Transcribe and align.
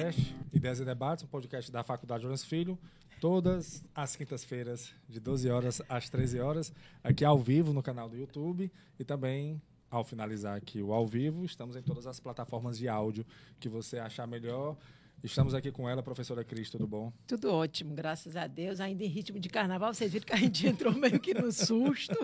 podcast 0.00 0.34
Ideias 0.50 0.80
e 0.80 0.84
Debates, 0.84 1.24
um 1.24 1.26
podcast 1.26 1.70
da 1.70 1.82
Faculdade 1.82 2.22
Lourenço 2.22 2.46
Filho, 2.46 2.78
todas 3.20 3.84
as 3.94 4.16
quintas-feiras, 4.16 4.94
de 5.06 5.20
12 5.20 5.50
horas 5.50 5.82
às 5.90 6.08
13 6.08 6.40
horas, 6.40 6.72
aqui 7.04 7.22
ao 7.22 7.38
vivo 7.38 7.74
no 7.74 7.82
canal 7.82 8.08
do 8.08 8.16
YouTube 8.16 8.72
e 8.98 9.04
também 9.04 9.60
ao 9.90 10.02
finalizar 10.02 10.56
aqui 10.56 10.80
o 10.80 10.94
ao 10.94 11.06
vivo, 11.06 11.44
estamos 11.44 11.76
em 11.76 11.82
todas 11.82 12.06
as 12.06 12.18
plataformas 12.18 12.78
de 12.78 12.88
áudio 12.88 13.26
que 13.58 13.68
você 13.68 13.98
achar 13.98 14.26
melhor. 14.26 14.74
Estamos 15.22 15.52
aqui 15.52 15.70
com 15.70 15.86
ela, 15.86 16.02
professora 16.02 16.42
Cris, 16.42 16.70
tudo 16.70 16.86
bom? 16.86 17.12
Tudo 17.26 17.52
ótimo, 17.52 17.94
graças 17.94 18.36
a 18.36 18.46
Deus. 18.46 18.80
Ainda 18.80 19.04
em 19.04 19.06
ritmo 19.06 19.38
de 19.38 19.50
carnaval, 19.50 19.92
vocês 19.92 20.10
viram 20.10 20.24
que 20.24 20.32
a 20.32 20.36
gente 20.36 20.64
entrou 20.66 20.94
meio 20.94 21.20
que 21.20 21.34
no 21.34 21.52
susto. 21.52 22.16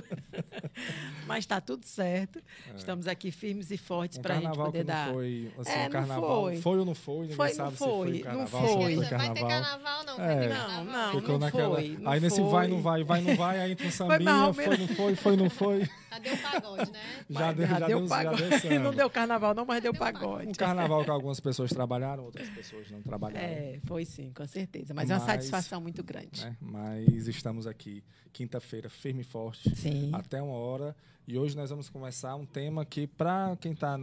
Mas 1.28 1.40
está 1.40 1.60
tudo 1.60 1.84
certo. 1.84 2.38
É. 2.72 2.76
Estamos 2.76 3.06
aqui 3.06 3.30
firmes 3.30 3.70
e 3.70 3.76
fortes 3.76 4.18
um 4.18 4.22
para 4.22 4.38
a 4.38 4.40
gente 4.40 4.56
poder 4.56 4.84
dar. 4.84 5.12
Foi, 5.12 5.52
assim, 5.58 5.72
é, 5.72 5.86
um 5.86 5.90
carnaval. 5.90 6.40
Foi. 6.40 6.56
foi. 6.56 6.78
ou 6.78 6.84
não 6.86 6.94
foi? 6.94 7.20
Ninguém 7.20 7.36
foi, 7.36 7.50
sabe 7.50 7.76
foi, 7.76 7.86
se 7.86 8.12
foi 8.12 8.18
carnaval. 8.20 8.62
Não 8.62 8.68
foi. 8.68 8.94
foi 8.96 9.06
carnaval. 9.06 9.18
Vai 9.18 9.34
ter 9.34 9.48
carnaval, 9.48 10.04
não? 10.04 10.24
É. 10.24 10.48
Não, 10.48 10.84
não, 10.84 11.12
Ficou 11.12 11.32
não 11.32 11.38
naquela... 11.38 11.74
foi. 11.74 11.98
Não 11.98 12.10
aí 12.10 12.20
nesse 12.20 12.40
foi. 12.40 12.50
vai, 12.50 12.68
não 12.68 12.80
vai, 12.80 13.04
vai, 13.04 13.20
não 13.20 13.36
vai, 13.36 13.60
aí 13.60 13.72
entra 13.72 13.86
um 13.86 13.90
sambinha, 13.92 14.52
foi, 14.54 14.64
foi, 14.64 14.76
não 14.78 14.88
foi, 14.88 15.14
foi, 15.16 15.36
não 15.36 15.50
foi. 15.50 15.90
Já 16.10 16.18
deu 16.18 16.36
pagode, 16.36 16.92
né? 16.92 17.24
Já, 17.28 17.52
deu, 17.52 17.66
já, 17.66 17.86
deu, 17.86 18.06
pagode. 18.06 18.48
Já 18.48 18.58
deu 18.58 18.80
não 18.80 18.94
deu 18.94 19.10
carnaval, 19.10 19.54
não, 19.54 19.64
mas 19.64 19.82
deu, 19.82 19.92
deu 19.92 19.98
pagode. 19.98 20.48
Um 20.48 20.52
carnaval 20.52 21.04
que 21.04 21.10
algumas 21.10 21.40
pessoas 21.40 21.70
trabalharam, 21.70 22.24
outras 22.24 22.48
pessoas 22.50 22.90
não 22.90 23.02
trabalharam. 23.02 23.46
É, 23.46 23.80
foi 23.84 24.04
sim, 24.04 24.32
com 24.32 24.46
certeza. 24.46 24.94
Mas, 24.94 25.08
mas 25.08 25.10
é 25.10 25.14
uma 25.20 25.26
satisfação 25.26 25.80
muito 25.80 26.02
grande. 26.02 26.44
Né? 26.44 26.56
Mas 26.60 27.26
estamos 27.26 27.66
aqui, 27.66 28.04
quinta-feira, 28.32 28.88
firme 28.88 29.22
e 29.22 29.24
forte. 29.24 29.74
Sim. 29.76 30.10
Até 30.12 30.40
uma 30.40 30.54
hora. 30.54 30.94
E 31.28 31.36
hoje 31.36 31.56
nós 31.56 31.70
vamos 31.70 31.88
começar 31.88 32.36
um 32.36 32.46
tema 32.46 32.84
que, 32.84 33.04
para 33.04 33.56
quem 33.56 33.72
está 33.72 33.98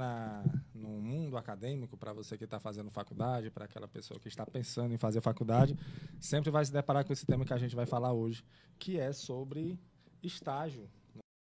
no 0.75 0.89
mundo 0.89 1.37
acadêmico, 1.37 1.95
para 1.95 2.11
você 2.11 2.37
que 2.37 2.43
está 2.43 2.59
fazendo 2.59 2.91
faculdade, 2.91 3.49
para 3.49 3.63
aquela 3.63 3.87
pessoa 3.87 4.19
que 4.19 4.27
está 4.27 4.45
pensando 4.45 4.93
em 4.93 4.97
fazer 4.97 5.21
faculdade, 5.21 5.77
sempre 6.19 6.51
vai 6.51 6.65
se 6.65 6.73
deparar 6.73 7.05
com 7.05 7.13
esse 7.13 7.25
tema 7.25 7.45
que 7.45 7.53
a 7.53 7.57
gente 7.57 7.77
vai 7.77 7.85
falar 7.85 8.11
hoje, 8.11 8.43
que 8.77 8.99
é 8.99 9.13
sobre 9.13 9.79
estágio. 10.21 10.89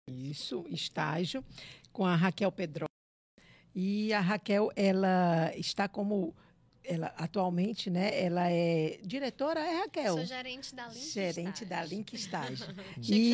Isso, 0.07 0.65
estágio, 0.69 1.43
com 1.91 2.05
a 2.05 2.15
Raquel 2.15 2.51
Pedro. 2.51 2.85
E 3.73 4.13
a 4.13 4.19
Raquel, 4.19 4.71
ela 4.75 5.51
está 5.55 5.87
como 5.87 6.35
ela 6.83 7.13
atualmente, 7.17 7.89
né? 7.89 8.19
Ela 8.21 8.49
é 8.49 8.99
diretora, 9.03 9.59
é 9.59 9.79
Raquel. 9.81 10.15
Sou 10.15 10.25
gerente 10.25 10.75
da 10.75 10.87
Link 10.87 11.13
Gerente 11.13 11.63
Estágio. 11.63 11.67
da 11.67 11.85
Link 11.85 12.13
Estágio. 12.13 12.65
e, 13.01 13.33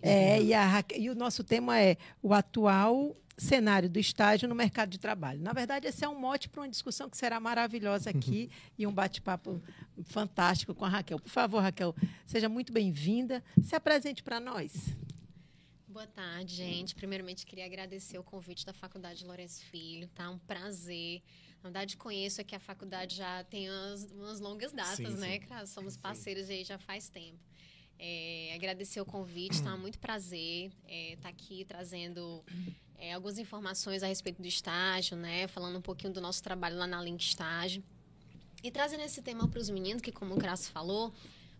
é, 0.00 0.42
e, 0.42 0.54
a 0.54 0.64
Raquel, 0.64 1.00
e 1.00 1.10
o 1.10 1.14
nosso 1.14 1.42
tema 1.42 1.78
é 1.80 1.96
o 2.22 2.32
atual 2.32 3.14
cenário 3.36 3.90
do 3.90 3.98
estágio 3.98 4.48
no 4.48 4.54
mercado 4.54 4.90
de 4.90 4.98
trabalho. 4.98 5.40
Na 5.40 5.52
verdade, 5.52 5.88
esse 5.88 6.04
é 6.04 6.08
um 6.08 6.18
mote 6.18 6.48
para 6.48 6.62
uma 6.62 6.68
discussão 6.68 7.10
que 7.10 7.16
será 7.16 7.40
maravilhosa 7.40 8.08
aqui 8.10 8.48
e 8.78 8.86
um 8.86 8.92
bate-papo 8.92 9.60
fantástico 10.04 10.72
com 10.74 10.84
a 10.84 10.88
Raquel. 10.88 11.18
Por 11.18 11.30
favor, 11.30 11.60
Raquel, 11.60 11.94
seja 12.24 12.48
muito 12.48 12.72
bem-vinda. 12.72 13.42
Se 13.62 13.74
apresente 13.74 14.22
para 14.22 14.38
nós. 14.38 14.72
Boa 15.94 16.08
tarde, 16.08 16.56
gente. 16.56 16.92
Primeiramente, 16.92 17.46
queria 17.46 17.64
agradecer 17.64 18.18
o 18.18 18.24
convite 18.24 18.66
da 18.66 18.72
Faculdade 18.72 19.24
Lourenço 19.24 19.64
Filho. 19.66 20.08
Tá 20.08 20.28
um 20.28 20.38
prazer 20.38 21.22
na 21.62 21.70
verdade, 21.70 21.96
conheço 21.96 22.40
aqui 22.40 22.52
a 22.52 22.58
faculdade 22.58 23.14
já 23.14 23.44
tem 23.44 23.70
umas, 23.70 24.10
umas 24.10 24.40
longas 24.40 24.72
datas, 24.72 24.96
sim, 24.96 25.16
né? 25.18 25.38
Sim. 25.38 25.66
Somos 25.66 25.96
parceiros 25.96 26.50
aí 26.50 26.64
já 26.64 26.78
faz 26.78 27.08
tempo. 27.08 27.38
É, 27.96 28.52
agradecer 28.56 29.00
o 29.00 29.04
convite, 29.04 29.62
tá? 29.62 29.76
Muito 29.76 30.00
prazer 30.00 30.66
estar 30.66 30.88
é, 30.88 31.16
tá 31.22 31.28
aqui 31.28 31.64
trazendo 31.64 32.44
é, 32.98 33.12
algumas 33.14 33.38
informações 33.38 34.02
a 34.02 34.08
respeito 34.08 34.42
do 34.42 34.48
estágio, 34.48 35.16
né? 35.16 35.46
Falando 35.46 35.78
um 35.78 35.80
pouquinho 35.80 36.12
do 36.12 36.20
nosso 36.20 36.42
trabalho 36.42 36.76
lá 36.76 36.88
na 36.88 37.00
Link 37.00 37.22
Estágio. 37.22 37.84
E 38.64 38.70
trazendo 38.70 39.04
esse 39.04 39.22
tema 39.22 39.46
para 39.46 39.60
os 39.60 39.70
meninos, 39.70 40.02
que 40.02 40.10
como 40.10 40.34
o 40.34 40.38
Crasso 40.38 40.72
falou, 40.72 41.14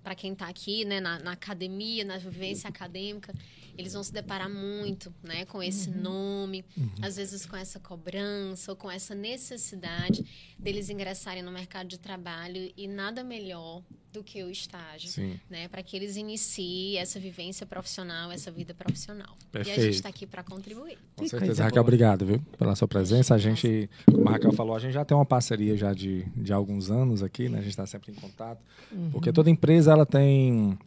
para 0.05 0.15
quem 0.15 0.34
está 0.34 0.49
aqui, 0.49 0.84
né, 0.84 1.00
na, 1.00 1.19
na, 1.19 1.33
academia, 1.33 2.05
na 2.05 2.19
vivência 2.19 2.69
acadêmica, 2.69 3.34
eles 3.77 3.93
vão 3.93 4.03
se 4.03 4.12
deparar 4.12 4.49
muito, 4.49 5.12
né, 5.23 5.45
com 5.47 5.62
esse 5.62 5.89
uhum. 5.91 6.03
nome, 6.03 6.65
uhum. 6.77 6.89
às 7.03 7.17
vezes 7.17 7.45
com 7.47 7.57
essa 7.57 7.79
cobrança 7.81 8.73
ou 8.73 8.77
com 8.77 8.91
essa 8.91 9.15
necessidade 9.15 10.25
deles 10.59 10.91
ingressarem 10.91 11.43
no 11.43 11.51
mercado 11.51 11.89
de 11.89 11.99
trabalho 11.99 12.73
e 12.77 12.87
nada 12.87 13.23
melhor 13.25 13.82
do 14.12 14.23
que 14.23 14.44
o 14.44 14.49
estágio, 14.49 15.11
Sim. 15.11 15.41
né, 15.50 15.67
para 15.67 15.82
que 15.82 15.97
eles 15.97 16.17
iniciem 16.17 16.99
essa 16.99 17.19
vivência 17.19 17.67
profissional, 17.67 18.31
essa 18.31 18.49
vida 18.49 18.73
profissional. 18.73 19.37
Perfeito. 19.50 19.76
E 19.76 19.81
a 19.81 19.85
gente 19.85 19.94
está 19.97 20.09
aqui 20.09 20.25
para 20.25 20.44
contribuir. 20.44 20.97
Com 21.17 21.26
certeza, 21.26 21.65
Raquel, 21.65 21.82
obrigado, 21.82 22.25
viu, 22.25 22.41
pela 22.56 22.76
sua 22.76 22.87
presença. 22.87 23.35
A 23.35 23.38
gente, 23.38 23.91
como 24.06 24.29
a 24.29 24.32
Raquel 24.32 24.53
falou, 24.53 24.76
a 24.76 24.79
gente 24.79 24.93
já 24.93 25.05
tem 25.05 25.17
uma 25.17 25.26
parceria 25.26 25.76
já 25.76 25.93
de, 25.93 26.25
de 26.37 26.53
alguns 26.53 26.93
anos 26.93 27.25
aqui, 27.25 27.49
né? 27.49 27.59
A 27.59 27.61
gente 27.61 27.71
está 27.71 27.87
sempre 27.87 28.12
em 28.12 28.15
contato, 28.15 28.62
uhum. 28.93 29.11
porque 29.11 29.32
toda 29.32 29.50
empresa 29.50 29.91
ela 29.91 30.06
tem 30.06 30.79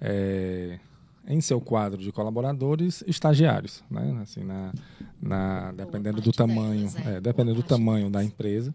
é, 0.00 0.78
em 1.26 1.40
seu 1.40 1.60
quadro 1.60 2.00
de 2.00 2.10
colaboradores 2.12 3.04
estagiários, 3.06 3.84
né? 3.90 4.18
Assim, 4.22 4.42
na, 4.42 4.72
na 5.20 5.72
dependendo 5.72 6.20
do 6.20 6.32
tamanho, 6.32 6.88
deles, 6.88 7.06
é, 7.06 7.20
dependendo 7.20 7.62
do 7.62 7.62
tamanho 7.62 8.10
da 8.10 8.24
empresa, 8.24 8.74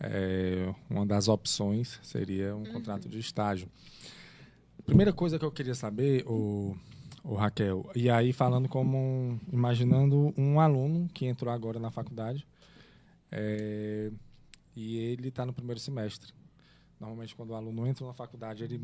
é, 0.00 0.72
uma 0.88 1.04
das 1.04 1.28
opções 1.28 1.98
seria 2.02 2.54
um 2.54 2.58
uhum. 2.60 2.72
contrato 2.72 3.08
de 3.08 3.18
estágio. 3.18 3.68
Primeira 4.86 5.12
coisa 5.12 5.38
que 5.38 5.44
eu 5.44 5.50
queria 5.50 5.74
saber, 5.74 6.24
o, 6.26 6.76
o 7.24 7.34
Raquel, 7.34 7.90
e 7.94 8.08
aí 8.08 8.32
falando 8.32 8.68
como 8.68 9.38
imaginando 9.52 10.32
um 10.36 10.60
aluno 10.60 11.08
que 11.12 11.26
entrou 11.26 11.52
agora 11.52 11.78
na 11.78 11.90
faculdade 11.90 12.46
é, 13.30 14.10
e 14.74 14.96
ele 14.96 15.28
está 15.28 15.44
no 15.44 15.52
primeiro 15.52 15.80
semestre. 15.80 16.32
Normalmente, 17.00 17.34
quando 17.34 17.50
o 17.50 17.54
aluno 17.54 17.86
entra 17.86 18.06
na 18.06 18.12
faculdade, 18.12 18.64
ele, 18.64 18.80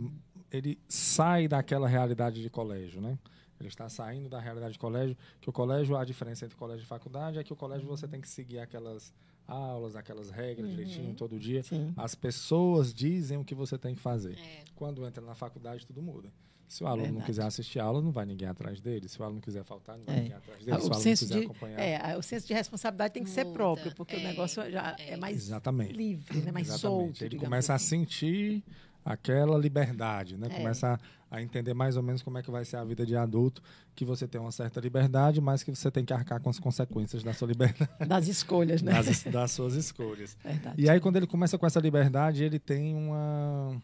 ele 0.50 0.78
sai 0.88 1.48
daquela 1.48 1.88
realidade 1.88 2.40
de 2.40 2.48
colégio, 2.48 3.00
né? 3.00 3.18
Ele 3.58 3.68
está 3.68 3.88
saindo 3.88 4.28
da 4.28 4.40
realidade 4.40 4.74
de 4.74 4.78
colégio, 4.78 5.16
que 5.40 5.48
o 5.48 5.52
colégio, 5.52 5.96
a 5.96 6.04
diferença 6.04 6.44
entre 6.44 6.56
colégio 6.56 6.84
e 6.84 6.86
faculdade 6.86 7.38
é 7.38 7.44
que 7.44 7.52
o 7.52 7.56
colégio 7.56 7.86
você 7.86 8.06
tem 8.06 8.20
que 8.20 8.28
seguir 8.28 8.58
aquelas 8.58 9.12
aulas, 9.46 9.94
aquelas 9.94 10.30
regras 10.30 10.68
uhum. 10.68 10.76
direitinho 10.76 11.14
todo 11.14 11.38
dia. 11.38 11.62
Sim. 11.62 11.92
As 11.96 12.14
pessoas 12.14 12.92
dizem 12.92 13.38
o 13.38 13.44
que 13.44 13.54
você 13.54 13.78
tem 13.78 13.94
que 13.94 14.00
fazer. 14.00 14.38
É. 14.38 14.64
Quando 14.74 15.06
entra 15.06 15.24
na 15.24 15.34
faculdade, 15.34 15.86
tudo 15.86 16.02
muda. 16.02 16.32
Se 16.68 16.82
o 16.82 16.86
aluno 16.86 17.02
Verdade. 17.02 17.18
não 17.18 17.26
quiser 17.26 17.44
assistir 17.44 17.78
a 17.78 17.84
aula, 17.84 18.00
não 18.00 18.10
vai 18.10 18.26
ninguém 18.26 18.48
atrás 18.48 18.80
dele. 18.80 19.08
Se 19.08 19.20
o 19.20 19.24
aluno 19.24 19.40
quiser 19.40 19.64
faltar, 19.64 19.96
não 19.96 20.04
vai 20.04 20.16
é. 20.16 20.20
ninguém 20.20 20.36
atrás 20.36 20.64
dele. 20.64 20.80
Se 20.80 20.86
o, 20.86 20.90
o 20.90 20.92
aluno 20.94 21.10
quiser 21.10 21.38
de, 21.38 21.44
acompanhar. 21.44 21.80
É, 21.80 22.16
o 22.16 22.22
senso 22.22 22.46
de 22.46 22.54
responsabilidade 22.54 23.14
tem 23.14 23.22
que 23.22 23.30
Muda. 23.30 23.42
ser 23.42 23.52
próprio, 23.52 23.94
porque 23.94 24.16
é. 24.16 24.18
o 24.18 24.22
negócio 24.22 24.70
já 24.70 24.96
é, 24.98 25.12
é 25.12 25.16
mais 25.16 25.36
Exatamente. 25.36 25.92
livre, 25.92 26.38
né? 26.40 26.50
mais 26.50 26.68
Exatamente. 26.68 27.18
solto. 27.18 27.24
Ele 27.24 27.38
começa 27.38 27.74
assim. 27.74 28.02
a 28.02 28.06
sentir 28.06 28.64
aquela 29.04 29.58
liberdade, 29.58 30.36
né? 30.36 30.48
É. 30.50 30.56
Começa 30.56 30.98
a, 31.30 31.36
a, 31.36 31.42
entender 31.42 31.74
mais 31.74 31.96
ou 31.96 32.02
menos 32.02 32.22
como 32.22 32.38
é 32.38 32.42
que 32.42 32.50
vai 32.50 32.64
ser 32.64 32.76
a 32.76 32.84
vida 32.84 33.04
de 33.04 33.14
adulto, 33.14 33.62
que 33.94 34.04
você 34.04 34.26
tem 34.26 34.40
uma 34.40 34.50
certa 34.50 34.80
liberdade, 34.80 35.40
mas 35.40 35.62
que 35.62 35.70
você 35.70 35.90
tem 35.90 36.04
que 36.04 36.12
arcar 36.12 36.40
com 36.40 36.48
as 36.48 36.58
consequências 36.58 37.22
da 37.22 37.34
sua 37.34 37.48
liberdade. 37.48 37.90
Das 38.08 38.26
escolhas, 38.26 38.80
né? 38.80 38.92
Das, 38.92 39.22
das 39.24 39.50
suas 39.52 39.74
escolhas. 39.74 40.36
Verdade. 40.42 40.80
E 40.80 40.88
aí, 40.88 40.98
quando 41.00 41.16
ele 41.16 41.26
começa 41.26 41.58
com 41.58 41.66
essa 41.66 41.80
liberdade, 41.80 42.42
ele 42.42 42.58
tem 42.58 42.94
uma, 42.94 43.76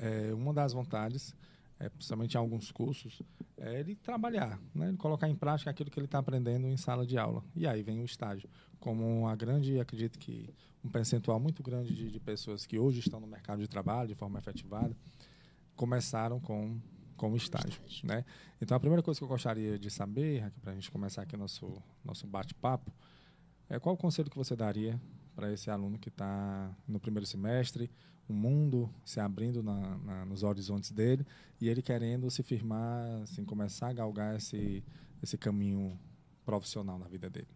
é, 0.00 0.32
uma 0.32 0.54
das 0.54 0.72
vontades 0.72 1.34
é, 1.82 1.88
principalmente 1.88 2.34
em 2.34 2.38
alguns 2.38 2.70
cursos, 2.70 3.20
é 3.56 3.80
ele 3.80 3.96
trabalhar, 3.96 4.60
né? 4.72 4.88
ele 4.88 4.96
colocar 4.96 5.28
em 5.28 5.34
prática 5.34 5.68
aquilo 5.68 5.90
que 5.90 5.98
ele 5.98 6.06
está 6.06 6.20
aprendendo 6.20 6.68
em 6.68 6.76
sala 6.76 7.04
de 7.04 7.18
aula. 7.18 7.42
E 7.56 7.66
aí 7.66 7.82
vem 7.82 8.00
o 8.00 8.04
estágio. 8.04 8.48
Como 8.78 9.26
a 9.26 9.34
grande, 9.34 9.80
acredito 9.80 10.16
que 10.16 10.48
um 10.84 10.88
percentual 10.88 11.40
muito 11.40 11.60
grande 11.60 11.92
de, 11.92 12.08
de 12.08 12.20
pessoas 12.20 12.64
que 12.64 12.78
hoje 12.78 13.00
estão 13.00 13.18
no 13.18 13.26
mercado 13.26 13.60
de 13.60 13.66
trabalho 13.66 14.08
de 14.08 14.14
forma 14.14 14.38
efetivada, 14.38 14.96
começaram 15.74 16.38
com, 16.38 16.80
com 17.16 17.32
o 17.32 17.36
estágio. 17.36 17.70
estágio. 17.70 18.06
Né? 18.06 18.24
Então, 18.60 18.76
a 18.76 18.80
primeira 18.80 19.02
coisa 19.02 19.18
que 19.18 19.24
eu 19.24 19.28
gostaria 19.28 19.76
de 19.76 19.90
saber, 19.90 20.52
para 20.60 20.70
a 20.70 20.74
gente 20.76 20.88
começar 20.88 21.22
aqui 21.22 21.34
o 21.34 21.38
nosso, 21.38 21.82
nosso 22.04 22.28
bate-papo, 22.28 22.92
é 23.68 23.80
qual 23.80 23.96
o 23.96 23.98
conselho 23.98 24.30
que 24.30 24.36
você 24.36 24.54
daria 24.54 25.00
para 25.34 25.52
esse 25.52 25.70
aluno 25.70 25.98
que 25.98 26.08
está 26.08 26.74
no 26.86 27.00
primeiro 27.00 27.26
semestre, 27.26 27.90
o 28.28 28.32
mundo 28.32 28.92
se 29.04 29.20
abrindo 29.20 29.62
na, 29.62 29.98
na, 29.98 30.24
nos 30.24 30.42
horizontes 30.42 30.90
dele 30.90 31.26
e 31.60 31.68
ele 31.68 31.82
querendo 31.82 32.30
se 32.30 32.42
firmar, 32.42 33.22
assim, 33.22 33.44
começar 33.44 33.88
a 33.88 33.92
galgar 33.92 34.36
esse, 34.36 34.82
esse 35.22 35.36
caminho 35.36 35.98
profissional 36.44 36.98
na 36.98 37.06
vida 37.06 37.28
dele. 37.28 37.48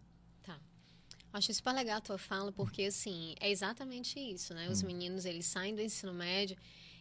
Tá. 0.43 0.59
Acho 1.33 1.53
super 1.53 1.73
legal 1.73 1.97
a 1.97 2.01
tua 2.01 2.17
fala, 2.17 2.51
porque, 2.51 2.83
assim, 2.83 3.35
é 3.39 3.49
exatamente 3.49 4.19
isso, 4.19 4.53
né? 4.53 4.69
Os 4.69 4.83
hum. 4.83 4.87
meninos, 4.87 5.25
eles 5.25 5.45
saem 5.45 5.75
do 5.75 5.81
ensino 5.81 6.13
médio 6.13 6.57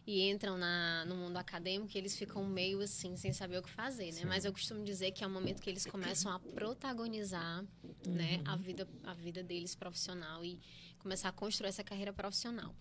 e 0.07 0.31
entram 0.31 0.57
na, 0.57 1.05
no 1.05 1.17
mundo 1.17 1.37
acadêmico 1.37 1.91
e 1.95 1.99
eles 1.99 2.17
ficam 2.17 2.47
meio 2.47 2.81
assim, 2.81 3.17
sem 3.17 3.33
saber 3.33 3.59
o 3.59 3.63
que 3.63 3.71
fazer, 3.71 4.07
né? 4.07 4.21
Sim. 4.21 4.27
Mas 4.27 4.45
eu 4.45 4.53
costumo 4.53 4.85
dizer 4.85 5.11
que 5.11 5.25
é 5.25 5.27
o 5.27 5.31
momento 5.31 5.61
que 5.61 5.69
eles 5.69 5.85
começam 5.85 6.31
a 6.31 6.39
protagonizar, 6.39 7.63
né, 7.63 7.69
uhum. 8.07 8.13
né, 8.15 8.43
a 8.45 8.57
vida, 8.57 8.89
a 9.03 9.15
vida 9.15 9.43
deles 9.43 9.75
profissional 9.75 10.45
e 10.45 10.61
começar 11.01 11.29
a 11.29 11.33
construir 11.33 11.71
essa 11.71 11.83
carreira 11.83 12.13
profissional. 12.13 12.73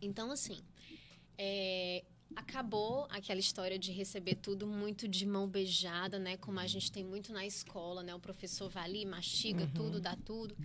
Então, 0.00 0.32
assim, 0.32 0.58
é, 1.38 2.04
acabou 2.34 3.06
aquela 3.10 3.38
história 3.38 3.78
de 3.78 3.92
receber 3.92 4.34
tudo 4.34 4.66
muito 4.66 5.06
de 5.06 5.24
mão 5.24 5.48
beijada, 5.48 6.18
né? 6.18 6.36
Como 6.36 6.58
a 6.58 6.66
gente 6.66 6.90
tem 6.90 7.04
muito 7.04 7.32
na 7.32 7.46
escola, 7.46 8.02
né? 8.02 8.14
O 8.14 8.20
professor 8.20 8.68
vai 8.68 8.84
ali, 8.84 9.06
mastiga 9.06 9.62
uhum. 9.62 9.72
tudo, 9.72 10.00
dá 10.00 10.16
tudo. 10.16 10.56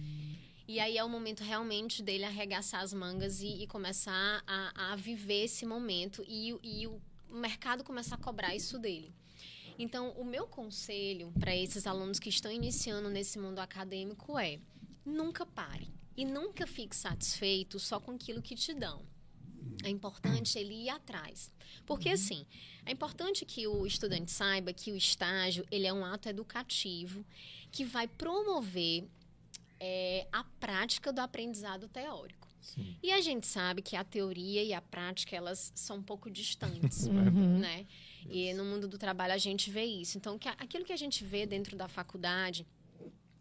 E 0.68 0.82
aí 0.82 0.98
é 0.98 1.04
o 1.04 1.10
momento 1.10 1.44
realmente 1.44 2.04
dele 2.04 2.26
arregaçar 2.26 2.82
as 2.82 2.94
mangas 2.94 3.42
e, 3.42 3.64
e 3.64 3.68
começar 3.68 4.44
a, 4.46 4.92
a, 4.92 4.96
viver 4.98 5.46
esse 5.46 5.66
momento 5.66 6.26
e, 6.28 6.54
e 6.62 6.86
o 6.86 7.02
mercado 7.30 7.86
começar 7.86 8.16
a 8.16 8.20
cobrar 8.20 8.54
isso 8.54 8.78
dele. 8.78 9.14
Então, 9.80 10.12
o 10.12 10.26
meu 10.26 10.46
conselho 10.46 11.32
para 11.40 11.56
esses 11.56 11.88
alunos 11.88 12.20
que 12.20 12.28
estão 12.28 12.52
iniciando 12.52 13.10
nesse 13.10 13.40
mundo 13.40 13.60
acadêmico 13.60 14.38
é: 14.38 14.60
nunca 15.06 15.46
pare 15.46 15.88
e 16.18 16.26
nunca 16.26 16.68
fique 16.68 16.96
satisfeito 16.96 17.80
só 17.80 18.00
com 18.00 18.12
aquilo 18.12 18.42
que 18.42 18.56
te 18.56 18.74
dão. 18.74 19.06
É 19.84 19.90
importante 19.90 20.58
ele 20.58 20.74
ir 20.74 20.90
atrás. 20.90 21.52
Porque, 21.86 22.10
assim, 22.10 22.46
é 22.86 22.92
importante 22.92 23.46
que 23.46 23.68
o 23.68 23.86
estudante 23.86 24.32
saiba 24.32 24.74
que 24.74 24.92
o 24.92 24.98
estágio 24.98 25.66
ele 25.72 25.88
é 25.88 25.94
um 25.94 26.04
ato 26.04 26.28
educativo 26.28 27.24
que 27.72 27.86
vai 27.86 28.08
promover 28.08 29.08
é, 29.80 30.28
a 30.32 30.44
prática 30.60 31.12
do 31.12 31.20
aprendizado 31.20 31.88
teórico. 31.88 32.48
Sim. 32.62 32.98
E 33.02 33.12
a 33.12 33.22
gente 33.22 33.48
sabe 33.48 33.82
que 33.82 33.96
a 33.96 34.04
teoria 34.04 34.64
e 34.64 34.74
a 34.74 34.82
prática 34.82 35.36
elas 35.36 35.72
são 35.74 35.98
um 35.98 36.04
pouco 36.04 36.30
distantes, 36.30 37.06
uhum. 37.08 37.60
né? 37.60 37.86
E 38.30 38.54
no 38.54 38.66
mundo 38.66 38.88
do 38.88 38.98
trabalho 38.98 39.34
a 39.34 39.38
gente 39.38 39.72
vê 39.72 39.86
isso. 39.86 40.18
Então, 40.18 40.38
que, 40.38 40.50
aquilo 40.50 40.84
que 40.84 40.92
a 40.92 40.98
gente 40.98 41.24
vê 41.24 41.46
dentro 41.46 41.78
da 41.78 41.88
faculdade, 41.88 42.66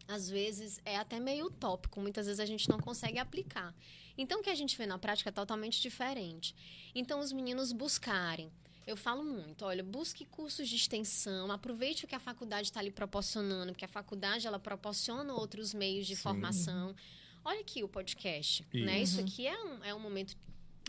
às 0.07 0.29
vezes 0.29 0.79
é 0.85 0.95
até 0.97 1.19
meio 1.19 1.47
utópico, 1.47 1.99
muitas 1.99 2.25
vezes 2.25 2.39
a 2.39 2.45
gente 2.45 2.69
não 2.69 2.79
consegue 2.79 3.19
aplicar. 3.19 3.75
Então, 4.17 4.39
o 4.39 4.43
que 4.43 4.49
a 4.49 4.55
gente 4.55 4.77
vê 4.77 4.85
na 4.85 4.97
prática 4.97 5.29
é 5.29 5.31
totalmente 5.31 5.81
diferente. 5.81 6.55
Então, 6.95 7.19
os 7.19 7.31
meninos 7.33 7.71
buscarem. 7.71 8.51
Eu 8.87 8.95
falo 8.95 9.21
muito, 9.21 9.65
olha, 9.65 9.83
busque 9.83 10.23
cursos 10.23 10.69
de 10.69 10.77
extensão, 10.77 11.51
aproveite 11.51 12.05
o 12.05 12.07
que 12.07 12.15
a 12.15 12.19
faculdade 12.19 12.69
está 12.69 12.81
lhe 12.81 12.89
proporcionando, 12.89 13.73
porque 13.73 13.83
a 13.83 13.87
faculdade 13.87 14.47
ela 14.47 14.57
proporciona 14.57 15.33
outros 15.33 15.73
meios 15.73 16.07
de 16.07 16.15
Sim. 16.15 16.21
formação. 16.21 16.95
Olha 17.43 17.59
aqui 17.59 17.83
o 17.83 17.89
podcast, 17.89 18.65
Isso. 18.73 18.85
né? 18.85 19.01
Isso 19.01 19.19
aqui 19.19 19.45
é 19.45 19.61
um, 19.61 19.83
é 19.83 19.93
um 19.93 19.99
momento 19.99 20.37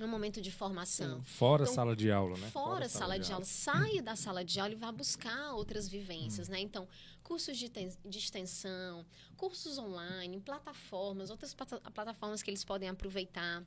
um 0.00 0.06
momento 0.06 0.40
de 0.40 0.52
formação. 0.52 1.20
Fora 1.24 1.64
então, 1.64 1.74
sala 1.74 1.96
de 1.96 2.08
aula, 2.08 2.36
né? 2.38 2.48
Fora, 2.50 2.66
fora 2.66 2.88
sala, 2.88 3.00
sala, 3.00 3.18
de, 3.18 3.26
de 3.26 3.32
aula. 3.32 3.44
aula. 3.44 3.44
Saia 3.44 4.02
da 4.02 4.14
sala 4.14 4.44
de 4.44 4.60
aula 4.60 4.72
e 4.72 4.76
vá 4.76 4.92
buscar 4.92 5.54
outras 5.54 5.88
vivências, 5.88 6.48
hum. 6.48 6.52
né? 6.52 6.60
Então, 6.60 6.86
cursos 7.24 7.56
de, 7.56 7.68
de 7.68 8.18
extensão, 8.18 9.04
cursos 9.36 9.76
online, 9.76 10.40
plataformas, 10.40 11.30
outras 11.30 11.52
plataformas 11.52 12.44
que 12.44 12.50
eles 12.50 12.64
podem 12.64 12.88
aproveitar. 12.88 13.64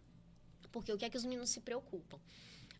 Porque 0.71 0.93
o 0.93 0.97
que 0.97 1.03
é 1.03 1.09
que 1.09 1.17
os 1.17 1.25
meninos 1.25 1.49
se 1.49 1.59
preocupam? 1.59 2.17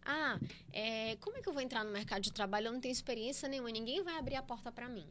Ah, 0.03 0.39
é, 0.73 1.15
como 1.17 1.37
é 1.37 1.41
que 1.41 1.49
eu 1.49 1.53
vou 1.53 1.61
entrar 1.61 1.83
no 1.83 1.91
mercado 1.91 2.21
de 2.21 2.31
trabalho? 2.31 2.67
Eu 2.67 2.73
não 2.73 2.81
tenho 2.81 2.91
experiência 2.91 3.47
nenhuma, 3.47 3.69
ninguém 3.69 4.03
vai 4.03 4.17
abrir 4.17 4.35
a 4.35 4.41
porta 4.41 4.71
para 4.71 4.89
mim. 4.89 5.07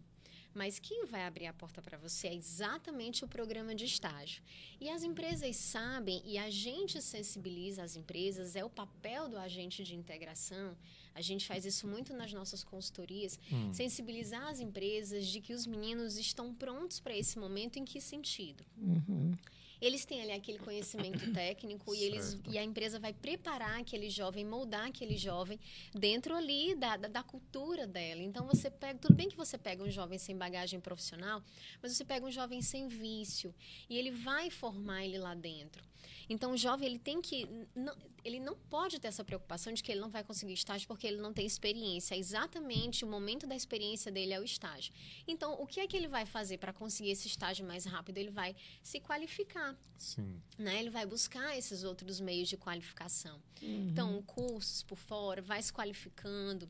Mas 0.52 0.78
quem 0.80 1.06
vai 1.06 1.24
abrir 1.24 1.46
a 1.46 1.52
porta 1.52 1.80
para 1.80 1.96
você 1.96 2.28
é 2.28 2.34
exatamente 2.34 3.24
o 3.24 3.28
programa 3.28 3.74
de 3.74 3.84
estágio. 3.84 4.42
E 4.80 4.88
as 4.88 5.02
empresas 5.02 5.54
sabem, 5.56 6.20
e 6.24 6.38
a 6.38 6.50
gente 6.50 7.00
sensibiliza 7.00 7.82
as 7.82 7.94
empresas, 7.94 8.56
é 8.56 8.64
o 8.64 8.70
papel 8.70 9.28
do 9.28 9.38
agente 9.38 9.84
de 9.84 9.94
integração. 9.94 10.76
A 11.14 11.20
gente 11.20 11.46
faz 11.46 11.64
isso 11.64 11.86
muito 11.86 12.12
nas 12.14 12.32
nossas 12.32 12.64
consultorias, 12.64 13.38
hum. 13.52 13.72
sensibilizar 13.72 14.48
as 14.48 14.58
empresas 14.58 15.26
de 15.26 15.40
que 15.40 15.54
os 15.54 15.66
meninos 15.66 16.16
estão 16.16 16.52
prontos 16.52 16.98
para 16.98 17.16
esse 17.16 17.38
momento 17.38 17.78
em 17.78 17.84
que 17.84 18.00
sentido? 18.00 18.64
Uhum. 18.76 19.36
Eles 19.80 20.04
têm 20.04 20.22
ali 20.22 20.32
aquele 20.32 20.58
conhecimento 20.58 21.30
técnico 21.32 21.94
e, 21.94 22.02
eles, 22.02 22.38
e 22.48 22.58
a 22.58 22.62
empresa 22.62 22.98
vai 22.98 23.12
preparar 23.12 23.80
aquele 23.80 24.10
jovem, 24.10 24.44
moldar 24.44 24.86
aquele 24.86 25.16
jovem 25.16 25.58
dentro 25.94 26.34
ali 26.34 26.74
da, 26.74 26.96
da, 26.96 27.08
da, 27.08 27.22
cultura 27.22 27.86
dela. 27.86 28.22
Então 28.22 28.46
você 28.46 28.70
pega, 28.70 28.98
tudo 28.98 29.14
bem 29.14 29.28
que 29.28 29.36
você 29.36 29.56
pega 29.56 29.82
um 29.82 29.90
jovem 29.90 30.18
sem 30.18 30.36
bagagem 30.36 30.80
profissional, 30.80 31.42
mas 31.82 31.96
você 31.96 32.04
pega 32.04 32.26
um 32.26 32.30
jovem 32.30 32.60
sem 32.62 32.88
vício 32.88 33.54
e 33.88 33.96
ele 33.96 34.10
vai 34.10 34.50
formar 34.50 35.04
ele 35.04 35.18
lá 35.18 35.34
dentro. 35.34 35.89
Então, 36.28 36.52
o 36.52 36.56
jovem 36.56 36.88
ele 36.88 36.98
tem 36.98 37.20
que. 37.20 37.46
Não, 37.74 37.94
ele 38.24 38.38
não 38.38 38.56
pode 38.56 38.98
ter 38.98 39.08
essa 39.08 39.24
preocupação 39.24 39.72
de 39.72 39.82
que 39.82 39.90
ele 39.90 40.00
não 40.00 40.10
vai 40.10 40.22
conseguir 40.22 40.52
estágio 40.52 40.86
porque 40.86 41.06
ele 41.06 41.18
não 41.18 41.32
tem 41.32 41.46
experiência. 41.46 42.14
É 42.14 42.18
exatamente 42.18 43.04
o 43.04 43.08
momento 43.08 43.46
da 43.46 43.56
experiência 43.56 44.10
dele 44.12 44.32
é 44.32 44.40
o 44.40 44.44
estágio. 44.44 44.92
Então, 45.26 45.54
o 45.60 45.66
que 45.66 45.80
é 45.80 45.86
que 45.86 45.96
ele 45.96 46.08
vai 46.08 46.26
fazer 46.26 46.58
para 46.58 46.72
conseguir 46.72 47.10
esse 47.10 47.26
estágio 47.26 47.66
mais 47.66 47.84
rápido? 47.84 48.18
Ele 48.18 48.30
vai 48.30 48.54
se 48.82 49.00
qualificar. 49.00 49.76
Sim. 49.96 50.40
Né? 50.58 50.80
Ele 50.80 50.90
vai 50.90 51.06
buscar 51.06 51.56
esses 51.56 51.82
outros 51.84 52.20
meios 52.20 52.48
de 52.48 52.56
qualificação. 52.56 53.40
Uhum. 53.62 53.88
Então, 53.90 54.22
cursos 54.22 54.82
por 54.82 54.96
fora, 54.96 55.42
vai 55.42 55.62
se 55.62 55.72
qualificando, 55.72 56.68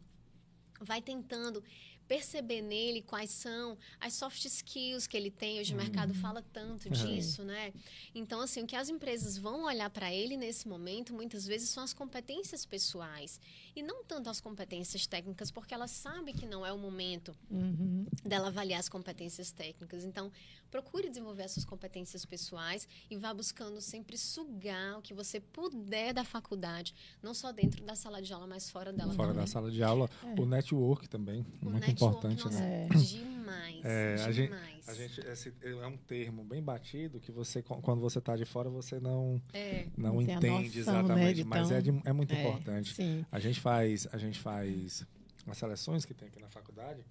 vai 0.81 1.03
tentando 1.03 1.63
perceber 2.11 2.61
nele 2.61 3.03
quais 3.03 3.31
são 3.31 3.79
as 4.01 4.15
soft 4.15 4.45
skills 4.45 5.07
que 5.07 5.17
ele 5.17 5.31
tem. 5.31 5.61
Hoje 5.61 5.73
o 5.73 5.77
mercado 5.77 6.09
uhum. 6.09 6.21
fala 6.21 6.45
tanto 6.53 6.91
disso, 6.91 7.45
né? 7.45 7.73
Então, 8.13 8.41
assim, 8.41 8.65
o 8.65 8.67
que 8.67 8.75
as 8.75 8.89
empresas 8.89 9.39
vão 9.39 9.63
olhar 9.63 9.89
para 9.91 10.13
ele 10.13 10.37
nesse 10.37 10.67
momento, 10.67 11.15
muitas 11.15 11.47
vezes, 11.47 11.71
são 11.71 11.85
as 11.85 11.93
competências 11.93 12.67
pessoais. 12.67 13.41
E 13.77 13.81
não 13.81 14.03
tanto 14.03 14.29
as 14.29 14.41
competências 14.41 15.07
técnicas, 15.07 15.53
porque 15.53 15.73
ela 15.73 15.87
sabe 15.87 16.33
que 16.33 16.47
não 16.47 16.67
é 16.67 16.73
o 16.73 16.79
momento 16.79 17.33
uhum. 17.49 18.05
dela 18.25 18.49
avaliar 18.49 18.81
as 18.81 18.89
competências 18.89 19.53
técnicas. 19.53 20.03
Então, 20.03 20.33
procure 20.71 21.09
desenvolver 21.09 21.43
essas 21.43 21.65
competências 21.65 22.25
pessoais 22.25 22.89
e 23.11 23.17
vá 23.17 23.35
buscando 23.35 23.81
sempre 23.81 24.17
sugar 24.17 24.99
o 24.99 25.03
que 25.03 25.13
você 25.13 25.41
puder 25.41 26.15
da 26.15 26.25
faculdade, 26.25 26.95
não 27.23 27.35
só 27.35 27.53
dentro 27.53 27.85
da 27.85 27.95
sala 27.95 28.23
de 28.23 28.33
aula, 28.33 28.47
mas 28.47 28.71
fora 28.71 28.93
dela 28.93 29.13
fora 29.13 29.29
também. 29.29 29.45
da 29.45 29.51
sala 29.51 29.71
de 29.71 29.83
aula, 29.83 30.09
é. 30.23 30.41
o 30.41 30.47
network 30.47 31.09
também, 31.09 31.45
o 31.63 31.71
muito 31.71 31.91
importante, 31.91 32.45
nossa, 32.45 32.61
né? 32.61 32.89
É. 32.91 32.95
Demais, 32.97 33.85
é, 33.85 34.33
demais. 34.33 34.89
A 34.89 34.95
gente, 34.95 35.21
a 35.21 35.35
gente 35.35 35.51
esse 35.51 35.55
é 35.63 35.87
um 35.87 35.97
termo 35.97 36.45
bem 36.45 36.63
batido 36.63 37.21
que 37.21 37.33
você, 37.33 37.63
quando 37.63 38.01
você 38.01 38.19
está 38.19 38.37
de 38.37 38.45
fora, 38.45 38.69
você 38.71 39.01
não, 39.01 39.41
é. 39.53 39.87
não 39.97 40.21
entende 40.21 40.79
noção, 40.79 40.95
né, 40.95 41.01
exatamente, 41.01 41.45
né, 41.45 41.47
mas 41.49 41.69
tão... 41.69 41.77
é, 41.77 41.81
de, 41.81 42.03
é 42.05 42.13
muito 42.13 42.33
é, 42.33 42.41
importante. 42.41 42.95
Sim. 42.95 43.25
A 43.31 43.39
gente 43.39 43.61
faz, 43.61 44.07
a 44.13 44.19
gente 44.19 44.39
faz 44.39 45.05
as 45.47 45.59
seleções 45.59 46.05
que 46.05 46.15
tem 46.15 46.29
aqui 46.29 46.41
na 46.41 46.49
faculdade 46.49 47.05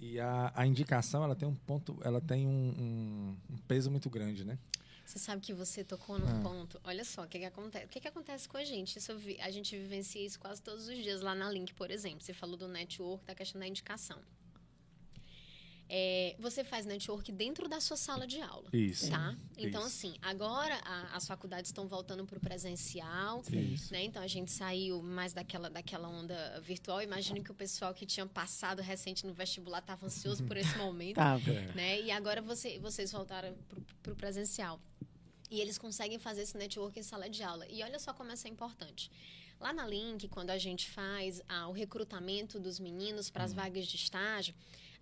e 0.00 0.20
a, 0.20 0.52
a 0.54 0.66
indicação 0.66 1.24
ela 1.24 1.34
tem 1.34 1.48
um 1.48 1.54
ponto, 1.54 1.98
ela 2.02 2.20
tem 2.20 2.46
um, 2.46 2.50
um, 2.50 3.36
um 3.54 3.56
peso 3.68 3.90
muito 3.90 4.10
grande, 4.10 4.44
né? 4.44 4.58
Você 5.04 5.18
sabe 5.18 5.42
que 5.42 5.52
você 5.52 5.84
tocou 5.84 6.18
no 6.18 6.26
ah. 6.26 6.40
ponto. 6.42 6.80
Olha 6.82 7.04
só, 7.04 7.24
o 7.24 7.28
que, 7.28 7.38
que 7.38 7.44
acontece? 7.44 7.84
O 7.84 7.88
que, 7.88 8.00
que 8.00 8.08
acontece 8.08 8.48
com 8.48 8.56
a 8.56 8.64
gente? 8.64 8.98
Isso, 8.98 9.12
a 9.40 9.50
gente 9.50 9.76
vivencia 9.76 10.24
isso 10.24 10.40
quase 10.40 10.62
todos 10.62 10.88
os 10.88 10.96
dias 10.96 11.20
lá 11.20 11.34
na 11.34 11.50
Link, 11.50 11.74
por 11.74 11.90
exemplo. 11.90 12.22
Você 12.22 12.32
falou 12.32 12.56
do 12.56 12.66
network, 12.66 13.24
da 13.26 13.34
questão 13.34 13.60
da 13.60 13.66
indicação. 13.66 14.18
É, 15.88 16.34
você 16.38 16.64
faz 16.64 16.86
network 16.86 17.30
dentro 17.30 17.68
da 17.68 17.80
sua 17.80 17.96
sala 17.96 18.26
de 18.26 18.40
aula. 18.40 18.68
Isso. 18.72 19.10
Tá? 19.10 19.36
Então, 19.56 19.86
Isso. 19.86 20.08
assim, 20.08 20.14
agora 20.22 20.80
a, 20.84 21.16
as 21.16 21.26
faculdades 21.26 21.70
estão 21.70 21.86
voltando 21.86 22.24
para 22.24 22.38
o 22.38 22.40
presencial. 22.40 23.42
Isso. 23.52 23.92
Né? 23.92 24.04
Então, 24.04 24.22
a 24.22 24.26
gente 24.26 24.50
saiu 24.50 25.02
mais 25.02 25.32
daquela, 25.32 25.68
daquela 25.68 26.08
onda 26.08 26.60
virtual. 26.62 27.02
Imagino 27.02 27.42
que 27.42 27.50
o 27.50 27.54
pessoal 27.54 27.92
que 27.92 28.06
tinha 28.06 28.26
passado 28.26 28.80
recente 28.80 29.26
no 29.26 29.34
vestibular 29.34 29.80
estava 29.80 30.06
ansioso 30.06 30.42
por 30.44 30.56
esse 30.56 30.76
momento. 30.78 31.16
Tava. 31.16 31.52
Né? 31.74 32.00
E 32.00 32.10
agora 32.10 32.40
você, 32.40 32.78
vocês 32.78 33.12
voltaram 33.12 33.54
para 34.02 34.12
o 34.12 34.16
presencial. 34.16 34.80
E 35.50 35.60
eles 35.60 35.78
conseguem 35.78 36.18
fazer 36.18 36.42
esse 36.42 36.56
network 36.56 36.98
em 36.98 37.02
sala 37.02 37.28
de 37.28 37.42
aula. 37.42 37.66
E 37.68 37.82
olha 37.82 37.98
só 37.98 38.12
como 38.12 38.32
isso 38.32 38.46
é 38.46 38.50
importante. 38.50 39.10
Lá 39.60 39.72
na 39.72 39.86
Link, 39.86 40.28
quando 40.28 40.50
a 40.50 40.58
gente 40.58 40.90
faz 40.90 41.40
ah, 41.48 41.68
o 41.68 41.72
recrutamento 41.72 42.58
dos 42.58 42.80
meninos 42.80 43.30
para 43.30 43.44
as 43.44 43.52
hum. 43.52 43.56
vagas 43.56 43.86
de 43.86 43.96
estágio, 43.96 44.54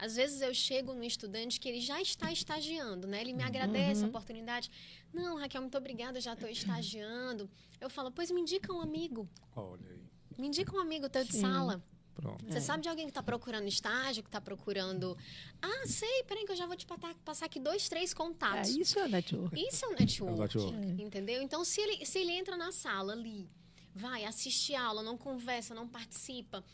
às 0.03 0.17
vezes 0.17 0.41
eu 0.41 0.53
chego 0.53 0.95
no 0.95 1.05
estudante 1.05 1.61
que 1.61 1.69
ele 1.69 1.81
já 1.81 2.03
está 2.03 2.33
estagiando, 2.33 3.07
né? 3.07 3.21
Ele 3.21 3.33
me 3.33 3.45
agradece 3.45 4.01
uhum. 4.01 4.07
a 4.07 4.09
oportunidade. 4.09 4.69
Não, 5.15 5.39
Raquel, 5.39 5.61
muito 5.61 5.79
obrigada, 5.79 6.21
já 6.21 6.33
estou 6.33 6.49
estagiando. 6.49 7.49
Eu 7.81 7.89
falo, 7.89 8.11
pois 8.11 8.29
me 8.33 8.41
indica 8.41 8.73
um 8.73 8.81
amigo. 8.81 9.29
Olha 9.55 9.89
aí. 9.89 10.03
Me 10.37 10.49
indica 10.49 10.75
um 10.75 10.81
amigo 10.81 11.09
teu 11.09 11.23
de 11.25 11.35
Sim. 11.35 11.43
sala. 11.43 11.81
Pronto. 12.15 12.45
Você 12.45 12.59
é. 12.59 12.61
sabe 12.61 12.83
de 12.83 12.89
alguém 12.89 13.05
que 13.05 13.13
está 13.13 13.23
procurando 13.23 13.69
estágio, 13.69 14.25
que 14.25 14.29
está 14.29 14.41
procurando. 14.41 15.17
Ah, 15.63 15.87
sei, 15.87 16.25
peraí, 16.25 16.45
que 16.45 16.51
eu 16.51 16.57
já 16.57 16.67
vou 16.67 16.75
te 16.75 16.85
passar 17.25 17.47
aqui 17.47 17.61
dois, 17.61 17.89
três 17.89 18.13
contatos. 18.13 18.77
É, 18.77 18.81
isso 18.81 18.99
é 18.99 19.05
o 19.05 19.09
network. 19.09 19.69
Isso 19.69 19.85
é 19.85 19.89
o 19.89 19.93
network. 19.93 20.33
É 20.33 20.37
o 20.37 20.73
network. 20.73 21.03
Entendeu? 21.03 21.41
Então, 21.41 21.65
se 21.65 21.81
ele, 21.81 22.05
se 22.05 22.19
ele 22.19 22.33
entra 22.33 22.57
na 22.57 22.73
sala 22.73 23.13
ali, 23.13 23.49
vai, 23.95 24.25
assiste 24.25 24.75
a 24.75 24.83
aula, 24.83 25.01
não 25.01 25.17
conversa, 25.17 25.77
não 25.77 25.87
participa, 25.87 26.65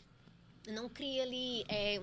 não 0.67 0.89
cria 0.89 1.21
ali. 1.21 1.63
É, 1.67 2.01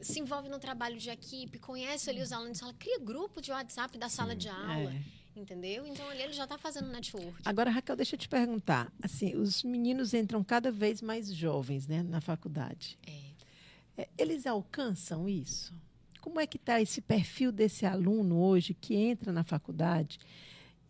se 0.00 0.20
envolve 0.20 0.48
no 0.48 0.58
trabalho 0.58 0.98
de 0.98 1.10
equipe, 1.10 1.58
conhece 1.58 2.10
ali 2.10 2.22
os 2.22 2.32
alunos 2.32 2.52
de 2.52 2.58
sala, 2.58 2.74
cria 2.74 2.98
grupo 2.98 3.40
de 3.40 3.50
WhatsApp 3.50 3.96
da 3.98 4.08
sala 4.08 4.32
Sim, 4.32 4.38
de 4.38 4.48
aula. 4.48 4.92
É. 4.92 5.18
Entendeu? 5.36 5.86
Então 5.86 6.08
ali 6.08 6.22
ele 6.22 6.32
já 6.32 6.44
está 6.44 6.58
fazendo 6.58 6.88
network. 6.88 7.42
Agora, 7.44 7.70
Raquel, 7.70 7.94
deixa 7.94 8.16
eu 8.16 8.18
te 8.18 8.28
perguntar. 8.28 8.92
Assim, 9.00 9.36
os 9.36 9.62
meninos 9.62 10.12
entram 10.12 10.42
cada 10.42 10.72
vez 10.72 11.00
mais 11.00 11.32
jovens 11.32 11.86
né, 11.86 12.02
na 12.02 12.20
faculdade. 12.20 12.98
É. 13.06 14.02
é 14.02 14.08
eles 14.18 14.46
alcançam 14.46 15.28
isso? 15.28 15.72
Como 16.20 16.40
é 16.40 16.46
que 16.46 16.56
está 16.56 16.80
esse 16.80 17.00
perfil 17.00 17.52
desse 17.52 17.86
aluno 17.86 18.40
hoje 18.40 18.74
que 18.74 18.96
entra 18.96 19.32
na 19.32 19.44
faculdade 19.44 20.18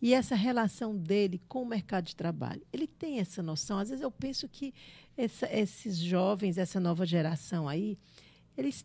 e 0.01 0.13
essa 0.13 0.35
relação 0.35 0.97
dele 0.97 1.39
com 1.47 1.61
o 1.61 1.67
mercado 1.67 2.05
de 2.05 2.15
trabalho? 2.15 2.65
Ele 2.73 2.87
tem 2.87 3.19
essa 3.19 3.43
noção? 3.43 3.77
Às 3.77 3.89
vezes 3.89 4.01
eu 4.01 4.09
penso 4.09 4.49
que 4.49 4.73
essa, 5.15 5.47
esses 5.51 5.97
jovens, 5.97 6.57
essa 6.57 6.79
nova 6.79 7.05
geração 7.05 7.69
aí, 7.69 7.99
eles 8.57 8.83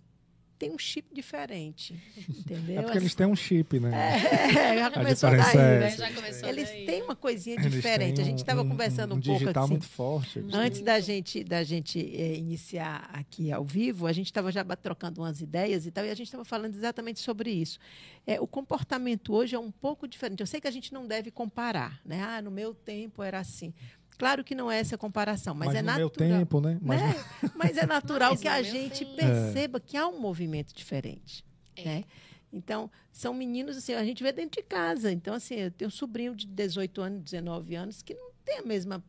tem 0.59 0.71
um 0.71 0.79
chip 0.79 1.15
diferente, 1.15 1.95
entendeu? 2.29 2.79
É 2.81 2.83
porque 2.83 2.99
eles 2.99 3.15
têm 3.15 3.27
um 3.27 3.37
chip, 3.37 3.79
né? 3.81 3.91
É, 4.55 4.79
já 4.79 4.91
começou 4.91 5.31
daí, 5.31 5.41
é 5.41 5.81
né? 5.81 5.91
Já 5.91 6.13
começou 6.13 6.49
Eles 6.49 6.69
daí. 6.69 6.87
têm 6.87 7.03
uma 7.03 7.17
coisinha 7.17 7.57
Eles 7.57 7.71
diferente. 7.73 8.21
a 8.21 8.25
gente 8.25 8.39
estava 8.39 8.63
um- 8.63 8.69
conversando 8.69 9.15
um, 9.15 9.19
um 9.19 9.21
pouco 9.21 9.39
digital 9.41 9.65
assim. 9.65 9.73
muito 9.73 9.87
forte. 9.87 10.39
eles 10.39 10.55
Antes 10.55 10.81
da 10.81 11.01
gente, 11.01 11.45
da 11.45 11.63
gente 11.63 11.99
eh, 11.99 12.37
iniciar 12.37 13.09
aqui 13.13 13.51
ao 13.53 13.65
vivo, 13.65 14.07
a 14.07 14.13
gente 14.13 14.27
estava 14.27 14.51
já 14.53 14.65
trocando 14.77 15.21
umas 15.21 15.41
ideias 15.41 15.87
e 15.87 15.91
tal, 15.91 16.05
e 16.05 16.11
a 16.11 16.15
gente 16.15 16.27
estava 16.27 16.45
falando 16.45 16.75
exatamente 16.75 17.21
sobre 17.21 17.51
isso. 17.51 17.79
É, 18.27 18.41
o 18.41 18.47
comportamento 18.47 19.35
hoje 19.35 19.55
é 19.55 19.59
um 19.59 19.71
pouco 19.71 20.07
diferente. 20.09 20.41
Eu 20.41 20.47
sei 20.47 20.61
que 20.61 20.69
a 20.69 20.71
gente 20.71 20.93
não 20.93 21.07
deve 21.07 21.31
comparar, 21.31 22.01
né? 22.05 22.23
Ah, 22.23 22.41
no 22.41 22.51
meu 22.51 22.73
tempo 22.75 23.23
era 23.23 23.39
assim. 23.39 23.75
Claro 24.17 24.45
que 24.45 24.55
não 24.55 24.71
é 24.71 24.79
essa 24.79 24.97
comparação, 24.97 25.55
mas, 25.55 25.69
Mas 25.69 25.77
é 25.77 25.83
no 25.83 25.87
natural. 25.87 26.29
meu 26.29 26.39
tempo, 26.39 26.61
né? 26.61 26.79
Mas 26.81 27.01
né? 27.01 27.25
Mas 27.57 27.77
é 27.77 27.85
natural 27.87 28.31
Mas 28.31 28.41
que 28.41 28.49
a 28.49 28.63
gente 28.63 29.05
tempo. 29.05 29.17
perceba 29.17 29.81
que 29.81 29.97
há 29.97 30.07
um 30.07 30.21
movimento 30.21 30.73
diferente. 30.75 31.45
É. 31.77 31.85
Né? 31.85 32.05
Então, 32.53 32.89
são 33.11 33.35
meninos, 33.35 33.77
assim, 33.77 33.95
a 33.95 34.05
gente 34.05 34.23
vê 34.23 34.33
dentro 34.33 34.63
de 34.63 34.67
casa. 34.69 35.11
Então, 35.11 35.35
assim, 35.35 35.57
eu 35.57 35.71
tenho 35.73 35.89
um 35.89 35.91
sobrinho 35.91 36.37
de 36.37 36.47
18 36.47 37.01
anos, 37.03 37.23
19 37.23 37.75
anos, 37.75 38.03
que 38.03 38.15
não 38.15 38.31
tem 38.45 38.59
a 38.59 38.63
mesma 38.63 39.05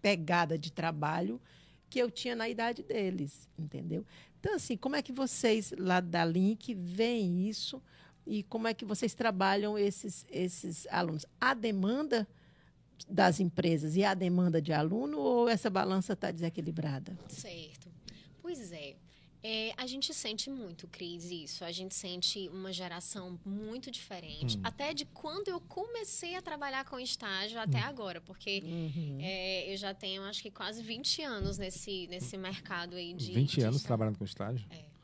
pegada 0.00 0.56
de 0.58 0.72
trabalho 0.72 1.40
que 1.90 1.98
eu 1.98 2.10
tinha 2.10 2.34
na 2.34 2.48
idade 2.48 2.82
deles, 2.82 3.48
entendeu? 3.58 4.04
Então, 4.40 4.54
assim, 4.54 4.76
como 4.76 4.96
é 4.96 5.02
que 5.02 5.12
vocês, 5.12 5.74
lá 5.78 6.00
da 6.00 6.24
Link, 6.24 6.72
veem 6.74 7.46
isso 7.48 7.82
e 8.26 8.42
como 8.44 8.66
é 8.66 8.72
que 8.74 8.84
vocês 8.84 9.14
trabalham 9.14 9.78
esses, 9.78 10.24
esses 10.30 10.86
alunos? 10.90 11.26
Há 11.40 11.52
demanda 11.52 12.26
das 13.08 13.40
empresas 13.40 13.96
e 13.96 14.04
há 14.04 14.14
demanda 14.14 14.60
de 14.60 14.72
aluno 14.72 15.18
ou 15.18 15.48
essa 15.48 15.68
balança 15.70 16.12
está 16.14 16.30
desequilibrada? 16.30 17.16
Certo. 17.28 17.88
Pois 18.42 18.72
é. 18.72 18.94
É, 19.48 19.72
a 19.76 19.86
gente 19.86 20.12
sente 20.12 20.50
muito, 20.50 20.88
Cris, 20.88 21.30
isso. 21.30 21.64
A 21.64 21.70
gente 21.70 21.94
sente 21.94 22.48
uma 22.52 22.72
geração 22.72 23.38
muito 23.44 23.92
diferente. 23.92 24.58
Até 24.64 24.92
de 24.92 25.04
quando 25.04 25.46
eu 25.48 25.60
comecei 25.60 26.34
a 26.34 26.42
trabalhar 26.42 26.84
com 26.84 26.98
estágio 26.98 27.60
até 27.60 27.78
agora. 27.78 28.20
Porque 28.20 28.60
Uhum. 28.64 29.18
é, 29.20 29.72
eu 29.72 29.76
já 29.76 29.94
tenho, 29.94 30.22
acho 30.22 30.42
que 30.42 30.50
quase 30.50 30.82
20 30.82 31.22
anos 31.22 31.58
nesse, 31.58 32.08
nesse 32.08 32.36
mercado 32.36 32.96
aí 32.96 33.12
de... 33.14 33.32
20 33.32 33.50
de 33.52 33.60
anos 33.60 33.76
estágio. 33.76 33.86
trabalhando 33.86 34.18
com 34.18 34.24
estágio? 34.24 34.66
É. 34.70 34.96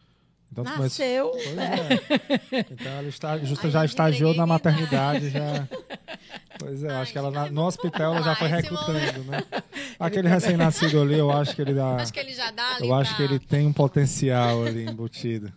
Então, 0.51 0.65
Nasceu. 0.65 1.31
Pois 1.31 1.47
é. 1.47 2.67
Então 2.73 2.93
ela 2.93 3.09
está, 3.09 3.39
já 3.39 3.85
estagiou 3.85 4.35
na 4.35 4.47
maternidade, 4.47 5.31
já. 5.31 5.69
Pois 6.59 6.85
é, 6.85 6.89
Ai, 6.91 7.03
acho 7.03 7.13
que 7.13 7.19
ela 7.19 7.31
na- 7.31 7.51
no 7.51 7.63
hospital 7.65 8.15
ela 8.15 8.23
já 8.23 8.35
foi 8.37 8.49
recrutando, 8.49 9.25
né? 9.25 9.39
Aquele 9.99 10.29
recém-nascido 10.29 11.01
ali, 11.01 11.19
eu 11.19 11.31
acho 11.31 11.55
que 11.55 11.63
ele 11.63 11.75
dá. 11.75 11.97
Acho 11.97 12.13
que 12.13 12.21
ele 12.21 12.33
já 12.35 12.51
dá 12.51 12.77
ali 12.77 12.87
Eu 12.89 12.95
acho 12.95 13.11
que 13.11 13.17
pra- 13.17 13.25
ele 13.25 13.39
tem 13.39 13.67
um 13.67 13.73
potencial 13.73 14.65
ali 14.65 14.85
embutido. 14.87 15.53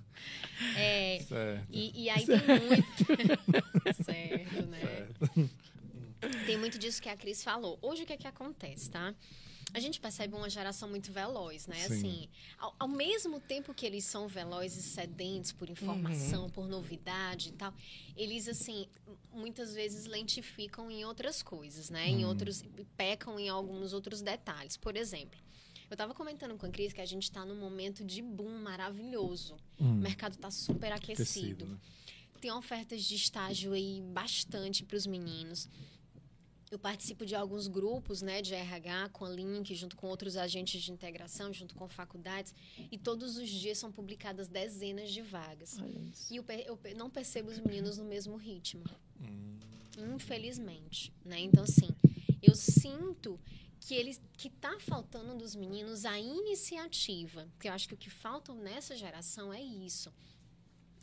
É, 0.77 1.19
Certo. 1.27 1.67
E, 1.71 2.03
e 2.05 2.09
aí 2.09 2.25
tem 2.25 2.37
muito. 2.37 3.05
certo, 4.03 4.65
né? 4.67 5.07
Tem 6.45 6.57
muito 6.57 6.79
disso 6.79 7.01
que 7.01 7.09
a 7.09 7.15
Cris 7.15 7.43
falou. 7.43 7.77
Hoje 7.81 8.03
o 8.03 8.05
que 8.05 8.13
é 8.13 8.17
que 8.17 8.27
acontece, 8.27 8.89
tá? 8.89 9.13
A 9.75 9.79
gente 9.81 9.99
percebe 9.99 10.33
uma 10.33 10.49
geração 10.49 10.87
muito 10.87 11.11
veloz, 11.11 11.67
né? 11.67 11.75
Sim. 11.75 11.93
Assim, 11.93 12.29
ao, 12.57 12.73
ao 12.79 12.87
mesmo 12.87 13.41
tempo 13.41 13.73
que 13.73 13.85
eles 13.85 14.05
são 14.05 14.25
velozes 14.25 14.85
e 14.85 14.89
sedentos 14.89 15.51
por 15.51 15.69
informação, 15.69 16.49
por 16.49 16.65
novidade 16.65 17.49
e 17.49 17.51
tal, 17.51 17.73
eles, 18.15 18.47
assim, 18.47 18.87
muitas 19.33 19.73
vezes 19.73 20.05
lentificam 20.05 20.89
em 20.89 21.03
outras 21.03 21.43
coisas, 21.43 21.89
né? 21.89 22.07
Em 22.07 22.23
outros. 22.23 22.63
pecam 22.95 23.37
em 23.37 23.49
alguns 23.49 23.91
outros 23.91 24.21
detalhes. 24.21 24.77
Por 24.77 24.95
exemplo, 24.95 25.37
eu 25.89 25.95
estava 25.95 26.13
comentando 26.13 26.57
com 26.57 26.65
a 26.65 26.69
Cris 26.69 26.93
que 26.93 27.01
a 27.01 27.05
gente 27.05 27.23
está 27.23 27.45
num 27.45 27.59
momento 27.59 28.01
de 28.05 28.21
boom 28.21 28.57
maravilhoso. 28.61 29.57
O 29.77 29.83
mercado 29.83 30.35
está 30.35 30.49
super 30.49 30.93
aquecido. 30.93 31.21
Aquecido, 31.21 31.65
né? 31.65 31.77
Tem 32.39 32.51
ofertas 32.51 33.03
de 33.03 33.15
estágio 33.15 33.73
aí 33.73 34.01
bastante 34.13 34.85
para 34.85 34.95
os 34.95 35.05
meninos. 35.05 35.67
Eu 36.71 36.79
participo 36.79 37.25
de 37.25 37.35
alguns 37.35 37.67
grupos 37.67 38.21
né, 38.21 38.41
de 38.41 38.53
RH 38.55 39.09
com 39.09 39.23
a 39.25 39.29
Link, 39.29 39.73
junto 39.75 39.95
com 39.95 40.07
outros 40.07 40.35
agentes 40.35 40.81
de 40.81 40.91
integração, 40.91 41.53
junto 41.53 41.75
com 41.75 41.87
faculdades, 41.87 42.53
e 42.91 42.97
todos 42.97 43.37
os 43.37 43.47
dias 43.49 43.77
são 43.77 43.91
publicadas 43.91 44.47
dezenas 44.47 45.11
de 45.11 45.21
vagas. 45.21 45.77
E 46.29 46.35
eu, 46.37 46.45
eu 46.65 46.95
não 46.97 47.09
percebo 47.09 47.49
os 47.51 47.59
meninos 47.59 47.97
no 47.97 48.05
mesmo 48.05 48.35
ritmo, 48.35 48.83
Hum. 49.21 49.57
infelizmente. 50.15 51.13
Né? 51.23 51.39
Então, 51.41 51.63
assim, 51.63 51.89
eu 52.41 52.55
sinto 52.55 53.39
que 53.79 53.93
eles 53.93 54.19
que 54.35 54.49
tá 54.49 54.77
faltando 54.79 55.35
dos 55.35 55.55
meninos 55.55 56.05
a 56.05 56.19
iniciativa. 56.19 57.47
Porque 57.53 57.67
eu 57.67 57.73
acho 57.73 57.87
que 57.87 57.93
o 57.93 57.97
que 57.97 58.09
falta 58.09 58.53
nessa 58.53 58.95
geração 58.97 59.53
é 59.53 59.61
isso. 59.61 60.11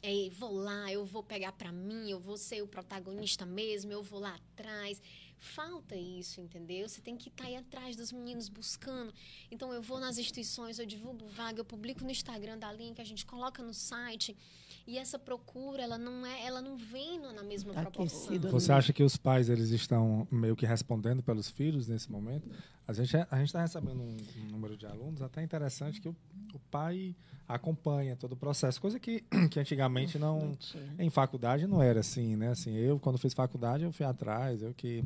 É, 0.02 0.28
vou 0.30 0.52
lá, 0.52 0.92
eu 0.92 1.04
vou 1.04 1.22
pegar 1.22 1.52
para 1.52 1.70
mim, 1.70 2.10
eu 2.10 2.18
vou 2.18 2.36
ser 2.36 2.60
o 2.60 2.66
protagonista 2.66 3.46
mesmo, 3.46 3.92
eu 3.92 4.02
vou 4.02 4.18
lá 4.18 4.34
atrás. 4.34 5.00
Falta 5.38 5.94
isso, 5.94 6.40
entendeu? 6.40 6.88
Você 6.88 7.00
tem 7.00 7.16
que 7.16 7.28
estar 7.28 7.44
aí 7.44 7.54
atrás 7.56 7.94
dos 7.94 8.10
meninos 8.10 8.48
buscando. 8.48 9.14
Então 9.50 9.72
eu 9.72 9.80
vou 9.80 10.00
nas 10.00 10.18
instituições, 10.18 10.78
eu 10.80 10.86
divulgo 10.86 11.26
vaga, 11.26 11.60
eu 11.60 11.64
publico 11.64 12.02
no 12.02 12.10
Instagram 12.10 12.58
da 12.58 12.72
Link, 12.72 13.00
a 13.00 13.04
gente 13.04 13.24
coloca 13.24 13.62
no 13.62 13.72
site. 13.72 14.36
E 14.86 14.98
essa 14.98 15.18
procura, 15.18 15.82
ela 15.82 15.96
não 15.96 16.26
é, 16.26 16.44
ela 16.44 16.60
não 16.60 16.76
vem 16.76 17.20
na 17.20 17.42
mesma 17.42 17.72
Tá 17.72 17.82
proporção. 17.82 18.38
Você 18.50 18.72
acha 18.72 18.92
que 18.92 19.02
os 19.02 19.16
pais 19.16 19.48
eles 19.48 19.70
estão 19.70 20.26
meio 20.30 20.56
que 20.56 20.66
respondendo 20.66 21.22
pelos 21.22 21.48
filhos 21.48 21.86
nesse 21.86 22.10
momento? 22.10 22.48
A 22.86 22.92
gente 22.92 23.16
a 23.16 23.36
gente 23.36 23.46
está 23.46 23.60
recebendo 23.60 24.00
um, 24.00 24.16
um 24.42 24.50
número 24.50 24.76
de 24.76 24.86
alunos 24.86 25.22
até 25.22 25.42
interessante 25.42 26.00
que 26.00 26.08
o, 26.08 26.16
o 26.52 26.58
pai 26.70 27.14
acompanha 27.46 28.16
todo 28.16 28.32
o 28.32 28.36
processo, 28.36 28.80
coisa 28.80 28.98
que, 28.98 29.24
que 29.50 29.60
antigamente 29.60 30.18
não 30.18 30.56
em 30.98 31.10
faculdade 31.10 31.66
não 31.66 31.82
era 31.82 32.00
assim, 32.00 32.34
né? 32.36 32.48
Assim, 32.48 32.74
eu 32.74 32.98
quando 32.98 33.18
fiz 33.18 33.34
faculdade 33.34 33.84
eu 33.84 33.92
fui 33.92 34.04
atrás, 34.04 34.62
eu 34.62 34.74
que 34.74 35.04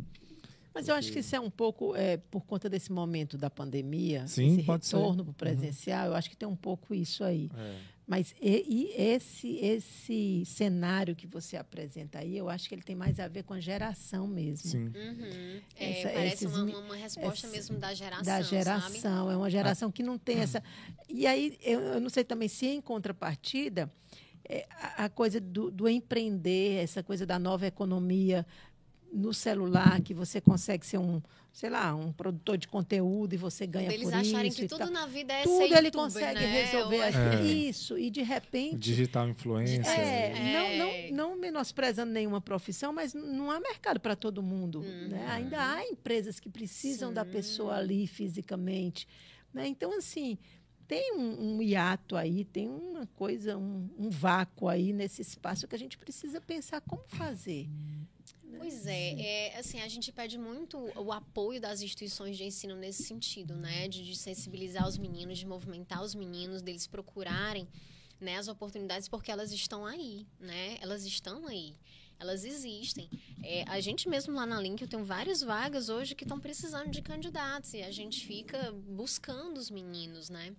Mas 0.72 0.88
eu 0.88 0.94
acho 0.94 1.12
que 1.12 1.18
isso 1.18 1.36
é 1.36 1.40
um 1.40 1.50
pouco 1.50 1.94
é, 1.94 2.16
por 2.16 2.44
conta 2.46 2.68
desse 2.68 2.90
momento 2.90 3.36
da 3.36 3.50
pandemia, 3.50 4.26
Sim, 4.26 4.52
esse 4.52 4.60
retorno 4.62 5.24
para 5.24 5.30
o 5.30 5.34
presencial, 5.34 6.06
eu 6.06 6.14
acho 6.14 6.30
que 6.30 6.36
tem 6.36 6.48
um 6.48 6.56
pouco 6.56 6.94
isso 6.94 7.22
aí. 7.22 7.50
é, 7.56 7.78
Mas 8.06 8.34
e, 8.40 8.64
e 8.68 9.02
esse, 9.02 9.56
esse 9.56 10.44
cenário 10.46 11.16
que 11.16 11.26
você 11.26 11.56
apresenta 11.56 12.20
aí, 12.20 12.36
eu 12.36 12.48
acho 12.48 12.68
que 12.68 12.74
ele 12.76 12.82
tem 12.82 12.94
mais 12.94 13.18
a 13.18 13.26
ver 13.26 13.42
com 13.42 13.52
a 13.52 13.58
geração 13.58 14.28
mesmo. 14.28 14.70
sim. 14.70 14.84
Uhum. 14.86 15.60
É, 15.74 16.00
Essa- 16.00 16.08
parece 16.10 16.44
esses 16.44 16.56
uma, 16.56 16.78
uma- 16.78 16.94
resposta 16.96 17.46
essa- 17.46 17.56
mesmo 17.56 17.78
da 17.78 17.92
geração, 17.92 18.24
da 18.24 18.32
sabe? 18.44 18.44
geração. 18.48 19.30
É 19.30 19.36
uma 19.36 19.50
geração 19.50 19.90
que 19.90 20.04
não 20.04 20.16
tem 20.16 20.38
essa. 20.38 20.62
E 21.08 21.26
aí, 21.26 21.58
eu, 21.60 21.80
eu 21.80 22.00
não 22.00 22.08
sei 22.08 22.22
também 22.22 22.46
se 22.48 22.66
em 22.66 22.80
contrapartida, 22.80 23.92
é, 24.48 24.66
a, 24.70 25.06
a 25.06 25.08
coisa 25.08 25.40
do, 25.40 25.68
do 25.72 25.88
empreender, 25.88 26.84
essa 26.84 27.02
coisa 27.02 27.26
da 27.26 27.40
nova 27.40 27.66
economia 27.66 28.46
no 29.12 29.32
celular, 29.32 30.00
que 30.00 30.12
você 30.12 30.40
consegue 30.40 30.84
ser 30.84 30.98
um, 30.98 31.22
sei 31.52 31.70
lá, 31.70 31.94
um 31.94 32.12
produtor 32.12 32.58
de 32.58 32.68
conteúdo 32.68 33.32
e 33.32 33.36
você 33.36 33.66
ganha 33.66 33.90
Eles 33.90 34.04
por 34.04 34.12
acharem 34.14 34.48
isso 34.48 34.58
que 34.58 34.64
e 34.64 34.68
tudo 34.68 34.78
tal. 34.78 34.90
na 34.90 35.06
vida 35.06 35.32
é 35.32 35.42
Tudo 35.42 35.56
ser 35.56 35.64
ele 35.64 35.86
youtuber, 35.86 35.92
consegue 35.92 36.40
né? 36.40 36.62
resolver. 36.62 36.96
É. 36.96 37.44
Isso, 37.46 37.98
e 37.98 38.10
de 38.10 38.22
repente. 38.22 38.76
Digital 38.76 39.28
influencer. 39.28 39.88
É, 39.88 40.32
É. 40.32 40.52
Não, 40.52 41.16
não, 41.16 41.30
não 41.30 41.40
menosprezando 41.40 42.12
nenhuma 42.12 42.40
profissão, 42.40 42.92
mas 42.92 43.14
não 43.14 43.50
há 43.50 43.58
mercado 43.58 43.98
para 43.98 44.14
todo 44.14 44.42
mundo. 44.42 44.80
Né? 44.80 45.26
Ainda 45.28 45.58
há 45.72 45.82
empresas 45.86 46.38
que 46.38 46.48
precisam 46.48 47.12
da 47.12 47.24
Sim. 47.24 47.30
pessoa 47.30 47.76
ali 47.76 48.06
fisicamente. 48.06 49.08
Né? 49.54 49.66
Então, 49.66 49.96
assim, 49.96 50.36
tem 50.86 51.14
um, 51.14 51.56
um 51.56 51.62
hiato 51.62 52.16
aí, 52.16 52.44
tem 52.44 52.68
uma 52.68 53.06
coisa, 53.14 53.56
um, 53.56 53.88
um 53.98 54.10
vácuo 54.10 54.68
aí 54.68 54.92
nesse 54.92 55.22
espaço 55.22 55.66
que 55.66 55.74
a 55.74 55.78
gente 55.78 55.96
precisa 55.98 56.40
pensar 56.40 56.80
como 56.82 57.02
fazer. 57.08 57.66
Pois 58.58 58.86
é, 58.86 59.20
é, 59.20 59.58
assim, 59.58 59.80
a 59.80 59.88
gente 59.88 60.12
pede 60.12 60.38
muito 60.38 60.78
o 60.96 61.12
apoio 61.12 61.60
das 61.60 61.80
instituições 61.82 62.36
de 62.36 62.44
ensino 62.44 62.74
nesse 62.76 63.04
sentido, 63.04 63.54
né? 63.54 63.88
De, 63.88 64.04
de 64.04 64.16
sensibilizar 64.16 64.86
os 64.86 64.98
meninos, 64.98 65.38
de 65.38 65.46
movimentar 65.46 66.02
os 66.02 66.14
meninos, 66.14 66.62
deles 66.62 66.86
procurarem 66.86 67.68
né, 68.20 68.38
as 68.38 68.48
oportunidades, 68.48 69.08
porque 69.08 69.30
elas 69.30 69.52
estão 69.52 69.84
aí, 69.84 70.26
né? 70.40 70.76
Elas 70.80 71.04
estão 71.04 71.46
aí. 71.46 71.74
Elas 72.18 72.44
existem. 72.44 73.10
É, 73.42 73.64
a 73.68 73.78
gente 73.78 74.08
mesmo 74.08 74.34
lá 74.34 74.46
na 74.46 74.58
Link, 74.60 74.80
eu 74.80 74.88
tenho 74.88 75.04
várias 75.04 75.42
vagas 75.42 75.90
hoje 75.90 76.14
que 76.14 76.24
estão 76.24 76.40
precisando 76.40 76.90
de 76.90 77.02
candidatos 77.02 77.74
e 77.74 77.82
a 77.82 77.90
gente 77.90 78.26
fica 78.26 78.72
buscando 78.72 79.58
os 79.58 79.70
meninos, 79.70 80.30
né? 80.30 80.54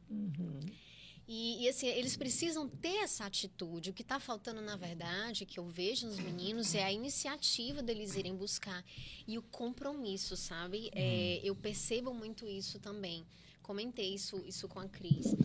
E, 1.27 1.63
e, 1.63 1.69
assim, 1.69 1.88
eles 1.88 2.15
precisam 2.15 2.69
ter 2.69 3.00
essa 3.00 3.25
atitude. 3.25 3.89
O 3.89 3.93
que 3.93 4.01
está 4.01 4.17
faltando, 4.19 4.62
na 4.62 4.77
verdade, 4.77 5.46
que 5.46 5.60
eu 5.60 5.67
vejo 5.67 6.07
nos 6.07 6.19
meninos, 6.19 6.74
é 6.74 6.84
a 6.84 6.91
iniciativa 6.91 7.84
deles 7.84 8.15
irem 8.15 8.34
buscar. 8.34 8.84
E 9.27 9.38
o 9.38 9.41
compromisso, 9.41 10.38
sabe? 10.38 10.89
É, 10.93 11.41
eu 11.43 11.53
percebo 11.53 12.13
muito 12.13 12.48
isso 12.48 12.79
também. 12.79 13.25
Comentei 13.62 14.13
isso, 14.13 14.41
isso 14.48 14.69
com 14.69 14.79
a 14.79 14.88
Cris. 14.88 15.36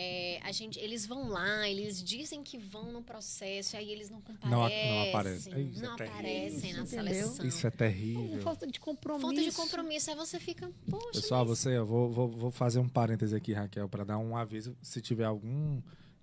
É, 0.00 0.38
a 0.44 0.52
gente, 0.52 0.78
eles 0.78 1.04
vão 1.04 1.28
lá, 1.28 1.68
eles 1.68 2.00
dizem 2.00 2.44
que 2.44 2.56
vão 2.56 2.92
no 2.92 3.02
processo, 3.02 3.76
aí 3.76 3.90
eles 3.90 4.08
não 4.08 4.20
comparecem. 4.20 4.90
Não, 4.90 4.94
não 4.94 5.08
aparecem. 5.08 5.70
Isso 5.70 5.82
não 5.82 5.94
é 5.94 5.96
terrível. 5.96 6.14
aparecem 6.14 6.72
na 6.72 6.82
Entendeu? 6.82 6.86
seleção. 6.86 7.46
Isso 7.46 7.66
é 7.66 7.70
terrível. 7.72 8.40
Falta 8.42 8.64
de 8.68 8.78
compromisso. 8.78 9.26
Falta 9.26 9.42
de 9.42 9.50
compromisso. 9.50 10.10
Aí 10.10 10.16
você 10.16 10.38
fica, 10.38 10.70
poxa. 10.88 11.20
Pessoal, 11.20 11.44
mas- 11.44 11.58
você, 11.58 11.76
eu 11.76 11.84
vou, 11.84 12.12
vou, 12.12 12.28
vou 12.28 12.50
fazer 12.52 12.78
um 12.78 12.88
parêntese 12.88 13.34
aqui, 13.34 13.52
Raquel, 13.52 13.88
para 13.88 14.04
dar 14.04 14.18
um 14.18 14.36
aviso. 14.36 14.76
Se 14.80 15.00
tiver 15.00 15.24
algum 15.24 15.82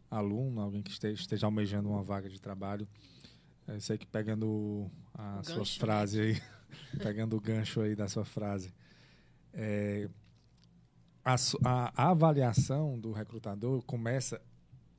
aluno, 0.10 0.62
alguém 0.62 0.82
que 0.82 0.92
esteja, 0.92 1.20
esteja 1.20 1.46
almejando 1.46 1.90
uma 1.90 2.02
vaga 2.02 2.30
de 2.30 2.40
trabalho, 2.40 2.88
é, 3.68 3.78
sei 3.82 3.98
que 3.98 4.06
pegando 4.06 4.90
a 5.14 5.44
sua 5.44 5.58
gancho, 5.58 5.74
né? 5.74 5.80
frase 5.80 6.18
né? 6.22 6.24
aí, 6.24 6.42
pegando 7.04 7.36
o 7.36 7.42
gancho 7.42 7.82
aí 7.82 7.94
da 7.94 8.08
sua 8.08 8.24
frase, 8.24 8.74
é, 9.54 10.08
a, 11.26 11.36
a, 11.96 12.10
avaliação 12.12 13.00
do 13.00 13.12
recrutador 13.12 13.82
começa 13.84 14.40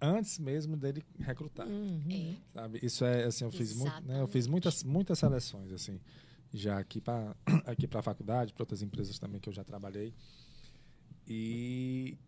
antes 0.00 0.38
mesmo 0.40 0.76
dele 0.76 1.04
recrutar, 1.20 1.68
uhum. 1.68 2.02
É. 2.10 2.34
sabe? 2.52 2.80
Isso 2.82 3.04
é 3.04 3.24
assim, 3.24 3.44
eu 3.44 3.52
fiz 3.52 3.74
muito, 3.74 4.02
né, 4.02 4.20
eu 4.20 4.26
fiz 4.26 4.46
muitas 4.48 4.82
muitas 4.82 5.18
seleções 5.18 5.72
assim, 5.72 6.00
já 6.52 6.78
aqui 6.78 7.00
para 7.00 7.34
aqui 7.64 7.86
para 7.86 8.00
a 8.00 8.02
faculdade, 8.02 8.52
para 8.52 8.62
outras 8.62 8.82
empresas 8.82 9.18
também 9.18 9.40
que 9.40 9.48
eu 9.48 9.52
já 9.52 9.62
trabalhei. 9.62 10.12
E 11.28 12.18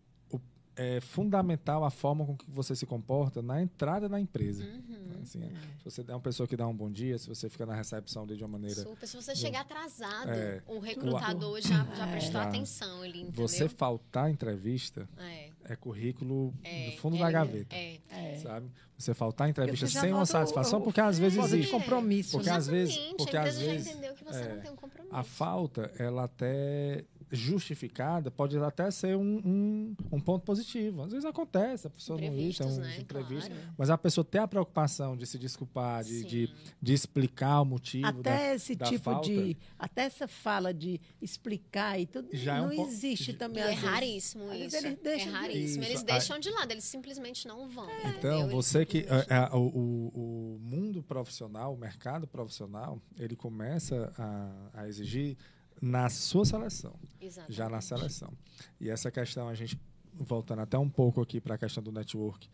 é 0.81 1.01
fundamental 1.01 1.83
a 1.83 1.91
forma 1.91 2.25
com 2.25 2.37
que 2.37 2.49
você 2.49 2.73
se 2.73 2.85
comporta 2.85 3.41
na 3.41 3.61
entrada 3.61 4.07
da 4.07 4.17
empresa. 4.17 4.63
Uhum. 4.63 5.19
Assim, 5.21 5.43
é. 5.43 5.49
Se 5.77 5.83
você 5.83 6.05
é 6.07 6.13
uma 6.13 6.21
pessoa 6.21 6.47
que 6.47 6.55
dá 6.55 6.65
um 6.65 6.73
bom 6.73 6.89
dia, 6.89 7.17
se 7.17 7.27
você 7.27 7.49
fica 7.49 7.65
na 7.65 7.75
recepção 7.75 8.25
de 8.25 8.41
uma 8.41 8.47
maneira. 8.47 8.83
Super. 8.83 9.05
Se 9.05 9.17
você 9.17 9.35
chegar 9.35 9.61
atrasado, 9.61 10.29
é, 10.29 10.63
o 10.65 10.79
recrutador 10.79 11.59
já, 11.59 11.83
já 11.83 12.07
é. 12.07 12.11
prestou 12.15 12.39
atenção 12.39 13.01
ali. 13.01 13.23
Entendeu? 13.23 13.45
Você 13.45 13.67
faltar 13.67 14.31
entrevista 14.31 15.05
é, 15.17 15.49
é 15.65 15.75
currículo 15.75 16.53
é, 16.63 16.91
do 16.91 16.97
fundo 16.97 17.17
da 17.17 17.29
gaveta. 17.29 17.75
Sabe? 18.41 18.71
Você 18.97 19.13
faltar 19.13 19.49
entrevista 19.49 19.85
sem 19.87 20.13
uma 20.13 20.25
satisfação, 20.25 20.79
porque 20.79 21.01
às 21.01 21.19
vezes 21.19 21.37
existe. 21.43 21.71
compromisso. 21.71 22.31
Porque 22.31 22.49
às 22.49 22.67
vezes. 22.67 22.95
Porque 23.17 23.35
às 23.35 23.57
vezes. 23.57 23.87
entendeu 23.87 24.13
que 24.13 24.23
você 24.23 24.47
não 24.47 24.61
tem 24.61 24.71
um 24.71 24.75
compromisso. 24.77 25.13
A 25.13 25.23
falta, 25.23 25.91
ela 25.97 26.23
até 26.23 27.03
justificada 27.31 28.31
pode 28.31 28.57
até 28.57 28.89
ser 28.89 29.15
um, 29.15 29.41
um, 29.45 29.95
um, 30.11 30.19
ponto 30.19 30.43
positivo. 30.43 31.03
Às 31.03 31.11
vezes 31.11 31.25
acontece, 31.25 31.87
a 31.87 31.89
pessoa 31.89 32.19
não 32.19 32.35
ir, 32.35 32.55
tem 32.55 32.67
um 32.67 32.77
né? 32.77 32.97
imprevisto. 32.99 33.49
Claro. 33.49 33.73
Mas 33.77 33.89
a 33.89 33.97
pessoa 33.97 34.25
ter 34.25 34.39
a 34.39 34.47
preocupação 34.47 35.15
de 35.15 35.25
se 35.27 35.37
desculpar, 35.37 36.03
de, 36.03 36.23
de, 36.23 36.53
de, 36.81 36.93
explicar 36.93 37.61
o 37.61 37.65
motivo. 37.65 38.07
Até 38.07 38.21
da, 38.49 38.55
esse 38.55 38.75
da 38.75 38.85
tipo 38.85 39.03
falta, 39.03 39.29
de. 39.29 39.57
Até 39.77 40.03
essa 40.03 40.27
fala 40.27 40.73
de 40.73 40.99
explicar 41.21 41.99
e 41.99 42.05
tudo. 42.05 42.29
Já 42.33 42.61
não 42.61 42.71
é 42.71 42.75
um 42.75 42.87
existe 42.87 43.33
também. 43.33 43.63
É 43.63 43.71
raríssimo 43.73 44.51
isso. 44.53 44.77
Eles 44.77 44.97
deixam 45.01 45.29
é 45.29 45.31
raríssimo. 45.31 45.83
Isso. 45.83 45.91
Eles 45.91 46.03
deixam 46.03 46.39
de 46.39 46.49
lado, 46.49 46.71
eles 46.71 46.83
simplesmente 46.83 47.47
não 47.47 47.67
vão. 47.69 47.89
É. 47.89 48.09
Então, 48.09 48.49
você 48.49 48.85
que. 48.85 48.99
É, 48.99 49.35
é, 49.35 49.55
o, 49.55 49.59
o, 49.59 50.55
o 50.55 50.59
mundo 50.59 51.03
profissional, 51.03 51.73
o 51.73 51.77
mercado 51.77 52.27
profissional, 52.27 53.01
ele 53.17 53.35
começa 53.35 54.11
a, 54.17 54.81
a 54.81 54.87
exigir 54.87 55.37
na 55.81 56.09
sua 56.09 56.45
seleção. 56.45 56.95
Exatamente. 57.21 57.55
Já 57.55 57.69
na 57.69 57.81
seleção. 57.81 58.33
E 58.79 58.89
essa 58.89 59.11
questão, 59.11 59.47
a 59.47 59.53
gente, 59.53 59.79
voltando 60.13 60.61
até 60.61 60.77
um 60.77 60.89
pouco 60.89 61.21
aqui 61.21 61.39
para 61.39 61.55
a 61.55 61.57
questão 61.57 61.81
do 61.81 61.91
network 61.91 62.49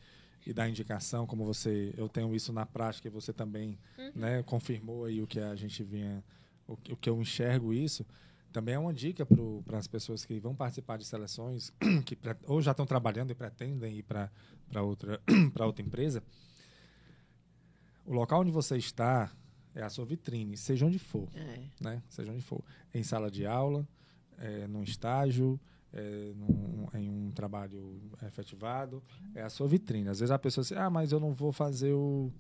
e 0.46 0.54
da 0.54 0.68
indicação, 0.70 1.26
como 1.26 1.44
você, 1.44 1.94
eu 1.98 2.08
tenho 2.08 2.34
isso 2.36 2.54
na 2.54 2.66
prática 2.66 3.08
e 3.08 3.12
você 3.12 3.34
também 3.34 3.80
uhum. 3.98 4.12
né, 4.16 4.44
confirmou 4.44 5.06
aí 5.06 5.22
o 5.22 5.28
que 5.28 5.40
a 5.40 5.56
gente 5.56 5.84
vinha, 5.84 6.24
o, 6.68 6.74
o 6.74 6.96
que 6.96 7.10
eu 7.10 7.20
enxergo 7.20 7.74
isso, 7.74 8.06
também 8.56 8.76
é 8.76 8.80
uma 8.80 8.94
dica 8.94 9.26
para 9.66 9.78
as 9.78 9.86
pessoas 9.86 10.24
que 10.24 10.40
vão 10.40 10.56
participar 10.56 10.98
de 10.98 11.06
seleções, 11.06 11.74
que 12.06 12.18
ou 12.48 12.62
já 12.62 12.72
estão 12.72 12.86
trabalhando 12.86 13.32
e 13.32 13.36
pretendem 13.36 13.98
ir 13.98 14.04
para 14.04 14.32
outra, 14.82 15.22
outra 15.60 15.86
empresa. 15.86 16.24
O 18.06 18.14
local 18.14 18.40
onde 18.42 18.52
você 18.52 18.78
está, 18.78 19.30
é 19.76 19.84
a 19.84 19.90
sua 19.90 20.06
vitrine, 20.06 20.56
seja 20.56 20.86
onde 20.86 20.98
for. 20.98 21.28
É. 21.36 21.60
Né? 21.80 22.02
Seja 22.10 22.32
onde 22.32 22.42
for. 22.42 22.64
Em 22.94 23.04
sala 23.04 23.30
de 23.30 23.46
aula, 23.46 23.88
é, 24.38 24.66
num 24.68 24.82
estágio, 24.82 25.60
é, 25.94 26.32
num, 26.36 26.88
em 26.94 27.10
um 27.10 27.32
trabalho 27.32 28.00
efetivado. 28.26 29.04
É 29.36 29.42
a 29.42 29.50
sua 29.50 29.68
vitrine. 29.68 30.10
Às 30.10 30.20
vezes 30.20 30.32
a 30.32 30.40
pessoa 30.40 30.64
diz, 30.64 30.72
ah, 30.72 30.90
mas 30.90 31.12
eu 31.12 31.20
não 31.20 31.34
vou 31.34 31.52
fazer 31.52 31.92
o, 31.92 32.32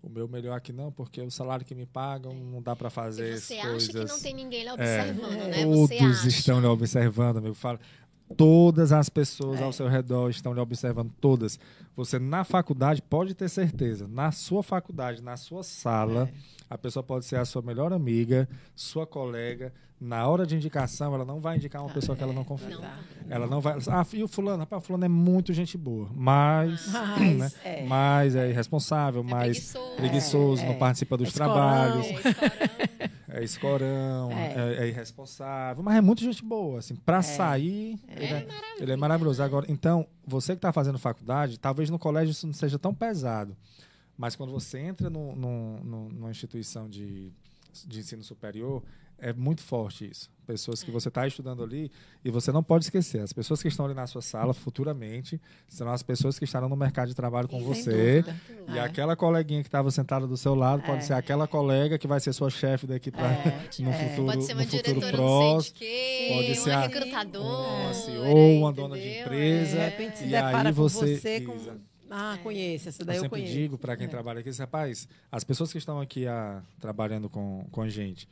o 0.00 0.08
meu 0.08 0.28
melhor 0.28 0.56
aqui 0.56 0.72
não, 0.72 0.92
porque 0.92 1.20
o 1.20 1.30
salário 1.30 1.66
que 1.66 1.74
me 1.74 1.86
pagam 1.86 2.32
não 2.32 2.62
dá 2.62 2.74
para 2.76 2.88
fazer 2.88 3.34
e 3.34 3.40
você 3.40 3.54
acha 3.54 3.68
coisas... 3.68 3.88
que 3.88 4.04
não 4.04 4.20
tem 4.20 4.34
ninguém 4.34 4.64
lhe 4.64 4.70
observando, 4.70 5.32
é, 5.32 5.48
né? 5.48 5.64
Todos 5.64 6.24
estão 6.24 6.60
lhe 6.60 6.66
observando, 6.66 7.38
amigo. 7.38 7.54
Fala, 7.54 7.80
todas 8.36 8.92
as 8.92 9.08
pessoas 9.08 9.60
é. 9.60 9.64
ao 9.64 9.72
seu 9.72 9.88
redor 9.88 10.30
estão 10.30 10.52
lhe 10.52 10.60
observando, 10.60 11.12
todas. 11.20 11.58
Você 11.96 12.18
na 12.18 12.44
faculdade 12.44 13.02
pode 13.02 13.34
ter 13.34 13.48
certeza, 13.48 14.06
na 14.08 14.32
sua 14.32 14.62
faculdade, 14.62 15.22
na 15.22 15.36
sua 15.36 15.62
sala, 15.62 16.30
é. 16.32 16.60
A 16.70 16.78
pessoa 16.78 17.02
pode 17.02 17.24
ser 17.24 17.34
a 17.34 17.44
sua 17.44 17.60
melhor 17.60 17.92
amiga, 17.92 18.48
sua 18.76 19.04
colega. 19.04 19.72
Na 20.00 20.26
hora 20.26 20.46
de 20.46 20.54
indicação, 20.54 21.12
ela 21.12 21.24
não 21.24 21.40
vai 21.40 21.56
indicar 21.56 21.82
uma 21.82 21.92
pessoa 21.92 22.16
que 22.16 22.22
ela 22.22 22.32
não 22.32 22.44
confia. 22.44 22.78
Não. 22.78 22.88
Ela 23.28 23.46
não 23.48 23.60
vai. 23.60 23.76
Ah, 23.88 24.06
e 24.14 24.22
o 24.22 24.28
fulano? 24.28 24.60
Rapaz, 24.60 24.82
o 24.82 24.86
fulano 24.86 25.04
é 25.04 25.08
muito 25.08 25.52
gente 25.52 25.76
boa. 25.76 26.08
Mas, 26.14 26.86
mas, 26.92 27.38
né? 27.38 27.50
é. 27.64 27.84
mas 27.84 28.36
é 28.36 28.48
irresponsável, 28.48 29.20
é 29.20 29.24
mais 29.24 29.72
preguiçoso, 29.72 29.96
preguiçoso 29.96 30.62
é, 30.62 30.66
não 30.68 30.74
participa 30.76 31.16
dos 31.16 31.32
trabalhos. 31.32 32.06
É 33.40 33.44
escorão, 33.44 34.30
é, 34.32 34.84
é, 34.84 34.88
irresponsável, 34.88 35.82
mas 35.82 35.96
é 35.96 36.00
muito 36.00 36.22
gente 36.22 36.44
boa, 36.44 36.78
assim, 36.78 36.94
para 36.94 37.22
sair, 37.22 37.98
ele 38.08 38.24
é, 38.24 38.48
ele 38.78 38.92
é 38.92 38.96
maravilhoso. 38.96 39.42
Agora, 39.42 39.66
então, 39.68 40.06
você 40.26 40.52
que 40.52 40.58
está 40.58 40.72
fazendo 40.72 40.98
faculdade, 40.98 41.58
talvez 41.58 41.88
no 41.88 41.98
colégio 41.98 42.32
isso 42.32 42.46
não 42.46 42.52
seja 42.52 42.78
tão 42.78 42.94
pesado, 42.94 43.56
mas 44.16 44.36
quando 44.36 44.52
você 44.52 44.78
entra 44.78 45.08
no, 45.08 45.34
no, 45.34 45.84
no, 45.84 46.08
numa 46.10 46.30
instituição 46.30 46.88
de, 46.88 47.32
de 47.86 48.00
ensino 48.00 48.22
superior, 48.22 48.82
é 49.20 49.32
muito 49.32 49.62
forte 49.62 50.08
isso. 50.10 50.30
Pessoas 50.46 50.82
que 50.82 50.90
você 50.90 51.08
está 51.08 51.24
estudando 51.26 51.62
ali 51.62 51.92
e 52.24 52.30
você 52.30 52.50
não 52.50 52.60
pode 52.62 52.84
esquecer. 52.84 53.20
As 53.20 53.32
pessoas 53.32 53.62
que 53.62 53.68
estão 53.68 53.86
ali 53.86 53.94
na 53.94 54.06
sua 54.08 54.20
sala 54.20 54.52
futuramente 54.52 55.40
serão 55.68 55.92
as 55.92 56.02
pessoas 56.02 56.38
que 56.40 56.44
estarão 56.44 56.68
no 56.68 56.74
mercado 56.74 57.08
de 57.08 57.14
trabalho 57.14 57.46
com 57.46 57.58
Sem 57.58 57.66
você. 57.66 58.24
E 58.68 58.76
é. 58.76 58.80
aquela 58.80 59.14
coleguinha 59.14 59.62
que 59.62 59.68
estava 59.68 59.90
sentada 59.92 60.26
do 60.26 60.36
seu 60.36 60.56
lado 60.56 60.82
pode 60.82 60.98
é. 60.98 61.00
ser 61.02 61.12
aquela 61.12 61.46
colega 61.46 61.96
que 61.98 62.08
vai 62.08 62.18
ser 62.18 62.32
sua 62.32 62.50
chefe 62.50 62.86
daqui 62.86 63.12
para 63.12 63.30
é. 63.30 63.68
no 63.78 63.90
é. 63.90 64.08
futuro 64.08 64.26
Pode 64.26 64.44
ser 64.44 64.54
uma 64.54 64.66
diretora 64.66 65.12
próximo, 65.12 65.78
pode 65.78 66.54
ser 66.56 66.70
uma 66.70 66.80
recrutadora, 66.80 67.82
uma 67.84 67.94
CEO, 67.94 68.58
uma 68.58 68.72
dona 68.72 68.98
de 68.98 69.20
empresa. 69.20 69.76
De 69.76 69.84
repente 69.84 70.24
e 70.24 70.34
aí 70.34 70.72
você, 70.72 71.16
você 71.16 71.40
com 71.42 71.56
ah, 72.10 72.34
é. 72.34 72.42
conheço, 72.42 72.88
essa 72.88 73.04
daí 73.04 73.16
eu, 73.16 73.20
eu 73.20 73.22
sempre 73.22 73.38
conheço. 73.38 73.54
digo 73.56 73.78
para 73.78 73.96
quem 73.96 74.06
é. 74.06 74.08
trabalha 74.08 74.40
aqui, 74.40 74.50
rapaz, 74.50 75.08
as 75.30 75.44
pessoas 75.44 75.70
que 75.70 75.78
estão 75.78 76.00
aqui 76.00 76.26
a, 76.26 76.58
ah, 76.58 76.62
trabalhando 76.80 77.30
com, 77.30 77.64
com 77.70 77.82
a 77.82 77.88
gente, 77.88 78.28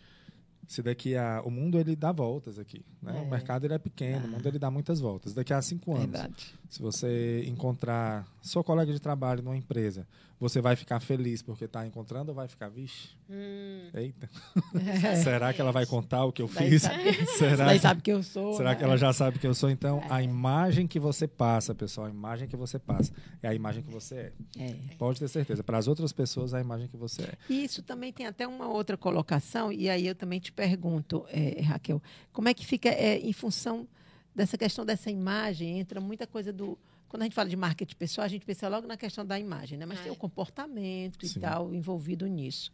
se 0.69 0.83
daqui 0.83 1.17
a 1.17 1.43
o 1.45 1.51
mundo 1.51 1.79
ele 1.79 1.97
dá 1.97 2.13
voltas 2.13 2.59
aqui 2.59 2.85
né? 3.03 3.19
É. 3.19 3.23
o 3.23 3.29
mercado 3.29 3.65
ele 3.65 3.73
é 3.73 3.79
pequeno 3.79 4.21
ah. 4.25 4.29
o 4.29 4.31
mundo 4.33 4.47
ele 4.47 4.59
dá 4.59 4.71
muitas 4.71 5.01
voltas 5.01 5.33
daqui 5.33 5.53
a 5.53 5.63
cinco 5.63 5.95
anos 5.95 6.11
Verdade. 6.11 6.55
se 6.69 6.81
você 6.81 7.43
encontrar 7.47 8.29
sua 8.43 8.63
colega 8.63 8.93
de 8.93 9.01
trabalho 9.01 9.43
numa 9.43 9.57
empresa 9.57 10.07
você 10.39 10.61
vai 10.61 10.77
ficar 10.77 11.01
feliz 11.01 11.43
porque 11.43 11.65
está 11.65 11.87
encontrando 11.87 12.31
ou 12.31 12.35
vai 12.35 12.49
ficar 12.49 12.69
vixe 12.69 13.11
hum. 13.29 13.89
eita 13.95 14.29
é. 14.75 15.17
será 15.23 15.53
que 15.53 15.61
ela 15.61 15.73
vai 15.73 15.87
contar 15.87 16.25
o 16.25 16.33
que 16.33 16.43
eu 16.43 16.49
fiz 16.49 16.83
será 17.39 17.67
Daí 17.67 17.79
sabe 17.79 18.03
que 18.03 18.13
eu 18.13 18.23
sou 18.23 18.55
será 18.55 18.71
né? 18.71 18.77
que 18.77 18.85
ela 18.85 18.97
já 18.97 19.13
sabe 19.13 19.39
que 19.39 19.47
eu 19.47 19.55
sou 19.55 19.71
então 19.71 20.01
é. 20.01 20.07
a 20.11 20.23
imagem 20.23 20.87
que 20.87 21.01
você 21.01 21.27
passa 21.27 21.75
pessoal 21.75 22.07
a 22.07 22.11
imagem 22.11 22.49
que 22.49 22.57
você 22.57 22.79
passa 22.79 23.13
é 23.43 23.49
a 23.49 23.55
imagem 23.55 23.83
que 23.83 23.91
você 23.91 24.33
é, 24.59 24.65
é. 24.65 24.75
pode 24.99 25.19
ter 25.19 25.29
certeza 25.29 25.63
para 25.63 25.79
as 25.79 25.89
outras 25.89 26.13
pessoas 26.13 26.55
a 26.55 26.61
imagem 26.61 26.89
que 26.89 26.97
você 26.97 27.23
é 27.23 27.33
e 27.49 27.65
isso 27.65 27.83
também 27.83 28.13
tem 28.13 28.27
até 28.27 28.47
uma 28.47 28.69
outra 28.69 28.97
colocação 28.97 29.73
e 29.73 29.89
aí 29.89 30.07
eu 30.07 30.15
também 30.15 30.41
te 30.41 30.53
pergunto, 30.53 31.25
é, 31.29 31.61
Raquel, 31.63 32.03
como 32.33 32.49
é 32.49 32.55
que 32.55 32.67
fica 32.67 32.89
é, 32.89 33.19
em 33.19 33.33
função 33.33 33.87
dessa 34.35 34.59
questão 34.59 34.85
dessa 34.85 35.11
imagem? 35.11 35.79
Entra 35.79 36.01
muita 36.01 36.27
coisa 36.27 36.53
do. 36.53 36.79
Quando 37.09 37.23
a 37.23 37.25
gente 37.25 37.35
fala 37.35 37.49
de 37.49 37.57
marketing 37.57 37.97
pessoal, 37.97 38.25
a 38.25 38.29
gente 38.29 38.45
pensa 38.45 38.69
logo 38.69 38.87
na 38.87 38.97
questão 38.97 39.25
da 39.25 39.39
imagem, 39.39 39.79
né? 39.79 39.87
mas 39.87 40.01
tem 40.01 40.13
o 40.13 40.17
comportamento 40.17 41.27
Sim. 41.27 41.39
e 41.39 41.41
tal 41.41 41.75
envolvido 41.75 42.27
nisso. 42.27 42.71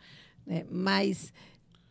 Né? 0.46 0.66
Mas 0.70 1.32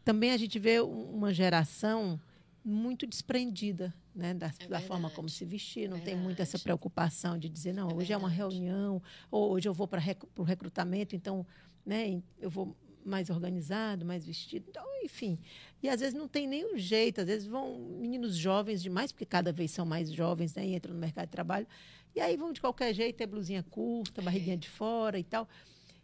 também 0.03 0.32
a 0.32 0.38
gente 0.38 0.60
vê 0.60 0.79
uma 0.82 1.34
geração 1.34 2.19
muito 2.63 3.06
desprendida 3.08 3.93
né, 4.15 4.34
da, 4.34 4.51
é 4.60 4.67
da 4.67 4.79
forma 4.79 5.10
como 5.10 5.27
se 5.27 5.43
vestir, 5.43 5.89
não 5.89 5.99
tem 5.99 6.15
muito 6.15 6.41
essa 6.41 6.60
preocupação 6.60 7.38
de 7.38 7.49
dizer, 7.49 7.73
não, 7.73 7.89
é 7.89 7.93
hoje 7.93 8.08
verdade. 8.08 8.13
é 8.13 8.17
uma 8.17 8.29
reunião, 8.29 9.01
ou 9.32 9.51
hoje 9.51 9.67
eu 9.67 9.73
vou 9.73 9.88
para 9.88 10.01
o 10.38 10.43
recrutamento, 10.43 11.15
então 11.15 11.45
né, 11.86 12.21
eu 12.39 12.49
vou 12.49 12.75
mais 13.06 13.29
organizado, 13.29 14.06
mais 14.06 14.25
vestido. 14.25 14.65
Então, 14.69 14.86
enfim. 15.03 15.38
E 15.82 15.89
às 15.89 15.99
vezes 15.99 16.13
não 16.13 16.27
tem 16.27 16.47
nem 16.47 16.73
o 16.73 16.77
jeito, 16.77 17.21
às 17.21 17.27
vezes 17.27 17.45
vão 17.45 17.77
meninos 17.99 18.36
jovens 18.36 18.82
demais, 18.82 19.12
porque 19.12 19.25
cada 19.25 19.51
vez 19.51 19.71
são 19.71 19.86
mais 19.86 20.12
jovens, 20.12 20.56
né? 20.56 20.65
E 20.65 20.75
entram 20.75 20.93
no 20.93 20.99
mercado 20.99 21.25
de 21.25 21.32
trabalho. 21.32 21.67
E 22.15 22.21
aí 22.21 22.38
vão 22.38 22.54
de 22.54 22.62
qualquer 22.62 22.93
jeito, 22.93 23.21
é 23.21 23.26
blusinha 23.26 23.63
curta, 23.63 24.21
é. 24.21 24.23
barriguinha 24.23 24.58
de 24.58 24.69
fora 24.69 25.17
e 25.17 25.23
tal. 25.23 25.47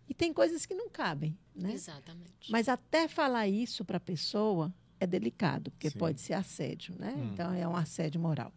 E 0.08 0.14
tem 0.14 0.34
coisas 0.34 0.66
que 0.66 0.74
não 0.74 0.90
cabem, 0.90 1.38
né? 1.56 1.72
Exatamente. 1.72 2.52
Mas 2.52 2.68
até 2.68 3.08
falar 3.08 3.48
isso 3.48 3.86
para 3.86 3.98
a 3.98 4.00
pessoa 4.02 4.74
é 5.00 5.06
delicado, 5.06 5.70
porque 5.72 5.90
Sim. 5.90 6.00
pode 6.00 6.20
ser 6.20 6.34
assédio, 6.34 6.96
né? 6.98 7.14
Hum. 7.16 7.30
Então 7.32 7.54
é 7.54 7.68
um 7.68 7.76
assédio 7.76 8.20
moral. 8.20 8.52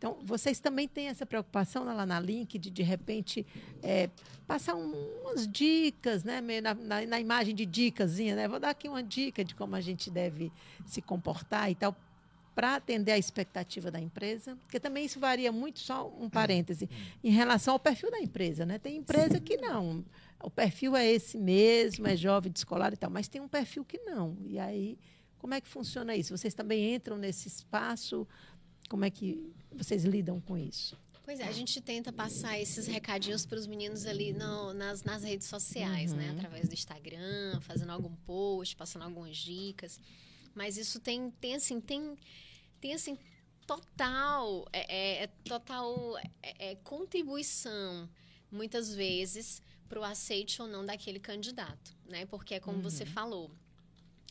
Então, 0.00 0.16
vocês 0.22 0.58
também 0.58 0.88
têm 0.88 1.08
essa 1.08 1.26
preocupação 1.26 1.84
lá 1.84 2.06
na 2.06 2.18
Link 2.18 2.58
de, 2.58 2.70
de 2.70 2.82
repente, 2.82 3.46
é, 3.82 4.08
passar 4.46 4.74
um, 4.74 4.94
umas 5.20 5.46
dicas, 5.46 6.24
né? 6.24 6.40
Na, 6.40 6.72
na, 6.72 7.06
na, 7.06 7.20
imagem 7.20 7.54
de 7.54 7.66
dicasinha, 7.66 8.34
né? 8.34 8.48
Vou 8.48 8.58
dar 8.58 8.70
aqui 8.70 8.88
uma 8.88 9.02
dica 9.02 9.44
de 9.44 9.54
como 9.54 9.76
a 9.76 9.80
gente 9.82 10.10
deve 10.10 10.50
se 10.86 11.02
comportar 11.02 11.70
e 11.70 11.74
tal, 11.74 11.94
para 12.60 12.74
atender 12.74 13.12
a 13.12 13.18
expectativa 13.18 13.90
da 13.90 13.98
empresa? 13.98 14.54
Porque 14.56 14.78
também 14.78 15.06
isso 15.06 15.18
varia 15.18 15.50
muito, 15.50 15.78
só 15.78 16.14
um 16.20 16.28
parêntese, 16.28 16.90
em 17.24 17.30
relação 17.30 17.72
ao 17.72 17.80
perfil 17.80 18.10
da 18.10 18.20
empresa. 18.20 18.66
Né? 18.66 18.78
Tem 18.78 18.98
empresa 18.98 19.38
Sim. 19.38 19.40
que 19.40 19.56
não. 19.56 20.04
O 20.42 20.50
perfil 20.50 20.94
é 20.94 21.10
esse 21.10 21.38
mesmo, 21.38 22.06
é 22.06 22.14
jovem, 22.14 22.52
descolado 22.52 22.94
e 22.94 22.98
tal, 22.98 23.08
mas 23.08 23.28
tem 23.28 23.40
um 23.40 23.48
perfil 23.48 23.82
que 23.82 23.96
não. 24.00 24.36
E 24.44 24.58
aí, 24.58 24.98
como 25.38 25.54
é 25.54 25.60
que 25.60 25.68
funciona 25.68 26.14
isso? 26.14 26.36
Vocês 26.36 26.52
também 26.52 26.94
entram 26.94 27.16
nesse 27.16 27.48
espaço? 27.48 28.28
Como 28.90 29.06
é 29.06 29.10
que 29.10 29.50
vocês 29.72 30.04
lidam 30.04 30.38
com 30.38 30.58
isso? 30.58 30.98
Pois 31.24 31.40
é, 31.40 31.44
a 31.44 31.52
gente 31.52 31.80
tenta 31.80 32.12
passar 32.12 32.60
esses 32.60 32.86
recadinhos 32.86 33.46
para 33.46 33.56
os 33.56 33.66
meninos 33.66 34.04
ali 34.04 34.34
no, 34.34 34.74
nas, 34.74 35.02
nas 35.02 35.22
redes 35.22 35.46
sociais, 35.46 36.12
né? 36.12 36.28
uhum. 36.28 36.34
né? 36.34 36.38
Através 36.40 36.68
do 36.68 36.74
Instagram, 36.74 37.58
fazendo 37.62 37.90
algum 37.90 38.14
post, 38.26 38.76
passando 38.76 39.04
algumas 39.04 39.38
dicas. 39.38 39.98
Mas 40.54 40.76
isso 40.76 41.00
tem, 41.00 41.30
tem 41.40 41.54
assim, 41.54 41.80
tem, 41.80 42.16
tem 42.80 42.94
assim, 42.94 43.18
total, 43.66 44.66
é, 44.72 44.80
é, 44.94 45.22
é 45.24 45.26
total 45.44 46.18
é, 46.18 46.70
é, 46.70 46.74
contribuição, 46.76 48.08
muitas 48.50 48.94
vezes, 48.94 49.62
para 49.88 50.00
o 50.00 50.04
aceite 50.04 50.60
ou 50.60 50.68
não 50.68 50.84
daquele 50.84 51.20
candidato, 51.20 51.96
né? 52.08 52.26
Porque 52.26 52.54
é 52.54 52.60
como 52.60 52.78
uhum. 52.78 52.82
você 52.82 53.04
falou. 53.06 53.50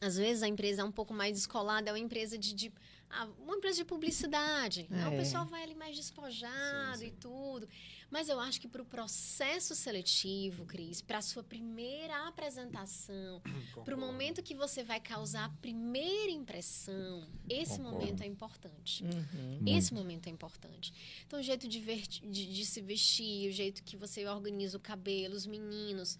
Às 0.01 0.17
vezes 0.17 0.43
a 0.43 0.47
empresa 0.47 0.81
é 0.81 0.85
um 0.85 0.91
pouco 0.91 1.13
mais 1.13 1.33
descolada, 1.33 1.89
é 1.89 1.93
uma 1.93 1.99
empresa 1.99 2.37
de, 2.37 2.53
de 2.53 2.71
ah, 3.09 3.27
uma 3.39 3.55
empresa 3.55 3.77
de 3.77 3.85
publicidade. 3.85 4.87
É. 4.91 5.07
o 5.07 5.11
pessoal 5.17 5.45
vai 5.45 5.63
ali 5.63 5.75
mais 5.75 5.95
despojado 5.95 6.97
sim, 6.97 7.05
sim. 7.05 7.07
e 7.07 7.11
tudo. 7.11 7.67
Mas 8.09 8.27
eu 8.27 8.39
acho 8.39 8.59
que 8.59 8.67
para 8.67 8.81
o 8.81 8.85
processo 8.85 9.75
seletivo, 9.75 10.65
Cris, 10.65 11.01
para 11.01 11.19
a 11.19 11.21
sua 11.21 11.43
primeira 11.43 12.27
apresentação, 12.27 13.41
para 13.85 13.95
o 13.95 13.99
momento 13.99 14.41
que 14.41 14.55
você 14.55 14.83
vai 14.83 14.99
causar 14.99 15.45
a 15.45 15.49
primeira 15.61 16.31
impressão, 16.31 17.27
esse 17.47 17.77
Concordo. 17.77 17.99
momento 17.99 18.23
é 18.23 18.25
importante. 18.25 19.03
Uhum. 19.03 19.63
Esse 19.65 19.93
momento 19.93 20.27
é 20.27 20.29
importante. 20.29 20.93
Então, 21.25 21.39
o 21.39 21.43
jeito 21.43 21.67
de, 21.67 21.79
ver, 21.79 22.01
de, 22.07 22.51
de 22.51 22.65
se 22.65 22.81
vestir, 22.81 23.49
o 23.49 23.51
jeito 23.51 23.83
que 23.83 23.95
você 23.95 24.25
organiza 24.25 24.77
o 24.77 24.81
cabelo, 24.81 25.35
os 25.35 25.45
meninos 25.45 26.17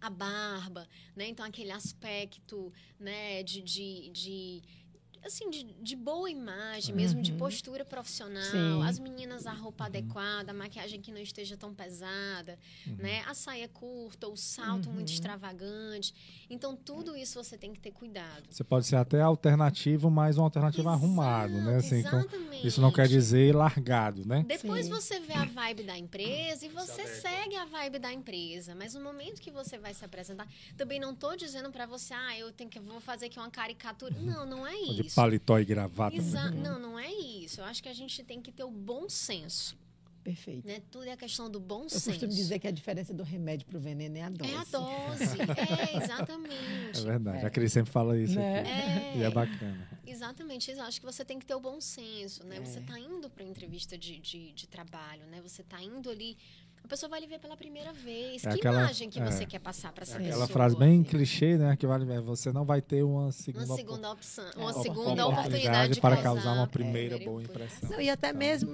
a 0.00 0.10
barba, 0.10 0.86
né? 1.14 1.28
Então 1.28 1.44
aquele 1.44 1.70
aspecto, 1.70 2.72
né, 2.98 3.42
de, 3.42 3.62
de, 3.62 4.10
de 4.10 4.62
assim, 5.24 5.50
de, 5.50 5.64
de 5.64 5.96
boa 5.96 6.30
imagem 6.30 6.94
mesmo, 6.94 7.18
uhum. 7.18 7.22
de 7.22 7.32
postura 7.32 7.84
profissional. 7.84 8.42
Sim. 8.42 8.82
As 8.84 8.98
meninas, 8.98 9.46
a 9.46 9.52
roupa 9.52 9.84
uhum. 9.84 9.88
adequada, 9.88 10.50
a 10.52 10.54
maquiagem 10.54 11.00
que 11.00 11.10
não 11.10 11.20
esteja 11.20 11.56
tão 11.56 11.74
pesada, 11.74 12.58
uhum. 12.86 12.96
né? 12.98 13.22
A 13.26 13.34
saia 13.34 13.68
curta, 13.68 14.28
o 14.28 14.36
salto 14.36 14.88
muito 14.90 15.08
uhum. 15.08 15.14
extravagante. 15.14 16.14
Então, 16.48 16.76
tudo 16.76 17.16
isso 17.16 17.42
você 17.42 17.58
tem 17.58 17.72
que 17.72 17.80
ter 17.80 17.90
cuidado. 17.90 18.44
Você 18.50 18.62
pode 18.62 18.86
ser 18.86 18.96
até 18.96 19.20
alternativo, 19.20 20.10
mas 20.10 20.36
uma 20.36 20.44
alternativa 20.44 20.90
Exato, 20.90 21.04
arrumado, 21.04 21.52
né? 21.52 21.76
Assim, 21.76 21.96
exatamente. 21.96 22.66
isso 22.66 22.80
não 22.80 22.92
quer 22.92 23.08
dizer 23.08 23.54
largado, 23.54 24.26
né? 24.26 24.44
Depois 24.46 24.86
Sim. 24.86 24.92
você 24.92 25.20
vê 25.20 25.34
a 25.34 25.44
vibe 25.44 25.82
da 25.82 25.98
empresa 25.98 26.66
e 26.66 26.68
você 26.68 27.06
segue 27.06 27.56
a 27.56 27.64
vibe 27.64 27.98
da 27.98 28.12
empresa. 28.12 28.74
Mas 28.74 28.94
no 28.94 29.00
momento 29.00 29.40
que 29.40 29.50
você 29.50 29.78
vai 29.78 29.92
se 29.94 30.04
apresentar, 30.04 30.46
também 30.76 31.00
não 31.00 31.12
estou 31.12 31.36
dizendo 31.36 31.70
para 31.70 31.86
você, 31.86 32.14
ah, 32.14 32.38
eu 32.38 32.52
tenho 32.52 32.70
que 32.70 32.78
vou 32.78 33.00
fazer 33.00 33.26
aqui 33.26 33.38
uma 33.38 33.50
caricatura. 33.50 34.14
Uhum. 34.14 34.24
Não, 34.24 34.46
não 34.46 34.66
é 34.66 34.76
isso 34.76 35.05
paletó 35.14 35.58
e 35.58 35.64
gravata. 35.64 36.16
Exa 36.16 36.50
não, 36.50 36.78
não 36.78 36.98
é 36.98 37.10
isso. 37.10 37.60
Eu 37.60 37.64
acho 37.64 37.82
que 37.82 37.88
a 37.88 37.94
gente 37.94 38.22
tem 38.24 38.40
que 38.40 38.50
ter 38.50 38.64
o 38.64 38.70
bom 38.70 39.08
senso. 39.08 39.76
Perfeito. 40.26 40.66
Né? 40.66 40.82
Tudo 40.90 41.04
é 41.04 41.12
a 41.12 41.16
questão 41.16 41.48
do 41.48 41.60
bom 41.60 41.84
Eu 41.84 41.88
senso. 41.88 42.08
Eu 42.08 42.14
costumo 42.14 42.32
dizer 42.32 42.58
que 42.58 42.66
a 42.66 42.72
diferença 42.72 43.14
do 43.14 43.22
remédio 43.22 43.64
para 43.64 43.78
o 43.78 43.80
veneno 43.80 44.16
é 44.16 44.22
a 44.22 44.28
dose. 44.28 44.52
É 44.52 44.56
a 44.56 44.64
dose, 44.64 45.24
é, 45.94 46.02
exatamente. 46.02 46.98
É 46.98 47.04
verdade, 47.04 47.44
é. 47.44 47.46
a 47.46 47.50
Cris 47.50 47.72
sempre 47.72 47.92
fala 47.92 48.18
isso 48.18 48.34
né? 48.34 48.58
aqui. 48.58 48.70
É. 48.70 49.16
E 49.18 49.22
é 49.22 49.30
bacana. 49.30 49.88
Exatamente, 50.04 50.68
eu 50.72 50.82
acho 50.82 50.98
que 50.98 51.06
você 51.06 51.24
tem 51.24 51.38
que 51.38 51.46
ter 51.46 51.54
o 51.54 51.60
bom 51.60 51.80
senso, 51.80 52.44
né? 52.44 52.56
É. 52.56 52.60
Você 52.64 52.80
está 52.80 52.98
indo 52.98 53.30
para 53.30 53.44
entrevista 53.44 53.96
de, 53.96 54.18
de, 54.18 54.50
de, 54.52 54.66
trabalho, 54.66 55.24
né? 55.26 55.40
Você 55.42 55.62
está 55.62 55.80
indo 55.80 56.10
ali 56.10 56.36
a 56.86 56.88
pessoa 56.88 57.10
vai 57.10 57.20
lhe 57.20 57.26
ver 57.26 57.40
pela 57.40 57.56
primeira 57.56 57.92
vez. 57.92 58.44
É 58.44 58.50
que 58.50 58.58
aquela, 58.60 58.82
imagem 58.82 59.10
que 59.10 59.18
é, 59.18 59.24
você 59.24 59.44
quer 59.44 59.58
passar 59.58 59.92
para 59.92 60.04
essa 60.04 60.14
é 60.14 60.18
pessoa? 60.18 60.44
Aquela 60.44 60.46
frase 60.46 60.76
bem 60.76 61.02
clichê, 61.02 61.58
né? 61.58 61.76
Que 61.76 61.84
vale, 61.86 62.04
você 62.20 62.52
não 62.52 62.64
vai 62.64 62.80
ter 62.80 63.02
uma 63.02 63.32
segunda, 63.32 63.66
uma 63.66 63.76
segunda 63.76 64.12
opção, 64.12 64.44
uma 64.56 64.72
segunda 64.72 65.26
oportunidade 65.26 66.00
para 66.00 66.16
causar 66.22 66.52
uma 66.52 66.66
primeira 66.66 67.18
boa 67.18 67.42
impressão. 67.42 67.90
Não, 67.90 68.00
e 68.00 68.08
até 68.08 68.28
então, 68.28 68.38
mesmo 68.38 68.72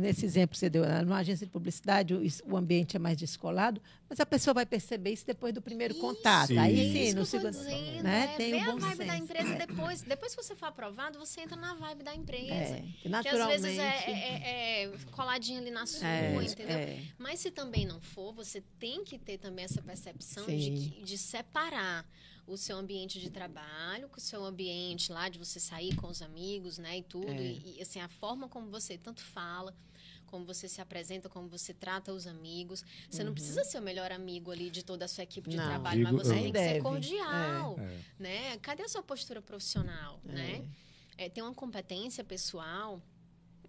nesse 0.00 0.24
exemplo 0.24 0.52
que 0.52 0.58
você 0.58 0.70
deu, 0.70 0.84
numa 1.04 1.18
agência 1.18 1.44
de 1.44 1.52
publicidade, 1.52 2.14
o, 2.14 2.22
o 2.52 2.56
ambiente 2.56 2.96
é 2.96 2.98
mais 2.98 3.16
descolado, 3.16 3.82
mas 4.08 4.20
a 4.20 4.26
pessoa 4.26 4.54
vai 4.54 4.64
perceber 4.64 5.12
isso 5.12 5.26
depois 5.26 5.52
do 5.52 5.60
primeiro 5.60 5.92
isso, 5.92 6.00
contato. 6.00 6.48
Sim. 6.48 6.58
Aí 6.58 6.92
sim, 6.92 7.14
no 7.14 7.26
segundo. 7.26 7.50
Dizendo, 7.50 8.02
né? 8.02 8.32
É, 8.32 8.36
tem 8.36 8.50
Vê 8.52 8.70
um 8.70 8.76
a 8.76 8.76
vibe 8.76 8.96
senso. 8.96 9.06
da 9.06 9.16
empresa 9.18 9.54
depois. 9.54 10.02
Depois 10.02 10.34
que 10.34 10.42
você 10.42 10.54
for 10.56 10.66
aprovado, 10.66 11.18
você 11.18 11.42
entra 11.42 11.56
na 11.56 11.74
vibe 11.74 12.02
da 12.02 12.14
empresa. 12.14 12.52
É, 12.52 12.84
que 13.02 13.08
naturalmente. 13.08 13.56
Às 13.56 13.62
vezes 13.62 13.78
é, 13.78 14.10
é, 14.10 14.84
é 14.84 14.92
coladinho 15.12 15.60
ali 15.60 15.70
na 15.70 15.84
sua, 15.84 16.08
é, 16.08 16.34
entendeu? 16.42 16.78
É. 16.78 17.02
Mas 17.18 17.40
se 17.40 17.50
também 17.50 17.84
não 17.84 18.00
for, 18.00 18.32
você 18.32 18.62
tem 18.78 19.04
que 19.04 19.18
ter 19.18 19.36
também 19.36 19.64
essa 19.66 19.82
percepção 19.82 20.46
de, 20.46 20.88
de 21.02 21.18
separar 21.18 22.06
o 22.46 22.56
seu 22.56 22.78
ambiente 22.78 23.20
de 23.20 23.28
trabalho, 23.28 24.08
com 24.08 24.16
o 24.16 24.20
seu 24.20 24.42
ambiente 24.42 25.12
lá 25.12 25.28
de 25.28 25.38
você 25.38 25.60
sair 25.60 25.94
com 25.96 26.08
os 26.08 26.22
amigos, 26.22 26.78
né, 26.78 26.98
e 26.98 27.02
tudo, 27.02 27.30
é. 27.30 27.42
e, 27.42 27.76
e, 27.76 27.82
assim 27.82 28.00
a 28.00 28.08
forma 28.08 28.48
como 28.48 28.70
você 28.70 28.96
tanto 28.96 29.20
fala, 29.20 29.74
como 30.28 30.44
você 30.44 30.68
se 30.68 30.80
apresenta, 30.80 31.28
como 31.28 31.48
você 31.48 31.74
trata 31.74 32.12
os 32.12 32.26
amigos. 32.26 32.84
Você 33.10 33.20
uhum. 33.20 33.26
não 33.26 33.34
precisa 33.34 33.64
ser 33.64 33.78
o 33.78 33.82
melhor 33.82 34.12
amigo 34.12 34.50
ali 34.50 34.70
de 34.70 34.84
toda 34.84 35.04
a 35.04 35.08
sua 35.08 35.24
equipe 35.24 35.50
de 35.50 35.56
não, 35.56 35.66
trabalho, 35.66 36.04
digo, 36.04 36.16
mas 36.16 36.26
você 36.26 36.34
tem 36.34 36.46
que 36.46 36.52
deve. 36.52 36.74
ser 36.74 36.82
cordial, 36.82 37.76
é. 37.78 37.98
né? 38.18 38.58
Cadê 38.58 38.82
a 38.82 38.88
sua 38.88 39.02
postura 39.02 39.42
profissional, 39.42 40.20
é. 40.28 40.32
né? 40.32 40.68
É, 41.16 41.28
tem 41.28 41.42
uma 41.42 41.54
competência 41.54 42.22
pessoal 42.22 43.02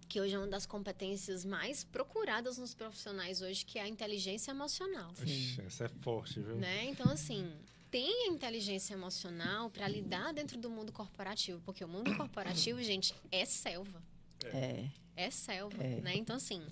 que 0.08 0.20
hoje 0.20 0.34
é 0.34 0.38
uma 0.38 0.48
das 0.48 0.66
competências 0.66 1.44
mais 1.44 1.84
procuradas 1.84 2.58
nos 2.58 2.74
profissionais 2.74 3.40
hoje, 3.40 3.64
que 3.64 3.78
é 3.78 3.82
a 3.82 3.88
inteligência 3.88 4.50
emocional. 4.50 5.12
Ixi, 5.24 5.62
essa 5.62 5.84
é 5.84 5.88
forte, 5.88 6.40
viu? 6.40 6.56
Né? 6.56 6.86
Então, 6.86 7.08
assim, 7.12 7.48
tem 7.92 8.26
a 8.26 8.28
inteligência 8.28 8.94
emocional 8.94 9.70
para 9.70 9.86
lidar 9.86 10.32
dentro 10.32 10.58
do 10.58 10.68
mundo 10.68 10.92
corporativo, 10.92 11.60
porque 11.64 11.84
o 11.84 11.88
mundo 11.88 12.16
corporativo, 12.16 12.82
gente, 12.84 13.14
é 13.30 13.44
selva. 13.44 14.02
É. 14.44 14.48
É 14.48 14.88
selva, 15.28 15.82
é. 15.82 16.00
né? 16.00 16.16
Então, 16.16 16.36
assim, 16.36 16.64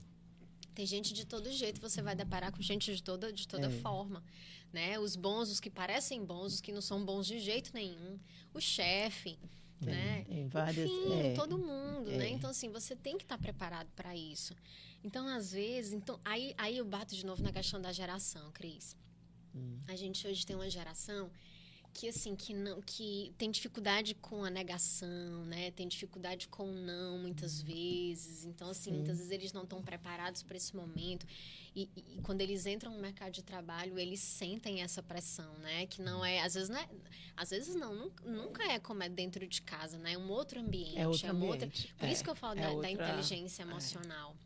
tem 0.75 0.87
gente 0.87 1.13
de 1.13 1.27
todo 1.27 1.51
jeito, 1.51 1.81
você 1.81 2.01
vai 2.01 2.15
deparar 2.15 2.53
com 2.53 2.63
gente 2.63 2.95
de 2.95 3.03
toda, 3.03 3.33
de 3.33 3.49
toda 3.49 3.67
é. 3.67 3.71
forma, 3.81 4.23
né? 4.73 4.97
Os 4.97 5.17
bons, 5.17 5.51
os 5.51 5.59
que 5.59 5.69
parecem 5.69 6.25
bons, 6.25 6.55
os 6.55 6.61
que 6.61 6.71
não 6.71 6.81
são 6.81 7.05
bons 7.05 7.27
de 7.27 7.41
jeito 7.41 7.73
nenhum. 7.75 8.17
O 8.55 8.61
chefe, 8.61 9.37
tem, 9.81 9.89
né? 9.89 10.25
Tem 10.25 10.47
várias. 10.47 10.89
Enfim, 10.89 11.21
é, 11.21 11.35
todo 11.35 11.59
mundo, 11.59 12.11
né? 12.11 12.15
é. 12.15 12.19
né? 12.19 12.29
Então, 12.29 12.51
assim, 12.51 12.71
você 12.71 12.95
tem 12.95 13.19
que 13.19 13.25
estar 13.25 13.39
preparado 13.39 13.89
para 13.97 14.15
isso. 14.17 14.55
Então, 15.03 15.27
às 15.27 15.53
vezes, 15.53 15.93
então, 15.93 16.21
aí, 16.25 16.55
aí 16.57 16.79
eu 16.79 16.85
bato 16.85 17.15
de 17.15 17.27
novo 17.27 17.43
na 17.43 17.53
questão 17.53 17.81
da 17.81 17.93
geração, 17.93 18.51
Cris. 18.53 18.97
Hum. 19.55 19.79
A 19.89 19.97
gente 19.97 20.27
hoje 20.27 20.47
tem 20.47 20.55
uma 20.55 20.71
geração 20.71 21.31
que 21.93 22.09
assim 22.09 22.37
que 22.37 22.55
não 22.55 22.81
que 22.81 23.33
tem 23.37 23.51
dificuldade 23.51 24.15
com 24.15 24.45
a 24.45 24.51
negação 24.51 25.45
né? 25.47 25.71
Tem 25.71 25.89
dificuldade 25.89 26.49
com 26.49 26.71
o 26.71 26.75
não 26.75 27.19
muitas 27.19 27.61
vezes. 27.61 28.45
Então 28.45 28.71
assim 28.71 28.91
Sim. 28.91 28.97
muitas 28.97 29.19
vezes 29.19 29.33
eles 29.33 29.53
não 29.53 29.63
estão 29.63 29.83
preparados 29.83 30.43
para 30.43 30.57
esse 30.57 30.75
momento. 30.75 31.27
E, 31.75 31.89
e, 31.95 32.21
quando 32.23 32.41
eles 32.41 32.67
entram 32.67 32.93
no 32.93 32.99
mercado 32.99 33.33
de 33.33 33.43
trabalho 33.43 33.99
eles 33.99 34.21
sentem 34.21 34.83
essa 34.83 35.03
pressão 35.03 35.53
né? 35.59 35.87
Que 35.87 36.01
não 36.01 36.25
é 36.25 36.41
às 36.41 36.55
vezes 36.55 36.69
não 36.69 36.79
é, 36.79 36.89
às 37.37 37.51
vezes 37.51 37.75
não 37.75 38.11
nunca 38.25 38.65
é 38.65 38.79
como 38.79 39.03
é 39.03 39.09
dentro 39.09 39.47
de 39.47 39.63
casa 39.63 39.99
né? 39.99 40.13
É 40.13 40.19
um 40.19 40.31
outro 40.31 40.61
ambiente 40.61 40.99
é 40.99 41.07
outro 41.07 41.27
é 41.27 41.31
ambiente. 41.31 41.53
Outra, 41.53 41.71
por 41.99 42.09
é, 42.09 42.13
isso 42.13 42.25
que 42.25 42.31
eu 42.31 42.37
falo 42.37 42.59
é 42.59 42.63
da, 42.63 42.71
outra, 42.71 42.83
da, 42.83 42.91
inteligência 42.91 43.63
é. 43.63 43.67
emocional 43.67 44.37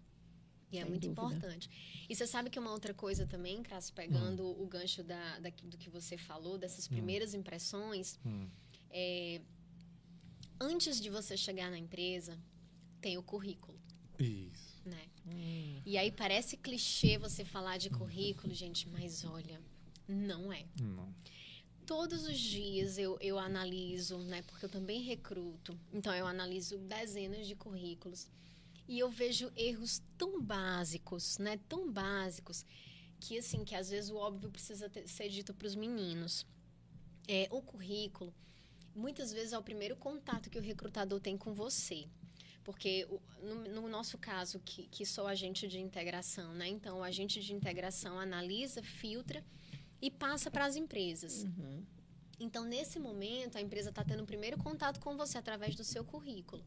e 0.72 0.78
é 0.78 0.84
muito 0.84 1.08
dúvida. 1.08 1.36
importante. 1.36 1.70
E 2.08 2.16
você 2.16 2.26
sabe 2.26 2.48
que 2.48 2.58
uma 2.58 2.72
outra 2.72 2.94
coisa 2.94 3.26
também, 3.26 3.62
Cras, 3.62 3.90
pegando 3.90 4.42
hum. 4.42 4.62
o 4.62 4.66
gancho 4.66 5.02
da, 5.04 5.38
da, 5.38 5.50
do 5.64 5.76
que 5.76 5.90
você 5.90 6.16
falou, 6.16 6.56
dessas 6.56 6.86
hum. 6.86 6.94
primeiras 6.94 7.34
hum. 7.34 7.38
impressões, 7.38 8.18
hum. 8.24 8.48
É, 8.90 9.40
antes 10.58 11.00
de 11.00 11.10
você 11.10 11.36
chegar 11.36 11.70
na 11.70 11.78
empresa, 11.78 12.38
tem 13.00 13.18
o 13.18 13.22
currículo. 13.22 13.78
Isso. 14.18 14.80
Né? 14.84 15.06
Hum. 15.26 15.80
E 15.84 15.98
aí 15.98 16.10
parece 16.10 16.56
clichê 16.56 17.18
você 17.18 17.44
falar 17.44 17.76
de 17.76 17.90
currículo, 17.90 18.52
gente, 18.54 18.88
mas 18.88 19.24
olha, 19.24 19.60
não 20.08 20.52
é. 20.52 20.64
Não. 20.80 21.14
Todos 21.84 22.26
os 22.26 22.38
dias 22.38 22.96
eu, 22.96 23.18
eu 23.20 23.38
analiso, 23.38 24.18
né? 24.18 24.42
Porque 24.42 24.64
eu 24.64 24.68
também 24.68 25.02
recruto. 25.02 25.78
Então 25.92 26.14
eu 26.14 26.26
analiso 26.26 26.78
dezenas 26.78 27.46
de 27.46 27.54
currículos. 27.54 28.28
E 28.88 28.98
eu 28.98 29.10
vejo 29.10 29.52
erros 29.56 30.02
tão 30.18 30.40
básicos, 30.40 31.38
né? 31.38 31.58
Tão 31.68 31.90
básicos 31.90 32.64
que 33.20 33.38
assim 33.38 33.64
que 33.64 33.74
às 33.74 33.88
vezes 33.90 34.10
o 34.10 34.16
óbvio 34.16 34.50
precisa 34.50 34.88
ter, 34.90 35.08
ser 35.08 35.28
dito 35.28 35.54
para 35.54 35.66
os 35.66 35.76
meninos. 35.76 36.46
É, 37.28 37.48
o 37.50 37.62
currículo 37.62 38.34
muitas 38.94 39.32
vezes 39.32 39.52
é 39.52 39.58
o 39.58 39.62
primeiro 39.62 39.96
contato 39.96 40.50
que 40.50 40.58
o 40.58 40.62
recrutador 40.62 41.20
tem 41.20 41.36
com 41.36 41.54
você. 41.54 42.06
Porque 42.64 43.08
no, 43.42 43.54
no 43.68 43.88
nosso 43.88 44.16
caso, 44.16 44.60
que, 44.60 44.86
que 44.86 45.04
sou 45.04 45.26
agente 45.26 45.66
de 45.66 45.80
integração, 45.80 46.54
né? 46.54 46.68
Então, 46.68 47.00
o 47.00 47.02
agente 47.02 47.40
de 47.40 47.52
integração 47.52 48.20
analisa, 48.20 48.82
filtra 48.82 49.44
e 50.00 50.10
passa 50.10 50.50
para 50.50 50.64
as 50.66 50.76
empresas. 50.76 51.42
Uhum. 51.42 51.84
Então, 52.42 52.64
nesse 52.64 52.98
momento, 52.98 53.56
a 53.56 53.60
empresa 53.60 53.90
está 53.90 54.04
tendo 54.04 54.24
o 54.24 54.26
primeiro 54.26 54.58
contato 54.58 54.98
com 54.98 55.16
você 55.16 55.38
através 55.38 55.76
do 55.76 55.84
seu 55.84 56.04
currículo. 56.04 56.64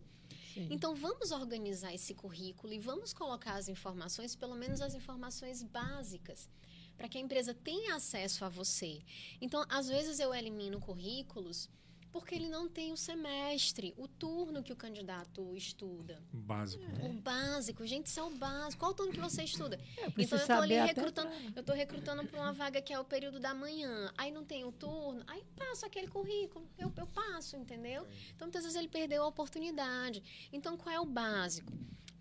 Sim. 0.53 0.69
Então, 0.71 0.95
vamos 0.95 1.31
organizar 1.31 1.93
esse 1.93 2.13
currículo 2.13 2.71
e 2.71 2.79
vamos 2.79 3.11
colocar 3.11 3.55
as 3.55 3.67
informações, 3.67 4.35
pelo 4.37 4.55
menos 4.55 4.79
as 4.79 4.95
informações 4.95 5.61
básicas, 5.61 6.49
para 6.95 7.09
que 7.09 7.17
a 7.17 7.21
empresa 7.21 7.53
tenha 7.53 7.93
acesso 7.93 8.45
a 8.45 8.49
você. 8.49 9.01
Então, 9.41 9.65
às 9.67 9.89
vezes 9.89 10.17
eu 10.19 10.33
elimino 10.33 10.79
currículos 10.79 11.69
porque 12.15 12.33
ele 12.33 12.47
não 12.47 12.69
tem 12.69 12.93
o 12.93 12.95
semestre, 12.95 13.93
o 13.97 14.07
turno 14.07 14.63
que 14.63 14.71
o 14.71 14.75
candidato 14.77 15.53
estuda. 15.53 16.23
Básico. 16.31 16.81
É. 17.01 17.09
O 17.09 17.11
básico, 17.11 17.85
gente, 17.85 18.05
isso 18.05 18.21
é 18.21 18.23
o 18.23 18.29
básico. 18.29 18.79
Qual 18.79 18.91
o 18.91 18.93
turno 18.93 19.11
que 19.11 19.19
você 19.19 19.43
estuda? 19.43 19.77
Eu 19.97 20.13
então 20.17 20.37
eu 20.37 20.41
estou 20.41 20.55
ali 20.55 20.75
recrutando, 20.75 21.29
eu 21.53 21.59
estou 21.59 21.75
recrutando 21.75 22.25
para 22.25 22.39
uma 22.39 22.53
vaga 22.53 22.81
que 22.81 22.93
é 22.93 22.97
o 22.97 23.03
período 23.03 23.37
da 23.37 23.53
manhã. 23.53 24.13
Aí 24.17 24.31
não 24.31 24.45
tem 24.45 24.63
o 24.63 24.71
turno, 24.71 25.25
aí 25.27 25.43
passo 25.57 25.85
aquele 25.85 26.07
currículo, 26.07 26.65
eu, 26.77 26.89
eu 26.95 27.07
passo, 27.07 27.57
entendeu? 27.57 28.07
Então 28.33 28.47
muitas 28.47 28.63
vezes 28.63 28.77
ele 28.77 28.87
perdeu 28.87 29.21
a 29.21 29.27
oportunidade. 29.27 30.23
Então 30.53 30.77
qual 30.77 30.95
é 30.95 30.99
o 31.01 31.05
básico? 31.05 31.73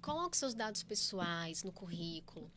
Coloque 0.02 0.36
seus 0.36 0.54
dados 0.54 0.82
pessoais 0.82 1.62
no 1.62 1.70
currículo 1.70 2.50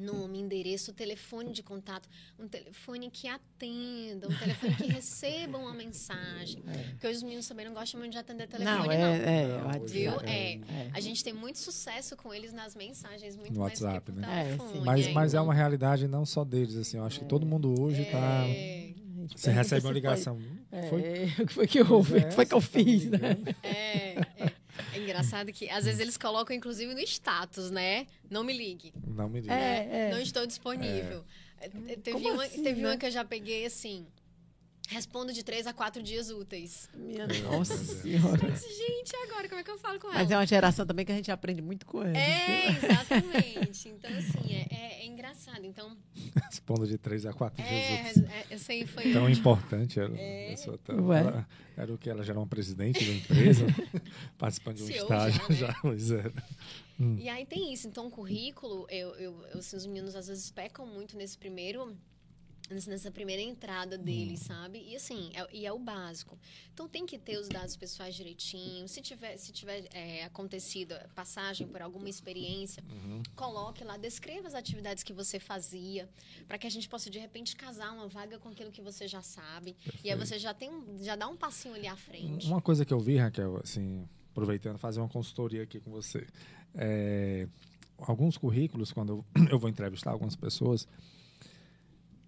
nome, 0.00 0.38
endereço, 0.38 0.92
telefone 0.92 1.52
de 1.52 1.62
contato, 1.62 2.08
um 2.38 2.48
telefone 2.48 3.10
que 3.10 3.28
atenda, 3.28 4.28
um 4.28 4.36
telefone 4.36 4.74
que 4.74 4.86
receba 4.86 5.58
uma 5.58 5.74
mensagem. 5.74 6.62
É. 6.66 6.72
Porque 6.90 7.06
hoje 7.06 7.18
os 7.18 7.22
meninos 7.22 7.46
também 7.46 7.66
não 7.66 7.74
gostam 7.74 8.00
muito 8.00 8.12
de 8.12 8.18
atender 8.18 8.48
telefone, 8.48 8.86
não. 8.86 8.92
É, 8.92 8.98
não. 8.98 9.70
É, 9.70 9.78
não, 9.78 9.86
viu? 9.86 10.12
É, 10.22 10.54
é, 10.54 10.90
A 10.92 11.00
gente 11.00 11.22
tem 11.22 11.32
muito 11.32 11.58
sucesso 11.58 12.16
com 12.16 12.32
eles 12.32 12.52
nas 12.52 12.74
mensagens, 12.74 13.36
muito 13.36 13.52
no 13.52 13.60
mais 13.60 13.80
WhatsApp, 13.80 14.12
né? 14.12 14.56
É, 14.56 14.80
mas, 14.80 15.08
mas 15.12 15.34
é 15.34 15.40
uma 15.40 15.54
realidade 15.54 16.08
não 16.08 16.24
só 16.24 16.44
deles, 16.44 16.76
assim. 16.76 16.96
Eu 16.96 17.04
acho 17.04 17.20
que 17.20 17.26
todo 17.26 17.46
mundo 17.46 17.80
hoje 17.80 18.02
está... 18.02 18.44
Você 19.36 19.50
recebe 19.50 19.86
uma 19.86 19.92
ligação. 19.92 20.38
Foi, 20.88 21.02
é, 21.02 21.24
o 21.42 21.46
que 21.46 21.52
foi 21.52 21.66
que 21.66 21.78
eu, 21.78 22.06
é, 22.16 22.30
foi 22.30 22.46
que 22.46 22.54
eu 22.54 22.60
fiz, 22.60 23.04
né? 23.04 23.36
É, 23.62 23.68
é. 23.68 24.14
É 24.20 24.26
engraçado 25.20 25.52
que 25.52 25.68
às 25.70 25.84
vezes 25.84 26.00
eles 26.00 26.16
colocam, 26.16 26.54
inclusive, 26.54 26.94
no 26.94 27.00
status, 27.00 27.70
né? 27.70 28.06
Não 28.28 28.42
me 28.42 28.52
ligue. 28.52 28.92
Não 29.06 29.28
me 29.28 29.40
ligue. 29.40 29.52
É, 29.52 30.08
é. 30.08 30.10
Não 30.10 30.20
estou 30.20 30.46
disponível. 30.46 31.24
É. 31.60 31.68
Teve, 31.96 32.30
uma, 32.30 32.44
assim, 32.44 32.62
teve 32.62 32.80
né? 32.80 32.88
uma 32.88 32.96
que 32.96 33.06
eu 33.06 33.10
já 33.10 33.24
peguei 33.24 33.66
assim. 33.66 34.06
Respondo 34.90 35.32
de 35.32 35.44
três 35.44 35.68
a 35.68 35.72
quatro 35.72 36.02
dias 36.02 36.30
úteis. 36.30 36.88
Minha 36.92 37.24
nossa 37.44 37.76
senhora. 37.78 38.56
Gente, 38.56 39.14
agora 39.22 39.48
como 39.48 39.60
é 39.60 39.64
que 39.64 39.70
eu 39.70 39.78
falo 39.78 40.00
com 40.00 40.08
ela? 40.08 40.16
Mas 40.16 40.30
é 40.32 40.36
uma 40.36 40.44
geração 40.44 40.84
também 40.84 41.06
que 41.06 41.12
a 41.12 41.14
gente 41.14 41.30
aprende 41.30 41.62
muito 41.62 41.86
com 41.86 42.02
ela. 42.02 42.18
É, 42.18 42.66
exatamente. 42.70 43.88
Então, 43.88 44.10
assim, 44.10 44.52
é, 44.52 44.66
é, 44.68 45.02
é 45.02 45.06
engraçado. 45.06 45.64
Então. 45.64 45.96
Respondo 46.44 46.88
de 46.88 46.98
três 46.98 47.24
a 47.24 47.32
quatro 47.32 47.62
é, 47.62 47.68
dias 47.68 48.16
úteis. 48.16 48.30
É, 48.30 48.54
essa 48.54 48.72
aí 48.72 48.84
foi. 48.84 49.12
Tão 49.12 49.30
importante. 49.30 50.00
Era, 50.00 50.12
é. 50.16 50.56
tão, 50.82 51.12
ela, 51.12 51.48
era 51.76 51.94
o 51.94 51.96
que? 51.96 52.10
Ela 52.10 52.24
já 52.24 52.32
era 52.32 52.40
uma 52.40 52.48
presidente 52.48 53.04
da 53.04 53.12
empresa, 53.12 53.66
participando 54.36 54.76
de 54.76 54.82
um 54.82 54.86
CEO 54.86 55.02
estágio. 55.04 55.40
Já, 55.40 55.48
né? 55.48 55.54
já 55.54 55.78
pois 55.80 56.10
é. 56.10 56.32
Hum. 56.98 57.16
E 57.16 57.28
aí 57.28 57.46
tem 57.46 57.72
isso. 57.72 57.86
Então, 57.86 58.08
o 58.08 58.10
currículo, 58.10 58.88
eu, 58.90 59.14
eu, 59.14 59.46
eu, 59.52 59.58
assim, 59.60 59.76
os 59.76 59.86
meninos 59.86 60.16
às 60.16 60.26
vezes 60.26 60.50
pecam 60.50 60.84
muito 60.84 61.16
nesse 61.16 61.38
primeiro 61.38 61.96
nessa 62.70 63.10
primeira 63.10 63.42
entrada 63.42 63.98
dele, 63.98 64.34
hum. 64.34 64.36
sabe? 64.36 64.82
E 64.86 64.96
assim, 64.96 65.30
é, 65.34 65.46
e 65.52 65.66
é 65.66 65.72
o 65.72 65.78
básico. 65.78 66.38
Então 66.72 66.88
tem 66.88 67.04
que 67.04 67.18
ter 67.18 67.38
os 67.38 67.48
dados 67.48 67.76
pessoais 67.76 68.14
direitinho. 68.14 68.86
Se 68.88 69.02
tiver, 69.02 69.36
se 69.36 69.52
tiver 69.52 69.88
é, 69.92 70.24
acontecido 70.24 70.94
passagem 71.14 71.66
por 71.66 71.82
alguma 71.82 72.08
experiência, 72.08 72.82
uhum. 72.88 73.22
coloque 73.34 73.82
lá, 73.84 73.96
descreva 73.96 74.46
as 74.46 74.54
atividades 74.54 75.02
que 75.02 75.12
você 75.12 75.38
fazia, 75.38 76.08
para 76.46 76.58
que 76.58 76.66
a 76.66 76.70
gente 76.70 76.88
possa 76.88 77.10
de 77.10 77.18
repente 77.18 77.56
casar 77.56 77.92
uma 77.92 78.08
vaga 78.08 78.38
com 78.38 78.48
aquilo 78.48 78.70
que 78.70 78.80
você 78.80 79.08
já 79.08 79.22
sabe. 79.22 79.74
Perfeito. 79.74 80.06
E 80.06 80.10
aí 80.10 80.16
você 80.16 80.38
já 80.38 80.54
tem 80.54 80.70
já 81.00 81.16
dá 81.16 81.26
um 81.26 81.36
passinho 81.36 81.74
ali 81.74 81.86
à 81.86 81.96
frente. 81.96 82.46
Uma 82.46 82.60
coisa 82.60 82.84
que 82.84 82.92
eu 82.92 83.00
vi, 83.00 83.16
Raquel, 83.16 83.60
assim, 83.62 84.08
aproveitando 84.30 84.78
fazer 84.78 85.00
uma 85.00 85.08
consultoria 85.08 85.62
aqui 85.62 85.80
com 85.80 85.90
você. 85.90 86.26
É, 86.74 87.48
alguns 87.98 88.36
currículos, 88.36 88.92
quando 88.92 89.24
eu, 89.34 89.48
eu 89.50 89.58
vou 89.58 89.68
entrevistar 89.68 90.10
algumas 90.10 90.36
pessoas, 90.36 90.86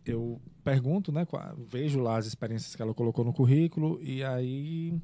eu 0.05 0.41
pergunto, 0.65 1.13
né, 1.13 1.27
vejo 1.69 2.01
lá 2.01 2.17
as 2.17 2.27
experiências 2.27 2.75
que 2.75 2.83
ela 2.83 2.95
colocou 2.95 3.25
no 3.25 3.33
currículo 3.33 4.01
e 4.03 4.23
aí 4.23 5.01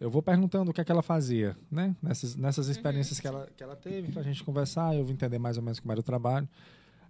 eu 0.00 0.10
vou 0.10 0.22
perguntando 0.22 0.70
o 0.70 0.74
que 0.74 0.80
é 0.80 0.84
que 0.84 0.92
ela 0.92 1.02
fazia, 1.02 1.56
né, 1.70 1.94
nessas, 2.02 2.34
nessas 2.36 2.66
uhum. 2.66 2.72
experiências 2.72 3.18
uhum. 3.18 3.22
que, 3.22 3.28
ela, 3.28 3.48
que 3.56 3.62
ela 3.62 3.76
teve 3.76 4.10
para 4.12 4.22
a 4.22 4.24
gente 4.24 4.42
conversar, 4.42 4.94
eu 4.94 5.04
vou 5.04 5.12
entender 5.12 5.38
mais 5.38 5.56
ou 5.56 5.62
menos 5.62 5.80
como 5.80 5.92
era 5.92 6.00
o 6.00 6.04
trabalho. 6.04 6.48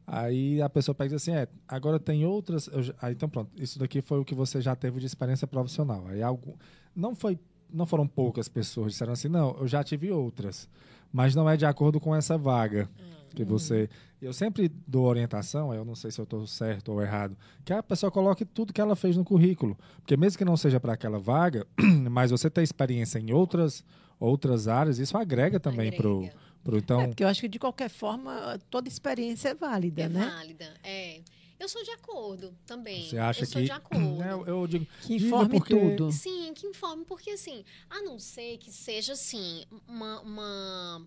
Aí 0.04 0.61
a 0.61 0.68
pessoa 0.68 0.96
pega 0.96 1.14
assim, 1.14 1.30
é, 1.30 1.46
agora 1.68 1.98
tem 1.98 2.26
outras, 2.26 2.66
eu, 2.66 2.92
aí 3.00 3.12
então 3.12 3.28
pronto, 3.28 3.50
isso 3.56 3.78
daqui 3.78 4.02
foi 4.02 4.18
o 4.18 4.24
que 4.24 4.35
você 4.35 4.61
já 4.61 4.74
teve 4.74 4.98
de 4.98 5.06
experiência 5.06 5.46
profissional. 5.46 6.06
Aí 6.08 6.22
algo, 6.22 6.58
não 6.94 7.14
foi, 7.14 7.38
não 7.72 7.87
foram 7.87 8.06
poucas 8.06 8.48
pessoas 8.48 8.92
disseram 8.92 9.12
assim, 9.12 9.28
não, 9.28 9.56
eu 9.61 9.68
já 9.68 9.85
tive 9.85 10.11
outras, 10.11 10.68
mas 11.12 11.37
não 11.37 11.48
é 11.48 11.56
de 11.56 11.64
acordo 11.64 12.00
com 12.00 12.14
essa 12.14 12.37
vaga. 12.37 12.90
Uhum 12.98 13.21
que 13.34 13.44
você. 13.44 13.88
Eu 14.20 14.32
sempre 14.32 14.70
dou 14.86 15.06
orientação, 15.06 15.74
eu 15.74 15.84
não 15.84 15.94
sei 15.94 16.10
se 16.10 16.20
eu 16.20 16.24
estou 16.24 16.46
certo 16.46 16.92
ou 16.92 17.02
errado, 17.02 17.36
que 17.64 17.72
a 17.72 17.82
pessoa 17.82 18.10
coloque 18.10 18.44
tudo 18.44 18.72
que 18.72 18.80
ela 18.80 18.94
fez 18.94 19.16
no 19.16 19.24
currículo. 19.24 19.76
Porque 19.96 20.16
mesmo 20.16 20.38
que 20.38 20.44
não 20.44 20.56
seja 20.56 20.78
para 20.78 20.92
aquela 20.92 21.18
vaga, 21.18 21.66
mas 22.10 22.30
você 22.30 22.48
ter 22.48 22.62
experiência 22.62 23.18
em 23.18 23.32
outras, 23.32 23.84
outras 24.18 24.68
áreas, 24.68 24.98
isso 24.98 25.16
agrega 25.16 25.58
também 25.58 25.92
para 25.92 26.08
o. 26.08 26.28
Pro, 26.62 26.78
então... 26.78 27.00
É, 27.00 27.06
porque 27.08 27.24
eu 27.24 27.28
acho 27.28 27.40
que 27.40 27.48
de 27.48 27.58
qualquer 27.58 27.90
forma 27.90 28.58
toda 28.70 28.88
experiência 28.88 29.48
é 29.48 29.54
válida, 29.54 30.02
é 30.02 30.08
né? 30.08 30.22
É 30.22 30.30
válida, 30.30 30.74
é. 30.84 31.20
Eu 31.62 31.68
sou 31.68 31.84
de 31.84 31.92
acordo 31.92 32.52
também. 32.66 33.08
Você 33.08 33.18
acha 33.18 33.42
eu 33.42 33.46
que. 33.46 33.52
Sou 33.52 33.62
de 33.62 33.70
acordo. 33.70 34.22
Eu, 34.22 34.46
eu 34.46 34.66
digo, 34.66 34.86
que 35.00 35.14
informe 35.14 35.58
porque... 35.60 35.76
tudo. 35.78 36.10
Sim, 36.10 36.52
que 36.54 36.66
informe, 36.66 37.04
porque 37.04 37.30
assim, 37.30 37.64
a 37.88 38.02
não 38.02 38.18
ser 38.18 38.58
que 38.58 38.72
seja 38.72 39.12
assim, 39.12 39.64
uma, 39.86 40.20
uma, 40.22 41.06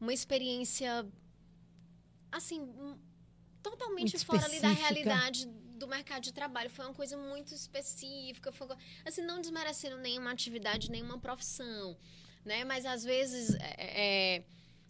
uma 0.00 0.12
experiência 0.12 1.06
assim, 2.32 2.96
totalmente 3.62 4.18
fora 4.24 4.44
ali 4.44 4.58
da 4.58 4.70
realidade 4.70 5.46
do 5.46 5.86
mercado 5.86 6.22
de 6.22 6.32
trabalho. 6.32 6.70
Foi 6.70 6.84
uma 6.86 6.94
coisa 6.94 7.16
muito 7.16 7.54
específica. 7.54 8.50
Foi, 8.50 8.66
assim, 9.04 9.22
não 9.22 9.40
desmerecendo 9.40 9.98
nenhuma 9.98 10.32
atividade, 10.32 10.90
nenhuma 10.90 11.18
profissão. 11.18 11.96
Né? 12.44 12.64
Mas 12.64 12.84
às 12.86 13.04
vezes, 13.04 13.54
é, 13.56 13.74
é, 13.78 14.38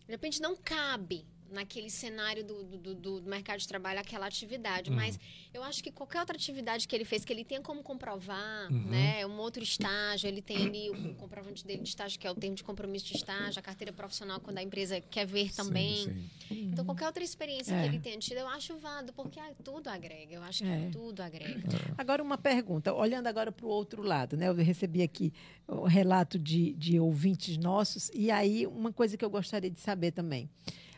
de 0.06 0.10
repente, 0.10 0.40
não 0.40 0.56
cabe 0.56 1.26
naquele 1.52 1.90
cenário 1.90 2.44
do, 2.44 2.64
do, 2.64 2.94
do, 2.94 3.22
mercado 3.22 3.58
de 3.58 3.68
trabalho 3.68 4.00
aquela 4.00 4.26
atividade. 4.26 4.90
Uhum. 4.90 4.96
Mas 4.96 5.18
eu 5.52 5.62
acho 5.62 5.82
que 5.82 5.90
qualquer 5.90 6.20
outra 6.20 6.36
atividade 6.36 6.88
que 6.88 6.94
ele 6.96 7.04
fez, 7.04 7.24
que 7.24 7.32
ele 7.32 7.44
tenha 7.44 7.60
como 7.60 7.82
comprovar, 7.82 8.72
uhum. 8.72 8.86
né? 8.88 9.24
Um 9.26 9.38
outro 9.38 9.62
estágio, 9.62 10.28
ele 10.28 10.42
tem 10.42 10.66
ali 10.66 10.90
o 10.90 11.14
comprovante 11.14 11.64
dele 11.66 11.82
de 11.82 11.88
estágio, 11.88 12.18
que 12.18 12.26
é 12.26 12.30
o 12.30 12.34
termo 12.34 12.56
de 12.56 12.64
compromisso 12.64 13.06
de 13.06 13.16
estágio, 13.16 13.58
a 13.58 13.62
carteira 13.62 13.92
profissional, 13.92 14.40
quando 14.40 14.58
a 14.58 14.62
empresa 14.62 15.00
quer 15.00 15.26
ver 15.26 15.52
também. 15.52 16.04
Sim, 16.04 16.30
sim. 16.48 16.70
Então, 16.72 16.84
qualquer 16.84 17.06
outra 17.06 17.22
experiência 17.22 17.74
é. 17.74 17.82
que 17.82 17.88
ele 17.88 18.00
tenha 18.00 18.18
tido, 18.18 18.38
eu 18.38 18.48
acho 18.48 18.76
válido, 18.78 19.12
porque 19.12 19.40
tudo 19.62 19.88
agrega. 19.88 20.34
Eu 20.34 20.42
acho 20.42 20.64
que 20.64 20.70
é. 20.70 20.88
tudo 20.90 21.20
agrega. 21.20 21.60
É. 21.76 21.94
Agora, 21.98 22.22
uma 22.22 22.38
pergunta. 22.38 22.92
Olhando 22.92 23.26
agora 23.26 23.52
para 23.52 23.66
o 23.66 23.68
outro 23.68 24.02
lado, 24.02 24.36
né? 24.36 24.48
Eu 24.48 24.54
recebi 24.54 25.02
aqui 25.02 25.32
o 25.66 25.84
relato 25.84 26.38
de, 26.38 26.72
de 26.74 26.98
ouvintes 26.98 27.56
nossos, 27.56 28.10
e 28.14 28.30
aí 28.30 28.66
uma 28.66 28.92
coisa 28.92 29.16
que 29.16 29.24
eu 29.24 29.30
gostaria 29.30 29.70
de 29.70 29.78
saber 29.78 30.12
também. 30.12 30.48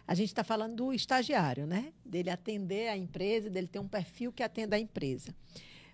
A 0.07 0.15
gente 0.15 0.29
está 0.29 0.45
falando 0.45 0.77
do 0.77 0.93
estagiário, 0.93 1.67
né? 1.67 1.93
Dele 2.05 2.31
atender 2.31 2.89
a 2.89 2.97
empresa, 2.97 3.49
dele 3.49 3.67
ter 3.67 3.79
um 3.79 3.89
perfil 3.89 4.33
que 4.33 4.43
atenda 4.43 4.77
a 4.77 4.79
empresa. 4.79 5.35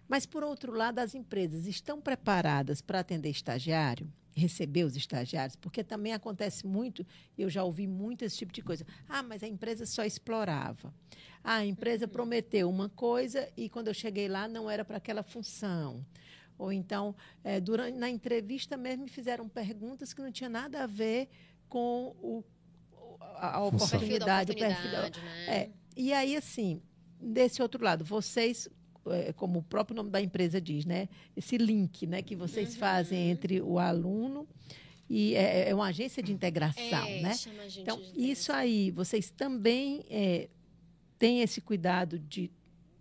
Mas, 0.09 0.27
por 0.27 0.43
outro 0.43 0.73
lado, 0.73 0.99
as 0.99 1.15
empresas 1.15 1.67
estão 1.67 2.01
preparadas 2.01 2.81
para 2.81 2.99
atender 2.99 3.31
estagiário, 3.31 4.13
receber 4.35 4.83
os 4.83 4.97
estagiários? 4.97 5.55
Porque 5.55 5.85
também 5.85 6.13
acontece 6.13 6.67
muito, 6.67 7.07
eu 7.39 7.49
já 7.49 7.63
ouvi 7.63 7.87
muito 7.87 8.25
esse 8.25 8.37
tipo 8.37 8.53
de 8.53 8.61
coisa. 8.61 8.85
Ah, 9.09 9.23
mas 9.23 9.45
a 9.45 9.47
empresa 9.47 9.87
só 9.87 10.03
explorava. 10.03 10.93
Ah, 11.45 11.59
a 11.59 11.67
empresa 11.67 12.07
uhum. 12.07 12.11
prometeu 12.11 12.69
uma 12.69 12.89
coisa 12.89 13.49
e 13.57 13.69
quando 13.69 13.87
eu 13.87 13.95
cheguei 13.95 14.27
lá 14.27 14.49
não 14.49 14.69
era 14.69 14.85
para 14.85 14.97
aquela 14.97 15.23
função. 15.23 16.05
Ou 16.59 16.73
então, 16.73 17.15
é, 17.45 17.61
durante, 17.61 17.97
na 17.97 18.11
entrevista 18.11 18.77
mesmo, 18.77 19.05
me 19.05 19.09
fizeram 19.09 19.49
perguntas 19.49 20.13
que 20.13 20.21
não 20.21 20.33
tinham 20.33 20.51
nada 20.51 20.83
a 20.83 20.87
ver 20.89 21.29
com 21.69 22.17
o 22.21 22.43
a, 23.21 23.57
a 23.57 23.65
oportunidade, 23.65 24.53
o 24.53 24.57
perfil 24.57 24.91
da, 24.91 25.03
né? 25.03 25.11
é, 25.47 25.71
E 25.97 26.13
aí, 26.13 26.37
assim, 26.37 26.81
desse 27.21 27.63
outro 27.63 27.85
lado, 27.85 28.05
vocês, 28.05 28.69
é, 29.07 29.33
como 29.33 29.61
o 29.61 29.63
próprio 29.63 29.97
nome 29.97 30.11
da 30.11 30.21
empresa 30.21 30.61
diz, 30.61 30.85
né? 30.85 31.09
Esse 31.37 31.57
link 31.57 32.07
né, 32.07 32.23
que 32.23 32.35
vocês 32.35 32.75
uhum. 32.75 32.81
fazem 32.81 33.31
entre 33.31 33.61
o 33.61 33.79
aluno 33.79 34.49
e 35.09 35.35
é, 35.35 35.71
é 35.71 35.75
uma 35.75 35.87
agência 35.87 36.23
de 36.23 36.33
integração, 36.33 37.05
é, 37.05 37.21
né? 37.21 37.35
então, 37.77 38.01
isso 38.15 38.53
aí, 38.53 38.93
vocês 38.93 39.29
também 39.29 40.05
é, 40.09 40.49
têm 41.19 41.41
esse 41.41 41.61
cuidado 41.61 42.17
de 42.17 42.49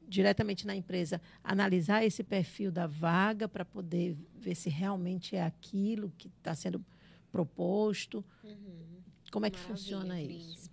diretamente 0.08 0.66
na 0.66 0.76
empresa 0.76 1.22
analisar 1.44 2.04
esse 2.04 2.24
perfil 2.24 2.72
da 2.72 2.88
vaga 2.88 3.48
para 3.48 3.64
poder 3.64 4.18
ver 4.36 4.56
se 4.56 4.68
realmente 4.68 5.36
é 5.36 5.44
aquilo 5.44 6.12
que 6.18 6.30
está 6.30 6.56
sendo 6.56 6.84
proposto. 7.32 8.26
Uhum. 8.44 8.99
Como 9.32 9.46
é 9.46 9.50
que 9.50 9.60
Maravilha, 9.60 9.78
funciona 9.78 10.22
isso? 10.22 10.70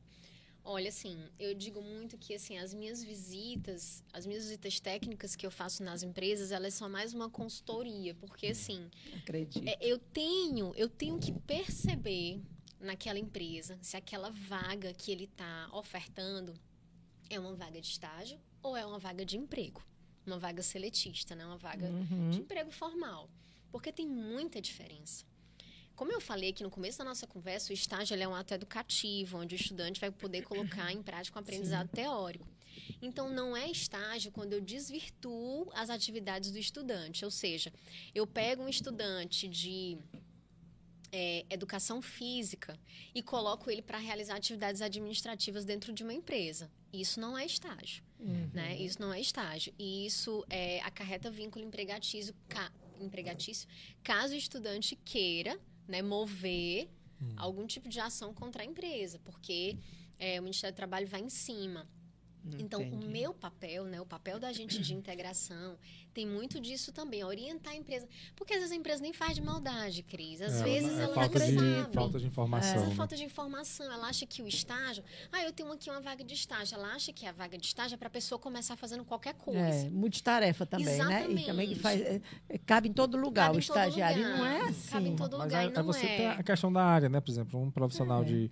Olha, 0.65 0.89
assim, 0.89 1.17
eu 1.39 1.55
digo 1.55 1.81
muito 1.81 2.19
que 2.19 2.35
assim 2.35 2.59
as 2.59 2.75
minhas 2.75 3.03
visitas, 3.03 4.03
as 4.13 4.27
minhas 4.27 4.45
visitas 4.45 4.81
técnicas 4.81 5.37
que 5.37 5.47
eu 5.47 5.51
faço 5.51 5.83
nas 5.85 6.03
empresas, 6.03 6.51
elas 6.51 6.75
são 6.75 6.89
mais 6.89 7.15
uma 7.15 7.31
consultoria, 7.31 8.15
porque 8.17 8.49
assim, 8.49 8.91
acredito. 9.15 9.69
É, 9.69 9.79
eu 9.81 9.97
tenho, 9.97 10.73
eu 10.75 10.89
tenho 10.89 11.21
que 11.21 11.33
perceber 11.33 12.41
naquela 12.81 13.19
empresa 13.19 13.79
se 13.81 13.97
aquela 13.97 14.31
vaga 14.31 14.93
que 14.93 15.13
ele 15.13 15.25
está 15.25 15.69
ofertando 15.73 16.53
é 17.31 17.39
uma 17.39 17.55
vaga 17.55 17.81
de 17.81 17.87
estágio 17.89 18.39
ou 18.61 18.77
é 18.77 18.85
uma 18.85 18.99
vaga 18.99 19.25
de 19.25 19.37
emprego, 19.37 19.81
uma 20.27 20.39
vaga 20.39 20.63
seletista, 20.63 21.37
né? 21.37 21.47
Uma 21.47 21.57
vaga 21.59 21.89
Uhum. 21.89 22.31
de 22.31 22.41
emprego 22.41 22.73
formal, 22.73 23.31
porque 23.71 23.93
tem 23.93 24.07
muita 24.07 24.61
diferença. 24.61 25.25
Como 25.97 26.13
eu 26.13 26.21
falei 26.21 26.51
aqui 26.51 26.63
no 26.63 26.71
começo 26.71 26.99
da 26.99 27.05
nossa 27.05 27.27
conversa, 27.27 27.73
o 27.73 27.75
estágio 27.75 28.15
é 28.15 28.29
um 28.29 28.35
ato 28.35 28.53
educativo, 28.53 29.39
onde 29.39 29.55
o 29.55 29.57
estudante 29.57 29.99
vai 29.99 30.11
poder 30.11 30.43
colocar 30.43 30.93
em 30.93 31.03
prática 31.03 31.39
um 31.39 31.43
aprendizado 31.43 31.89
teórico. 31.89 32.47
Então, 33.01 33.31
não 33.31 33.57
é 33.57 33.71
estágio 33.71 34.31
quando 34.31 34.53
eu 34.53 34.61
desvirtuo 34.61 35.71
as 35.73 35.89
atividades 35.89 36.51
do 36.51 36.59
estudante. 36.59 37.25
Ou 37.25 37.31
seja, 37.31 37.73
eu 38.15 38.27
pego 38.27 38.63
um 38.63 38.69
estudante 38.69 39.49
de 39.49 39.97
é, 41.11 41.47
educação 41.49 42.03
física 42.03 42.79
e 43.15 43.23
coloco 43.23 43.71
ele 43.71 43.81
para 43.81 43.97
realizar 43.97 44.37
atividades 44.37 44.83
administrativas 44.83 45.65
dentro 45.65 45.95
de 45.95 46.03
uma 46.03 46.13
empresa. 46.13 46.71
Isso 46.93 47.19
não 47.19 47.39
é 47.39 47.47
estágio. 47.47 48.05
Uhum. 48.21 48.51
Né? 48.53 48.77
Isso 48.77 49.01
não 49.01 49.15
é 49.15 49.21
estágio. 49.21 49.73
E 49.79 50.05
isso 50.05 50.45
é, 50.51 50.81
acarreta 50.81 51.31
vínculo 51.31 51.65
empregatício, 51.65 52.35
ca, 52.49 52.71
empregatício 53.01 53.67
caso 54.03 54.35
o 54.35 54.37
estudante 54.37 54.95
queira 54.97 55.59
né, 55.89 56.03
mover 56.03 56.89
Hum. 57.21 57.33
algum 57.37 57.67
tipo 57.67 57.89
de 57.89 57.99
ação 57.99 58.35
contra 58.35 58.63
a 58.63 58.67
empresa, 58.67 59.19
porque 59.25 59.79
é, 60.19 60.39
o 60.39 60.43
Ministério 60.43 60.75
do 60.75 60.77
Trabalho 60.77 61.07
vai 61.07 61.21
em 61.23 61.31
cima. 61.31 61.89
Então, 62.59 62.83
Entendi. 62.83 63.07
o 63.07 63.11
meu 63.11 63.35
papel, 63.35 63.85
né, 63.85 64.01
o 64.01 64.07
papel 64.07 64.39
da 64.39 64.53
gente 64.53 64.81
de 64.81 64.95
integração, 64.95 65.77
tem 66.15 66.27
muito 66.27 66.61
disso 66.61 66.93
também, 66.93 67.23
orientar 67.25 67.73
a 67.73 67.77
empresa. 67.77 68.09
Porque 68.35 68.53
às 68.55 68.61
vezes 68.61 68.73
a 68.73 68.77
empresa 68.77 69.03
nem 69.03 69.13
faz 69.13 69.35
de 69.35 69.43
maldade, 69.43 70.03
Cris. 70.03 70.41
Às 70.41 70.61
É, 70.61 70.65
vezes 70.65 70.99
é 70.99 71.03
ela 71.03 71.15
falta 71.15 71.39
não 71.39 71.47
de, 71.47 71.55
sabe. 71.55 71.95
falta 71.95 72.19
de 72.19 72.27
informação. 72.27 72.83
É 72.83 72.87
né? 72.87 72.95
falta 72.95 73.17
de 73.17 73.25
informação. 73.25 73.93
Ela 73.93 74.07
acha 74.09 74.25
que 74.27 74.43
o 74.43 74.49
estágio. 74.49 75.03
Ah, 75.33 75.43
eu 75.45 75.53
tenho 75.53 75.71
aqui 75.73 75.91
uma 75.91 76.01
vaga 76.01 76.25
de 76.25 76.35
estágio. 76.35 76.75
Ela 76.77 76.95
acha 76.95 77.13
que 77.13 77.27
a 77.27 77.33
vaga 77.33 77.59
de 77.59 77.67
estágio 77.67 77.95
é 77.95 77.99
para 77.99 78.09
a 78.09 78.11
pessoa 78.11 78.39
começar 78.39 78.77
fazendo 78.77 79.05
qualquer 79.05 79.35
coisa. 79.35 79.59
É, 79.61 79.91
multitarefa 79.91 80.65
também, 80.65 80.87
né? 80.87 80.93
E 80.93 81.01
Exatamente. 81.01 81.47
também 81.47 81.69
que 81.69 81.75
faz, 81.75 82.01
é, 82.01 82.21
é, 82.49 82.59
cabe 82.59 82.89
em 82.89 82.93
todo 82.93 83.17
lugar. 83.17 83.47
Cabe 83.47 83.59
o 83.59 83.61
estagiário 83.61 84.23
lugar. 84.23 84.39
não 84.39 84.47
é 84.47 84.61
assim. 84.69 84.91
Cabe 84.91 85.09
em 85.09 85.17
todo 85.17 85.37
Mas 85.39 85.47
lugar 85.47 85.61
aí, 85.61 85.67
e 85.69 85.71
não 85.73 85.81
aí 85.81 85.87
você 85.87 86.07
é. 86.07 86.17
tem 86.17 86.27
a 86.29 86.43
questão 86.43 86.73
da 86.73 86.85
área, 86.85 87.09
né? 87.09 87.21
Por 87.21 87.31
exemplo, 87.31 87.61
um 87.61 87.71
profissional 87.71 88.23
É. 88.23 88.25
de, 88.25 88.51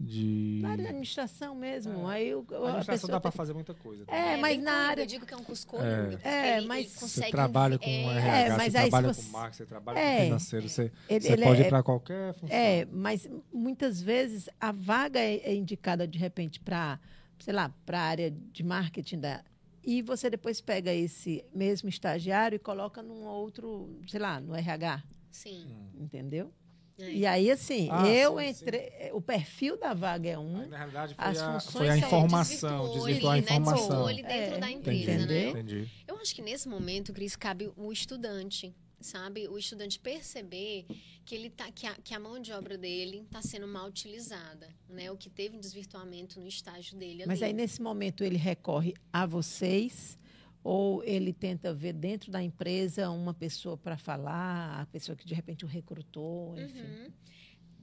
de. 0.00 0.60
Na 0.62 0.70
área 0.70 0.84
da 0.84 0.90
administração 0.90 1.54
mesmo. 1.54 2.08
É. 2.08 2.14
Aí 2.14 2.34
o, 2.34 2.38
A 2.50 2.54
a 2.54 2.56
administração 2.56 2.84
pessoa 2.94 3.12
dá 3.12 3.20
para 3.20 3.30
tem- 3.30 3.36
fazer 3.36 3.52
muita 3.52 3.74
coisa. 3.74 4.04
É, 4.08 4.36
mas 4.38 4.60
na 4.62 4.72
área- 4.88 5.02
Eu 5.02 5.06
digo 5.06 5.26
que 5.26 5.34
é 5.34 5.36
um 5.36 5.44
corrido. 5.44 6.18
É, 6.24 6.56
Ele- 6.56 6.66
mas- 6.66 6.78
ele 6.86 6.88
Você 6.88 7.00
consegue 7.00 7.30
trabalha 7.30 7.78
com 7.78 7.84
é, 7.84 8.02
RH, 8.04 8.36
É, 8.36 8.50
você 8.50 8.56
mas 8.56 8.74
aí 8.74 8.84
se 8.84 8.88
trabalha 8.90 9.12
você- 9.14 9.22
com 9.22 9.28
marketing, 9.30 9.56
você 9.58 9.66
trabalha 9.66 9.98
É. 9.98 10.16
com 10.16 10.24
financeiro, 10.24 10.68
você, 10.68 10.92
Ele- 11.08 11.20
você 11.20 11.32
ele 11.34 11.42
pode 11.44 11.62
é- 11.62 11.66
ir 11.66 11.68
para 11.68 11.82
qualquer 11.82 12.34
função. 12.34 12.56
É, 12.56 12.86
mas 12.90 13.28
muitas 13.52 14.00
vezes 14.00 14.48
a 14.58 14.72
vaga 14.72 15.20
é, 15.20 15.36
é 15.36 15.54
indicada 15.54 16.08
de 16.08 16.18
repente 16.18 16.58
para, 16.60 16.98
sei 17.38 17.52
lá, 17.52 17.68
para 17.84 17.98
a 18.00 18.02
área 18.04 18.30
de 18.30 18.62
marketing 18.62 19.20
da 19.20 19.44
e 19.82 20.02
você 20.02 20.28
depois 20.28 20.60
pega 20.60 20.92
esse 20.92 21.42
mesmo 21.54 21.88
estagiário 21.88 22.56
e 22.56 22.58
coloca 22.58 23.02
num 23.02 23.24
outro, 23.24 23.98
sei 24.06 24.20
lá, 24.20 24.38
no 24.38 24.54
RH, 24.54 25.02
Sim. 25.30 25.66
entendeu? 25.98 26.52
É. 27.00 27.10
E 27.12 27.26
aí 27.26 27.50
assim, 27.50 27.88
Ah, 27.90 28.06
eu 28.08 28.38
sim, 28.38 28.48
entrei, 28.48 29.10
o 29.12 29.20
perfil 29.20 29.76
da 29.78 29.94
vaga 29.94 30.28
é 30.30 30.38
um, 30.38 30.60
Aí, 30.60 30.68
na 30.68 30.76
realidade, 30.76 31.14
foi, 31.14 31.24
as 31.24 31.38
a, 31.38 31.52
funções 31.60 31.72
foi 31.72 31.88
a 31.88 31.96
informação, 31.98 32.68
Desvirtuou 32.92 32.94
desvirtuar 33.06 33.32
a 33.34 33.38
ele, 33.38 33.46
né? 33.46 33.52
informação. 33.52 33.76
Desvirtuou 33.80 34.10
ele 34.10 34.22
dentro 34.22 34.56
É, 34.56 34.58
da 34.58 34.70
Entendi, 34.70 35.00
empresa, 35.02 35.26
né? 35.26 35.48
entendi. 35.50 35.88
Eu 36.06 36.16
acho 36.16 36.34
que 36.34 36.42
nesse 36.42 36.68
momento, 36.68 37.12
Cris, 37.12 37.36
cabe 37.36 37.70
o 37.76 37.92
estudante, 37.92 38.74
sabe? 39.00 39.48
O 39.48 39.56
estudante 39.56 39.98
perceber 39.98 40.84
que 41.24 41.34
ele 41.34 41.48
tá, 41.50 41.70
que 41.72 41.86
a, 41.86 41.94
que 41.94 42.12
a 42.14 42.18
mão 42.20 42.38
de 42.40 42.52
obra 42.52 42.76
dele 42.76 43.22
está 43.24 43.40
sendo 43.40 43.66
mal 43.66 43.86
utilizada, 43.86 44.68
né? 44.88 45.10
O 45.10 45.16
que 45.16 45.30
teve 45.30 45.56
um 45.56 45.60
desvirtuamento 45.60 46.38
no 46.40 46.46
estágio 46.48 46.96
dele 46.98 47.24
mas 47.26 47.40
ali. 47.42 47.46
aí 47.50 47.52
nesse 47.56 47.80
momento 47.80 48.22
ele 48.22 48.36
recorre 48.36 48.94
a 49.12 49.24
vocês 49.24 50.18
ou 50.62 51.02
ele 51.04 51.32
tenta 51.32 51.72
ver 51.72 51.92
dentro 51.92 52.30
da 52.30 52.42
empresa 52.42 53.10
uma 53.10 53.32
pessoa 53.32 53.76
para 53.76 53.96
falar, 53.96 54.80
a 54.80 54.86
pessoa 54.86 55.16
que 55.16 55.26
de 55.26 55.34
repente 55.34 55.64
o 55.64 55.68
recrutou, 55.68 56.58
enfim. 56.58 56.82
Uhum. 56.82 57.12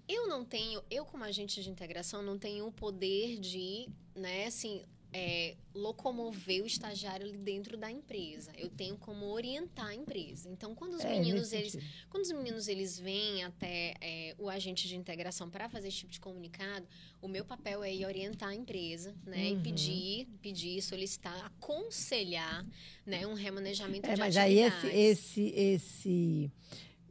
Eu 0.08 0.28
não 0.28 0.46
tenho, 0.46 0.82
eu 0.90 1.06
como 1.06 1.24
agente 1.24 1.62
de 1.62 1.70
integração 1.70 2.22
não 2.22 2.38
tenho 2.38 2.66
o 2.66 2.72
poder 2.72 3.38
de, 3.40 3.90
né, 4.16 4.46
assim, 4.46 4.84
é, 5.20 5.56
locomover 5.74 6.62
o 6.64 6.68
estagiário 6.68 7.26
ali 7.28 7.38
dentro 7.38 7.76
da 7.78 7.90
empresa. 7.90 8.52
Eu 8.58 8.70
tenho 8.70 8.96
como 8.98 9.26
orientar 9.26 9.88
a 9.88 9.96
empresa. 9.96 10.48
Então, 10.50 10.76
quando 10.76 10.94
os 10.96 11.04
É, 11.04 11.10
meninos 11.10 11.52
eles 11.54 11.72
sentido. 11.72 11.90
Quando 12.10 12.24
os 12.24 12.32
meninos 12.32 12.68
eles 12.68 13.00
vêm 13.00 13.44
até 13.44 13.94
é, 14.00 14.36
o 14.38 14.48
agente 14.50 14.88
de 14.88 14.96
integração 14.96 15.50
para 15.50 15.68
fazer 15.70 15.88
esse 15.88 15.98
tipo 15.98 16.12
de 16.12 16.20
comunicado, 16.20 16.86
o 17.22 17.28
meu 17.28 17.44
papel 17.44 17.84
é 17.84 17.94
ir 17.94 18.06
orientar 18.06 18.50
a 18.50 18.56
empresa, 18.56 19.16
né, 19.26 19.50
Uhum. 19.52 19.60
e 19.60 19.62
pedir, 19.64 20.28
pedir, 20.42 20.82
solicitar, 20.82 21.46
aconselhar, 21.46 22.66
né, 23.06 23.26
um 23.26 23.34
remanejamento 23.34 24.08
É, 24.08 24.14
de 24.14 24.20
mas 24.20 24.38
aí 24.38 24.62
atividades. 24.62 24.98
esse, 24.98 25.42
esse, 25.50 26.52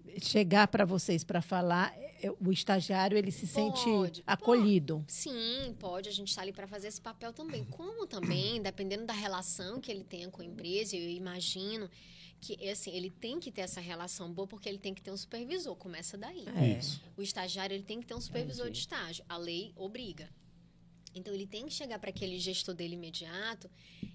esse 0.07 0.26
chegar 0.30 0.68
para 0.68 0.84
vocês 0.84 1.24
para 1.24 1.42
falar, 1.42 1.92
o 2.40 2.52
estagiário 2.52 3.16
ele 3.16 3.30
se 3.30 3.46
Pode, 3.46 3.52
sente 3.78 3.84
pode. 3.84 4.24
acolhido. 4.26 5.04
Sim, 5.08 5.74
pode, 5.78 6.08
a 6.08 6.12
gente 6.12 6.28
está 6.28 6.42
ali 6.42 6.52
para 6.52 6.66
fazer 6.66 6.88
esse 6.88 7.00
papel 7.00 7.32
também. 7.32 7.64
Como 7.64 8.06
também, 8.06 8.60
dependendo 8.60 9.04
da 9.04 9.12
relação 9.12 9.80
que 9.80 9.90
ele 9.90 10.04
tenha 10.04 10.28
com 10.30 10.42
a 10.42 10.44
empresa, 10.44 10.96
eu 10.96 11.08
imagino 11.08 11.90
que 12.40 12.68
assim, 12.68 12.90
ele 12.90 13.10
tem 13.10 13.40
que 13.40 13.50
ter 13.50 13.62
essa 13.62 13.80
relação 13.80 14.32
boa 14.32 14.46
porque 14.46 14.68
ele 14.68 14.78
tem 14.78 14.94
que 14.94 15.02
ter 15.02 15.10
um 15.10 15.16
supervisor, 15.16 15.74
começa 15.76 16.16
daí. 16.16 16.44
É. 16.56 16.78
Isso. 16.78 17.00
O 17.16 17.22
estagiário 17.22 17.74
ele 17.74 17.82
tem 17.82 18.00
que 18.00 18.06
ter 18.06 18.14
um 18.14 18.20
supervisor 18.20 18.66
Entendi. 18.66 18.74
de 18.74 18.78
estágio. 18.80 19.24
A 19.28 19.36
lei 19.36 19.72
obriga. 19.76 20.28
Então 21.16 21.32
ele 21.32 21.46
tem 21.46 21.64
que 21.66 21.72
chegar 21.72 21.98
para 21.98 22.10
aquele 22.10 22.38
gestor 22.38 22.74
dele 22.74 22.94
imediato 22.94 23.70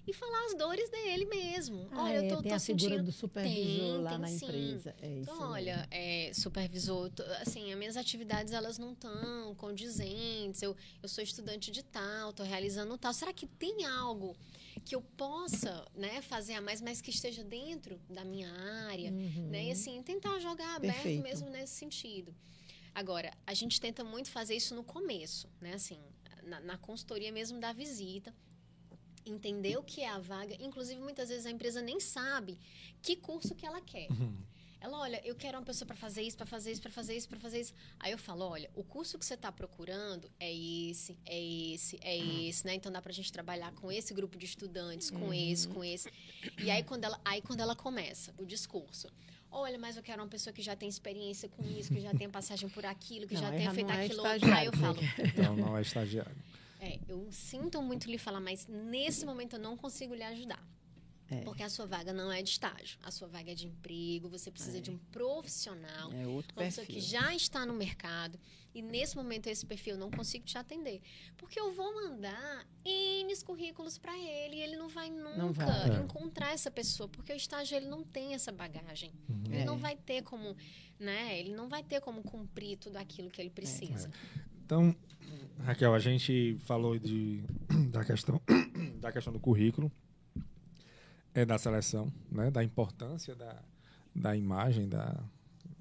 e 0.06 0.12
falar 0.12 0.46
as 0.46 0.54
dores 0.56 0.88
dele 0.88 1.26
mesmo. 1.26 1.88
Ah, 1.90 2.04
olha, 2.04 2.12
é, 2.14 2.18
eu 2.26 2.36
tô, 2.36 2.42
tem 2.42 2.50
tô 2.50 2.54
a 2.56 2.60
figura 2.60 2.90
sentindo. 2.90 3.04
do 3.04 3.12
supervisor 3.12 3.92
Tem, 3.94 4.02
lá 4.02 4.10
tem 4.10 4.18
na 4.20 4.28
sim. 4.28 4.36
empresa. 4.46 4.94
É 5.02 5.06
isso 5.08 5.20
Então, 5.22 5.34
mesmo. 5.34 5.52
olha, 5.52 5.88
é, 5.90 6.30
supervisor, 6.32 7.10
tô- 7.10 7.24
assim, 7.40 7.72
as 7.72 7.78
minhas 7.78 7.96
atividades 7.96 8.52
elas 8.52 8.78
não 8.78 8.92
estão 8.92 9.54
condizentes. 9.56 10.62
Eu, 10.62 10.76
eu 11.02 11.08
sou 11.08 11.22
estudante 11.24 11.70
de 11.72 11.82
tal, 11.82 12.30
estou 12.30 12.46
realizando 12.46 12.96
tal. 12.96 13.12
Será 13.12 13.32
que 13.32 13.46
tem 13.46 13.84
algo 13.84 14.36
que 14.84 14.94
eu 14.94 15.02
possa, 15.02 15.84
né, 15.94 16.22
fazer 16.22 16.54
a 16.54 16.60
mais, 16.60 16.80
mas 16.80 17.00
que 17.00 17.10
esteja 17.10 17.42
dentro 17.42 18.00
da 18.08 18.24
minha 18.24 18.50
área? 18.88 19.10
Uhum. 19.10 19.48
né? 19.50 19.64
E 19.66 19.70
assim, 19.72 20.00
tentar 20.04 20.38
jogar 20.38 20.76
aberto 20.76 20.94
Perfeito. 20.94 21.22
mesmo 21.22 21.48
nesse 21.50 21.74
sentido. 21.74 22.32
Agora, 22.94 23.32
a 23.46 23.54
gente 23.54 23.80
tenta 23.80 24.04
muito 24.04 24.30
fazer 24.30 24.54
isso 24.54 24.74
no 24.74 24.84
começo, 24.84 25.48
né? 25.60 25.72
Assim, 25.74 25.98
na, 26.44 26.60
na 26.60 26.78
consultoria 26.78 27.30
mesmo 27.32 27.58
da 27.60 27.72
visita, 27.72 28.34
entender 29.24 29.76
o 29.76 29.82
que 29.82 30.00
é 30.00 30.08
a 30.08 30.18
vaga. 30.18 30.56
Inclusive, 30.60 31.00
muitas 31.00 31.28
vezes 31.28 31.46
a 31.46 31.50
empresa 31.50 31.80
nem 31.80 32.00
sabe 32.00 32.58
que 33.00 33.16
curso 33.16 33.54
que 33.54 33.64
ela 33.66 33.80
quer. 33.80 34.10
Uhum. 34.10 34.36
Ela, 34.80 34.98
olha, 34.98 35.24
eu 35.24 35.36
quero 35.36 35.56
uma 35.58 35.64
pessoa 35.64 35.86
para 35.86 35.94
fazer 35.94 36.22
isso, 36.22 36.36
para 36.36 36.44
fazer 36.44 36.72
isso, 36.72 36.82
para 36.82 36.90
fazer 36.90 37.16
isso, 37.16 37.28
para 37.28 37.38
fazer 37.38 37.60
isso. 37.60 37.72
Aí 38.00 38.10
eu 38.10 38.18
falo, 38.18 38.44
olha, 38.44 38.68
o 38.74 38.82
curso 38.82 39.16
que 39.16 39.24
você 39.24 39.34
está 39.34 39.52
procurando 39.52 40.28
é 40.40 40.52
esse, 40.52 41.16
é 41.24 41.40
esse, 41.40 41.98
é 42.02 42.18
esse, 42.18 42.66
né? 42.66 42.74
Então 42.74 42.90
dá 42.90 43.00
para 43.00 43.12
a 43.12 43.14
gente 43.14 43.30
trabalhar 43.30 43.72
com 43.74 43.92
esse 43.92 44.12
grupo 44.12 44.36
de 44.36 44.44
estudantes, 44.44 45.08
com 45.08 45.26
Uhum. 45.26 45.32
esse, 45.32 45.68
com 45.68 45.84
esse. 45.84 46.10
E 46.60 46.68
aí 46.68 46.82
quando 46.82 47.04
ela, 47.04 47.20
aí 47.24 47.40
quando 47.40 47.60
ela 47.60 47.76
começa 47.76 48.34
o 48.36 48.44
discurso, 48.44 49.08
olha, 49.52 49.78
mas 49.78 49.96
eu 49.96 50.02
quero 50.02 50.22
uma 50.22 50.28
pessoa 50.28 50.52
que 50.52 50.62
já 50.62 50.74
tem 50.74 50.88
experiência 50.88 51.48
com 51.48 51.62
isso, 51.64 51.92
que 51.92 52.00
já 52.00 52.12
tem 52.14 52.28
passagem 52.30 52.68
por 52.68 52.84
aquilo, 52.84 53.26
que 53.26 53.34
Não, 53.34 53.40
já 53.40 53.56
já 53.58 53.70
feito 53.72 53.90
é 53.90 54.04
aquilo 54.04 54.26
outro. 54.26 54.52
Aí 54.54 54.66
eu 54.66 54.72
falo, 54.72 54.98
Então 55.18 55.56
não 55.56 55.76
é 55.76 55.82
estagiário. 55.82 56.32
é, 56.80 56.98
eu 57.08 57.28
sinto 57.30 57.80
muito 57.82 58.10
lhe 58.10 58.18
falar, 58.18 58.40
mas 58.40 58.66
nesse 58.66 59.24
momento 59.24 59.54
eu 59.56 59.60
não 59.60 59.76
consigo 59.76 60.14
lhe 60.14 60.22
ajudar. 60.24 60.62
É. 61.32 61.40
Porque 61.42 61.62
a 61.62 61.68
sua 61.70 61.86
vaga 61.86 62.12
não 62.12 62.30
é 62.30 62.42
de 62.42 62.50
estágio, 62.50 62.98
a 63.02 63.10
sua 63.10 63.28
vaga 63.28 63.52
é 63.52 63.54
de 63.54 63.66
emprego, 63.66 64.28
você 64.28 64.50
precisa 64.50 64.80
de 64.80 64.90
um 64.90 64.98
profissional, 65.10 66.12
É 66.12 66.26
outro 66.26 66.52
uma 66.56 66.64
pessoa 66.64 66.86
perfil. 66.86 67.02
que 67.02 67.08
já 67.08 67.34
está 67.34 67.64
no 67.66 67.72
mercado. 67.72 68.38
E 68.74 68.80
nesse 68.80 69.16
momento 69.16 69.48
esse 69.48 69.66
perfil 69.66 69.94
eu 69.94 70.00
não 70.00 70.10
consigo 70.10 70.44
te 70.46 70.56
atender. 70.56 71.02
Porque 71.36 71.60
eu 71.60 71.72
vou 71.72 71.92
mandar 71.94 72.66
N 72.84 73.36
currículos 73.44 73.98
para 73.98 74.16
ele 74.16 74.56
e 74.56 74.60
ele 74.62 74.76
não 74.76 74.88
vai 74.88 75.10
nunca 75.10 75.36
Não 75.36 75.52
vai. 75.52 75.90
É. 75.90 76.02
encontrar 76.02 76.52
essa 76.52 76.70
pessoa, 76.70 77.08
porque 77.08 77.32
o 77.32 77.36
estágio 77.36 77.76
ele 77.76 77.86
não 77.86 78.02
tem 78.02 78.32
essa 78.34 78.50
bagagem. 78.50 79.12
Uhum. 79.28 79.42
Ele 79.46 79.56
É. 79.58 79.64
não 79.64 79.76
vai 79.76 79.94
ter 79.96 80.22
como, 80.22 80.56
né? 80.98 81.38
Ele 81.38 81.54
não 81.54 81.68
vai 81.68 81.82
ter 81.82 82.00
como 82.00 82.22
cumprir 82.22 82.78
tudo 82.78 82.96
aquilo 82.96 83.28
que 83.30 83.40
ele 83.42 83.50
precisa. 83.50 84.10
Então, 84.64 84.94
Raquel, 85.64 85.94
a 85.94 85.98
gente 85.98 86.56
falou 86.60 86.98
de, 86.98 87.42
da, 87.90 88.02
questão, 88.04 88.40
da 89.00 89.12
questão 89.12 89.32
do 89.32 89.38
currículo, 89.40 89.92
é, 91.34 91.44
da 91.44 91.58
seleção, 91.58 92.12
né, 92.30 92.50
da 92.50 92.62
importância 92.62 93.34
da, 93.34 93.62
da 94.14 94.36
imagem, 94.36 94.88
da, 94.88 95.22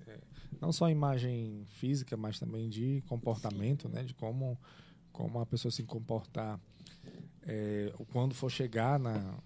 é, 0.07 0.19
não 0.59 0.71
só 0.71 0.85
a 0.85 0.91
imagem 0.91 1.65
física, 1.65 2.15
mas 2.15 2.39
também 2.39 2.69
de 2.69 3.03
comportamento, 3.07 3.89
né, 3.89 4.03
de 4.03 4.13
como, 4.13 4.57
como 5.11 5.39
a 5.39 5.45
pessoa 5.45 5.71
se 5.71 5.83
comportar 5.83 6.59
é, 7.43 7.93
quando 8.11 8.33
for 8.33 8.49
chegar 8.49 8.99
na, 8.99 9.37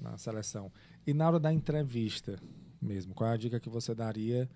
na 0.00 0.16
seleção. 0.16 0.70
E 1.06 1.14
na 1.14 1.26
hora 1.28 1.40
da 1.40 1.52
entrevista 1.52 2.38
mesmo, 2.80 3.14
qual 3.14 3.30
é 3.30 3.34
a 3.34 3.36
dica 3.36 3.58
que 3.58 3.68
você 3.68 3.94
daria 3.94 4.48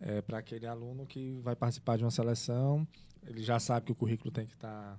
é, 0.00 0.22
para 0.22 0.38
aquele 0.38 0.66
aluno 0.66 1.06
que 1.06 1.38
vai 1.42 1.54
participar 1.54 1.96
de 1.96 2.04
uma 2.04 2.10
seleção? 2.10 2.86
Ele 3.26 3.42
já 3.42 3.58
sabe 3.58 3.86
que 3.86 3.92
o 3.92 3.94
currículo 3.94 4.30
tem 4.30 4.46
que 4.46 4.54
estar 4.54 4.94
tá 4.94 4.98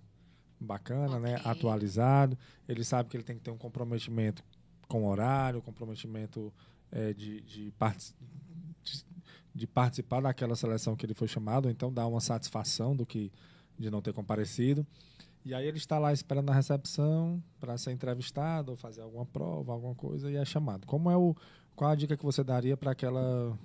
bacana, 0.60 1.20
né, 1.20 1.36
okay. 1.36 1.45
né, 1.45 1.51
atualizado. 1.51 2.38
Ele 2.68 2.84
sabe 2.84 3.10
que 3.10 3.18
ele 3.18 3.24
tem 3.24 3.38
que 3.38 3.43
ter 3.43 3.51
um 3.51 3.58
comprometimento 3.58 4.43
com 4.88 5.07
horário, 5.07 5.61
comprometimento 5.61 6.53
é, 6.91 7.13
de, 7.13 7.41
de, 7.41 7.71
part 7.71 8.13
de, 8.83 9.05
de, 9.53 9.67
participar 9.67 10.21
daquela 10.21 10.55
seleção 10.55 10.95
que 10.95 11.05
ele 11.05 11.13
foi 11.13 11.27
chamado, 11.27 11.69
então 11.69 11.91
dar 11.91 12.07
uma 12.07 12.21
satisfação 12.21 12.95
do 12.95 13.05
que 13.05 13.31
de 13.77 13.89
não 13.89 14.01
ter 14.01 14.13
comparecido. 14.13 14.85
E 15.45 15.53
aí 15.53 15.65
ele 15.65 15.77
está 15.77 15.97
lá 15.97 16.11
esperando 16.11 16.49
a 16.49 16.53
recepção 16.53 17.41
para 17.59 17.77
ser 17.77 17.91
entrevistado 17.91 18.71
ou 18.71 18.77
fazer 18.77 19.01
alguma 19.01 19.25
prova, 19.25 19.71
alguma 19.71 19.95
coisa 19.95 20.29
e 20.29 20.35
é 20.35 20.43
chamado. 20.43 20.85
Como 20.85 21.09
é 21.09 21.15
o 21.15 21.35
qual 21.75 21.91
a 21.91 21.95
dica 21.95 22.17
que 22.17 22.25
você 22.25 22.43
daria 22.43 22.75
para 22.75 22.91
aquela 22.91 23.57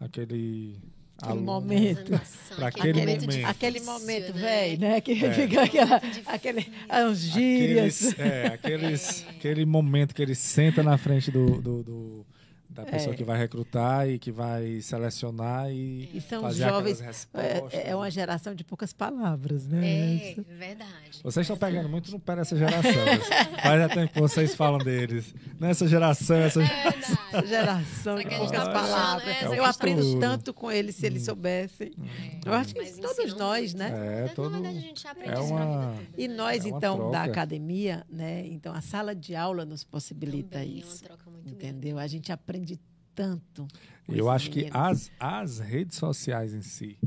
aquele 0.00 0.80
Aquele 1.18 1.40
momento. 1.40 2.20
Para 2.56 2.68
aquele, 2.68 3.00
aquele 3.00 3.20
momento. 3.20 3.46
Aquele 3.46 3.80
momento, 3.80 4.32
velho, 4.32 4.80
né? 4.80 5.00
Que 5.00 5.24
é. 5.24 5.32
fica 5.32 5.62
aquela, 5.62 6.02
aquele, 6.26 6.72
uns 7.08 7.18
gírias. 7.18 8.12
Aqueles, 8.12 8.18
é, 8.18 8.46
aqueles, 8.46 9.26
é. 9.26 9.30
aquele 9.30 9.64
momento 9.64 10.14
que 10.14 10.22
ele 10.22 10.34
senta 10.34 10.82
na 10.82 10.98
frente 10.98 11.30
do, 11.30 11.60
do, 11.60 11.82
do 11.82 12.26
da 12.72 12.84
pessoa 12.84 13.12
é. 13.12 13.16
que 13.16 13.22
vai 13.22 13.38
recrutar 13.38 14.08
e 14.08 14.18
que 14.18 14.32
vai 14.32 14.80
selecionar 14.80 15.70
e, 15.70 16.08
e 16.14 16.20
são 16.20 16.40
fazer 16.40 16.68
jovens 16.68 17.28
é, 17.34 17.90
é, 17.90 17.94
uma 17.94 18.10
geração 18.10 18.54
de 18.54 18.64
poucas 18.64 18.92
palavras 18.92 19.66
né 19.66 20.16
é 20.16 20.36
verdade 20.56 21.20
vocês 21.22 21.44
estão 21.44 21.56
pegando 21.56 21.88
muito 21.88 22.10
no 22.10 22.18
pé 22.18 22.36
dessa 22.36 22.56
geração 22.56 22.92
faz 23.62 23.94
tempo 23.94 24.12
que 24.12 24.20
vocês 24.20 24.54
falam 24.54 24.78
deles 24.78 25.34
nessa 25.60 25.86
geração 25.86 26.36
essa, 26.38 26.60
é 27.32 27.46
geração 27.46 28.16
de 28.16 28.24
poucas 28.24 28.50
tá 28.50 28.72
palavras 28.72 29.28
é, 29.28 29.58
eu 29.58 29.64
aprendo 29.64 30.20
tanto 30.20 30.52
com 30.52 30.70
eles 30.70 30.96
se 30.96 31.06
eles 31.06 31.22
hum. 31.22 31.26
soubessem 31.26 31.92
hum. 31.98 32.04
eu 32.44 32.52
acho 32.52 32.74
que 32.74 32.80
Mas 32.80 32.98
todos 32.98 33.34
nós 33.36 33.74
né 33.74 34.24
é 34.24 34.28
todo 34.28 34.50
verdade, 34.50 34.76
a 34.76 34.80
gente 34.80 35.06
aprende 35.06 35.32
é 35.32 35.38
uma 35.38 35.94
e 36.16 36.28
nós 36.28 36.64
então 36.64 36.96
troca. 36.96 37.12
da 37.12 37.22
academia 37.24 38.06
né 38.08 38.46
então 38.46 38.74
a 38.74 38.80
sala 38.80 39.14
de 39.14 39.34
aula 39.34 39.64
nos 39.64 39.84
possibilita 39.84 40.58
Também, 40.58 40.78
isso 40.78 41.04
entendeu 41.46 41.96
grande. 41.96 42.04
a 42.04 42.06
gente 42.06 42.32
aprende 42.32 42.80
tanto. 43.14 43.66
Eu 44.08 44.28
acho 44.28 44.50
que 44.50 44.68
as, 44.72 45.10
as 45.18 45.58
redes 45.58 45.96
sociais 45.96 46.54
em 46.54 46.62
si, 46.62 46.98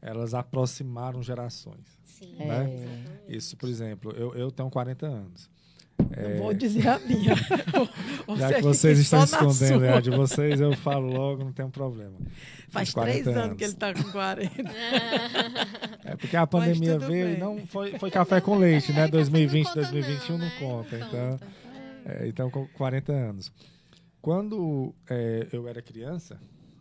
elas 0.00 0.34
aproximaram 0.34 1.22
gerações. 1.22 1.98
Sim. 2.04 2.34
Né? 2.36 3.24
É. 3.28 3.36
Isso, 3.36 3.56
por 3.56 3.68
exemplo, 3.68 4.12
eu, 4.12 4.34
eu 4.34 4.50
tenho 4.50 4.70
40 4.70 5.06
anos. 5.06 5.50
É... 6.12 6.38
Vou 6.38 6.52
dizer 6.52 6.88
a 6.88 6.98
minha. 6.98 7.34
Já 8.36 8.54
que 8.54 8.62
vocês 8.62 8.98
estão 8.98 9.24
escondendo 9.24 9.88
a 9.88 10.00
de 10.00 10.10
vocês, 10.10 10.60
eu 10.60 10.74
falo 10.76 11.12
logo, 11.12 11.44
não 11.44 11.52
tem 11.52 11.64
um 11.64 11.70
problema. 11.70 12.16
Faz 12.68 12.92
três 12.92 13.26
anos. 13.26 13.42
anos 13.42 13.56
que 13.56 13.64
ele 13.64 13.72
está 13.72 13.94
com 13.94 14.04
40. 14.04 14.50
É 16.04 16.16
porque 16.16 16.36
a 16.36 16.46
pandemia 16.46 16.98
veio 16.98 17.34
e 17.34 17.36
não 17.36 17.64
foi, 17.66 17.96
foi 17.98 18.10
café 18.10 18.40
com 18.40 18.56
leite, 18.56 18.92
né? 18.92 19.06
2020, 19.06 19.74
2021 19.74 20.38
não 20.38 20.50
conta. 20.58 20.96
Então, 20.96 21.40
é, 22.04 22.26
então 22.26 22.50
com 22.50 22.66
40 22.66 23.12
anos. 23.12 23.52
Quando 24.20 24.92
é, 25.08 25.46
eu 25.52 25.68
era 25.68 25.80
criança, 25.80 26.40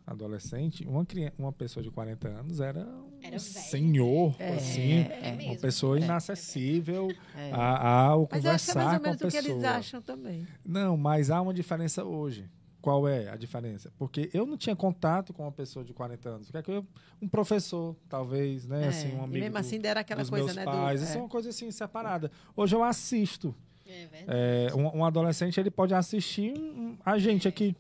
adolescente, 0.10 0.86
uma, 0.88 1.06
criança, 1.06 1.34
uma 1.38 1.52
pessoa 1.52 1.84
de 1.84 1.92
40 1.92 2.28
anos 2.28 2.60
era 2.60 2.82
um 2.82 3.20
era 3.22 3.38
senhor, 3.38 4.36
é, 4.40 4.56
assim, 4.56 4.94
é, 5.02 5.38
uma 5.46 5.56
pessoa 5.56 5.98
é. 5.98 6.02
inacessível 6.02 7.12
é. 7.36 7.52
a, 7.52 7.88
ao 7.88 8.28
mas 8.32 8.42
conversar 8.42 9.00
com 9.00 9.10
a 9.10 9.12
pessoa. 9.16 9.32
que 9.32 9.38
eles 9.38 9.64
acham 9.64 10.02
também. 10.02 10.48
Não, 10.66 10.98
mas 10.98 11.30
há 11.30 11.42
uma 11.42 11.54
diferença 11.54 12.04
hoje. 12.04 12.50
Qual 12.82 13.08
é 13.08 13.30
a 13.30 13.36
diferença? 13.36 13.92
Porque 13.98 14.30
eu 14.34 14.46
não 14.46 14.56
tinha 14.56 14.76
contato 14.76 15.34
com 15.34 15.44
uma 15.44 15.52
pessoa 15.52 15.84
de 15.84 15.94
40 15.94 16.30
anos. 16.30 16.50
Porque 16.50 16.72
eu, 16.72 16.88
um 17.22 17.28
professor, 17.28 17.94
talvez, 18.08 18.66
né? 18.66 18.86
É, 18.86 18.88
assim, 18.88 19.14
um 19.14 19.22
amigo. 19.22 19.38
E 19.38 19.42
mesmo 19.42 19.58
assim, 19.58 19.82
era 19.84 20.00
aquela 20.00 20.22
dos 20.22 20.30
coisa, 20.30 20.46
meus 20.46 20.56
né? 20.56 20.64
Pais. 20.64 21.02
Do, 21.02 21.04
Isso 21.06 21.18
é 21.18 21.20
uma 21.20 21.28
coisa 21.28 21.50
assim, 21.50 21.70
separada. 21.72 22.32
Hoje 22.56 22.76
eu 22.76 22.82
assisto. 22.82 23.54
É, 23.86 24.68
é 24.70 24.76
um, 24.76 25.00
um, 25.00 25.06
adolescente 25.06 25.60
ele 25.60 25.72
pode 25.72 25.94
assistir 25.94 26.54
um, 26.58 26.96
a 27.04 27.18
gente 27.18 27.48
aqui. 27.48 27.76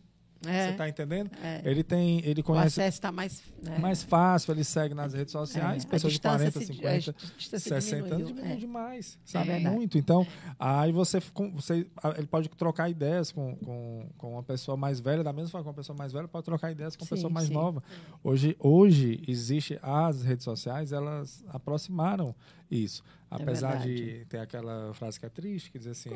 É. 0.45 0.65
Você 0.65 0.71
está 0.71 0.87
entendendo? 0.87 1.29
É. 1.43 1.61
Ele 1.65 1.83
tem, 1.83 2.25
ele 2.25 2.41
conhece. 2.41 2.79
O 2.79 2.83
acesso 2.83 2.97
está 2.97 3.11
mais, 3.11 3.43
né? 3.61 3.77
mais 3.77 4.03
fácil, 4.03 4.53
ele 4.53 4.63
segue 4.63 4.95
nas 4.95 5.13
redes 5.13 5.33
sociais, 5.33 5.83
é. 5.83 5.87
pessoas 5.87 6.13
de 6.13 6.21
40, 6.21 6.61
50, 6.61 7.15
60 7.59 8.15
anos 8.15 8.27
diminuiu 8.27 8.53
é. 8.53 8.55
demais, 8.55 9.19
sabe? 9.25 9.49
É 9.49 9.59
muito. 9.59 9.97
Então, 9.97 10.25
aí 10.57 10.91
você, 10.93 11.21
você 11.53 11.85
ele 12.17 12.27
pode 12.27 12.47
trocar 12.49 12.89
ideias 12.89 13.31
com, 13.31 13.55
com, 13.57 14.09
com 14.17 14.33
uma 14.33 14.43
pessoa 14.43 14.77
mais 14.77 14.99
velha, 15.01 15.23
da 15.23 15.33
mesma 15.33 15.49
forma 15.49 15.63
que 15.63 15.69
uma 15.69 15.75
pessoa 15.75 15.97
mais 15.97 16.13
velha 16.13 16.27
pode 16.27 16.45
trocar 16.45 16.71
ideias 16.71 16.95
com 16.95 17.03
uma 17.03 17.07
sim, 17.07 17.15
pessoa 17.15 17.31
mais 17.31 17.47
sim. 17.47 17.53
nova. 17.53 17.83
Hoje, 18.23 18.55
hoje 18.59 19.21
existe 19.27 19.77
as 19.81 20.23
redes 20.23 20.45
sociais, 20.45 20.93
elas 20.93 21.43
aproximaram 21.49 22.33
isso. 22.71 23.03
É 23.31 23.35
Apesar 23.35 23.75
é 23.75 23.79
de 23.79 24.25
ter 24.27 24.39
aquela 24.39 24.91
frase 24.93 25.19
que 25.19 25.25
é 25.25 25.29
triste, 25.29 25.71
que 25.71 25.77
diz 25.77 25.87
assim. 25.87 26.09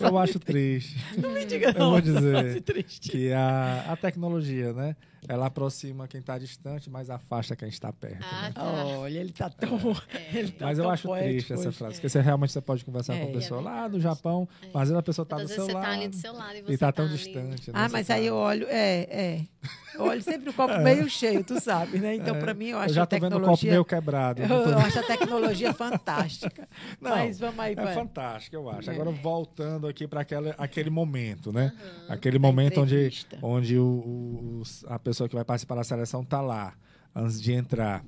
eu 0.00 0.18
acho 0.18 0.38
triste. 0.40 0.96
Não 1.16 1.30
me 1.32 1.44
diga 1.44 1.72
não. 1.72 1.86
Eu 1.86 1.90
vou 1.90 2.00
dizer 2.00 2.62
que 2.90 3.32
a, 3.32 3.92
a 3.92 3.96
tecnologia, 3.96 4.72
né? 4.72 4.96
Ela 5.28 5.46
aproxima 5.46 6.08
quem 6.08 6.20
está 6.20 6.38
distante, 6.38 6.88
mas 6.88 7.10
afasta 7.10 7.54
quem 7.54 7.68
está 7.68 7.92
perto. 7.92 8.24
Ah, 8.24 8.42
né? 8.42 8.52
tá. 8.52 8.62
Olha, 8.62 9.18
ele 9.18 9.30
está 9.30 9.50
tão. 9.50 9.78
É. 10.14 10.20
Ele 10.40 10.52
tá 10.52 10.66
mas 10.66 10.78
tão 10.78 10.86
eu 10.86 10.90
acho 10.90 11.14
triste 11.14 11.52
essa 11.52 11.72
frase, 11.72 11.94
porque 11.94 12.08
você 12.08 12.20
realmente 12.20 12.52
você 12.52 12.60
pode 12.60 12.84
conversar 12.84 13.14
é, 13.14 13.24
com 13.24 13.30
a 13.30 13.32
pessoa 13.32 13.60
lá 13.60 13.88
do 13.88 14.00
Japão, 14.00 14.48
é. 14.62 14.66
mas 14.72 14.82
às 14.82 14.88
vezes 14.88 14.96
a 14.96 15.02
pessoa 15.02 15.24
está 15.24 15.36
do 15.36 15.48
seu 15.48 15.66
você 15.66 15.72
lado. 15.72 15.84
Tá 15.84 15.90
ali 15.90 16.08
do 16.08 16.16
seu 16.16 16.32
lado 16.32 16.56
e 16.56 16.62
você 16.62 16.72
está 16.74 16.86
tá 16.86 16.92
tão 16.92 17.08
distante. 17.08 17.68
Né? 17.68 17.74
Ah, 17.74 17.88
mas 17.88 18.10
aí 18.10 18.26
eu 18.26 18.36
olho, 18.36 18.66
é, 18.68 19.00
é. 19.10 19.46
Eu 19.94 20.04
olho 20.04 20.22
sempre 20.22 20.50
o 20.50 20.52
copo 20.52 20.78
meio 20.80 21.08
cheio, 21.08 21.44
tu 21.44 21.60
sabe, 21.60 21.98
né? 21.98 22.14
Então, 22.14 22.38
para 22.38 22.54
mim, 22.54 22.68
eu 22.68 22.78
acho 22.78 22.90
eu 22.90 22.94
já 22.94 23.02
a 23.02 23.06
tecnologia. 23.06 23.40
Vendo 23.40 23.48
o 23.48 23.56
copo 23.56 23.66
meio 23.66 23.84
quebrado. 23.84 24.42
Eu, 24.42 24.48
eu 24.48 24.78
acho 24.78 24.98
a 24.98 25.02
tecnologia 25.02 25.74
fantástica. 25.74 26.68
Não, 27.00 27.10
mas 27.10 27.38
vamos 27.38 27.60
aí, 27.60 27.74
É 27.76 27.94
fantástica, 27.94 28.56
eu 28.56 28.70
acho. 28.70 28.90
Agora, 28.90 29.10
voltando 29.10 29.86
aqui 29.86 30.06
para 30.06 30.24
aquele 30.58 30.90
momento, 30.90 31.52
né? 31.52 31.72
Uhum, 31.74 32.14
aquele 32.14 32.38
momento 32.38 32.80
onde, 32.80 33.10
onde 33.42 33.78
o, 33.78 33.84
o, 33.84 34.62
a 34.86 34.98
pessoa 34.98 35.09
que 35.28 35.34
vai 35.34 35.44
participar 35.44 35.76
da 35.76 35.84
seleção 35.84 36.22
está 36.22 36.40
lá, 36.40 36.76
antes 37.14 37.40
de 37.40 37.52
entrar. 37.52 38.04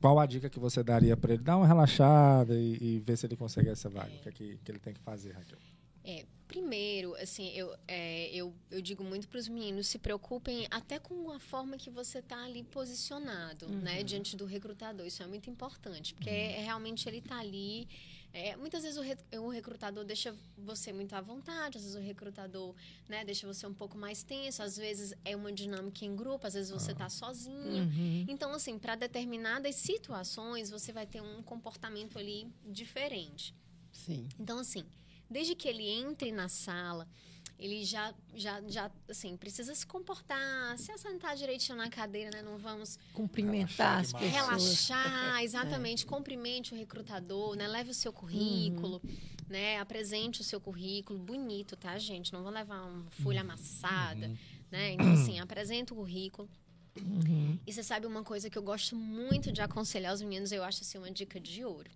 Qual 0.00 0.18
a 0.18 0.26
dica 0.26 0.48
que 0.48 0.58
você 0.58 0.82
daria 0.82 1.16
para 1.16 1.34
ele? 1.34 1.42
Dar 1.42 1.58
uma 1.58 1.66
relaxada 1.66 2.54
e, 2.54 2.78
e, 2.80 2.98
ver 3.00 3.18
se 3.18 3.26
ele 3.26 3.36
consegue 3.36 3.68
essa 3.68 3.88
vaga. 3.88 4.14
O 4.14 4.20
que, 4.20 4.28
é 4.28 4.32
que, 4.32 4.58
que 4.64 4.72
ele 4.72 4.78
tem 4.78 4.94
que 4.94 5.00
fazer, 5.00 5.32
Raquel? 5.32 5.58
É, 6.02 6.24
primeiro, 6.48 7.14
assim, 7.16 7.50
eu, 7.50 7.74
é, 7.86 8.28
eu, 8.34 8.54
eu 8.70 8.80
digo 8.80 9.04
muito 9.04 9.28
para 9.28 9.38
os 9.38 9.46
meninos, 9.46 9.86
se 9.86 9.98
preocupem 9.98 10.66
até 10.70 10.98
com 10.98 11.30
a 11.30 11.38
forma 11.38 11.76
que 11.76 11.90
você 11.90 12.20
está 12.20 12.42
ali 12.44 12.64
posicionado, 12.64 13.68
né, 13.68 13.74
uhum. 13.74 13.80
né, 13.82 14.02
diante 14.02 14.36
do 14.36 14.46
recrutador. 14.46 15.06
Isso 15.06 15.22
é 15.22 15.26
muito 15.26 15.50
importante, 15.50 16.14
porque 16.14 16.30
uhum. 16.30 16.36
é, 16.36 16.62
realmente 16.64 17.06
ele 17.06 17.18
está 17.18 17.38
ali 17.38 17.86
é, 18.32 18.56
muitas 18.56 18.82
vezes 18.82 18.96
o, 18.96 19.02
re, 19.02 19.16
o, 19.38 19.48
recrutador 19.48 20.04
deixa 20.04 20.34
você 20.56 20.92
muito 20.92 21.14
à 21.14 21.20
vontade, 21.20 21.78
às 21.78 21.82
vezes 21.84 21.96
o 21.96 22.00
recrutador 22.00 22.74
né, 23.08 23.24
deixa 23.24 23.46
você 23.46 23.66
um 23.66 23.74
pouco 23.74 23.98
mais 23.98 24.22
tenso, 24.22 24.62
às 24.62 24.76
vezes 24.76 25.12
é 25.24 25.34
uma 25.34 25.52
dinâmica 25.52 26.04
em 26.04 26.14
grupo, 26.14 26.46
às 26.46 26.54
vezes 26.54 26.70
você 26.70 26.92
está 26.92 27.06
ah. 27.06 27.10
sozinho. 27.10 27.84
Uhum. 27.84 28.26
Então, 28.28 28.52
assim, 28.52 28.78
para 28.78 28.94
determinadas 28.94 29.74
situações, 29.76 30.70
você 30.70 30.92
vai 30.92 31.06
ter 31.06 31.20
um 31.20 31.42
comportamento 31.42 32.18
ali 32.18 32.46
diferente. 32.64 33.54
Sim. 33.92 34.28
Então, 34.38 34.60
assim, 34.60 34.84
desde 35.28 35.56
que 35.56 35.68
ele 35.68 35.88
entre 35.88 36.30
na 36.30 36.48
sala, 36.48 37.08
ele 37.60 37.84
já, 37.84 38.14
já, 38.34 38.62
já, 38.66 38.90
assim, 39.06 39.36
precisa 39.36 39.74
se 39.74 39.86
comportar, 39.86 40.78
se 40.78 40.90
assentar 40.90 41.36
direitinho 41.36 41.76
na 41.76 41.90
cadeira, 41.90 42.30
né? 42.30 42.42
Não 42.42 42.56
vamos... 42.56 42.98
Cumprimentar 43.12 44.00
as 44.00 44.14
pessoas. 44.14 44.32
Relaxar, 44.32 45.42
exatamente. 45.44 46.04
É. 46.04 46.08
Cumprimente 46.08 46.72
o 46.72 46.76
recrutador, 46.76 47.54
né? 47.56 47.68
Leve 47.68 47.90
o 47.90 47.94
seu 47.94 48.14
currículo, 48.14 48.98
uhum. 49.04 49.10
né? 49.46 49.78
Apresente 49.78 50.40
o 50.40 50.44
seu 50.44 50.58
currículo. 50.58 51.18
Bonito, 51.18 51.76
tá, 51.76 51.98
gente? 51.98 52.32
Não 52.32 52.42
vão 52.42 52.50
levar 52.50 52.80
uma 52.80 53.10
folha 53.10 53.42
amassada, 53.42 54.28
uhum. 54.28 54.36
né? 54.70 54.92
Então, 54.92 55.12
assim, 55.12 55.38
apresenta 55.40 55.92
o 55.92 55.98
currículo. 55.98 56.48
Uhum. 56.96 57.58
E 57.66 57.72
você 57.72 57.82
sabe 57.82 58.06
uma 58.06 58.24
coisa 58.24 58.48
que 58.48 58.56
eu 58.56 58.62
gosto 58.62 58.96
muito 58.96 59.52
de 59.52 59.60
aconselhar 59.60 60.14
os 60.14 60.22
meninos, 60.22 60.50
eu 60.50 60.64
acho 60.64 60.80
assim 60.80 60.96
uma 60.96 61.10
dica 61.10 61.38
de 61.38 61.62
ouro. 61.62 61.90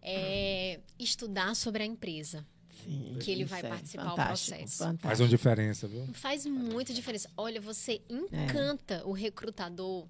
É 0.00 0.80
estudar 0.98 1.54
sobre 1.54 1.82
a 1.82 1.86
empresa. 1.86 2.46
Sim, 2.84 3.16
que 3.20 3.30
ele 3.30 3.44
vai 3.44 3.60
é 3.60 3.68
participar 3.68 4.10
do 4.10 4.14
processo. 4.14 4.78
Fantástico. 4.78 5.08
Faz 5.08 5.20
uma 5.20 5.28
diferença, 5.28 5.88
viu? 5.88 6.06
Faz 6.12 6.46
muita 6.46 6.92
diferença. 6.92 7.28
Olha, 7.36 7.60
você 7.60 8.00
encanta 8.08 8.94
é. 8.94 9.04
o 9.04 9.12
recrutador 9.12 10.06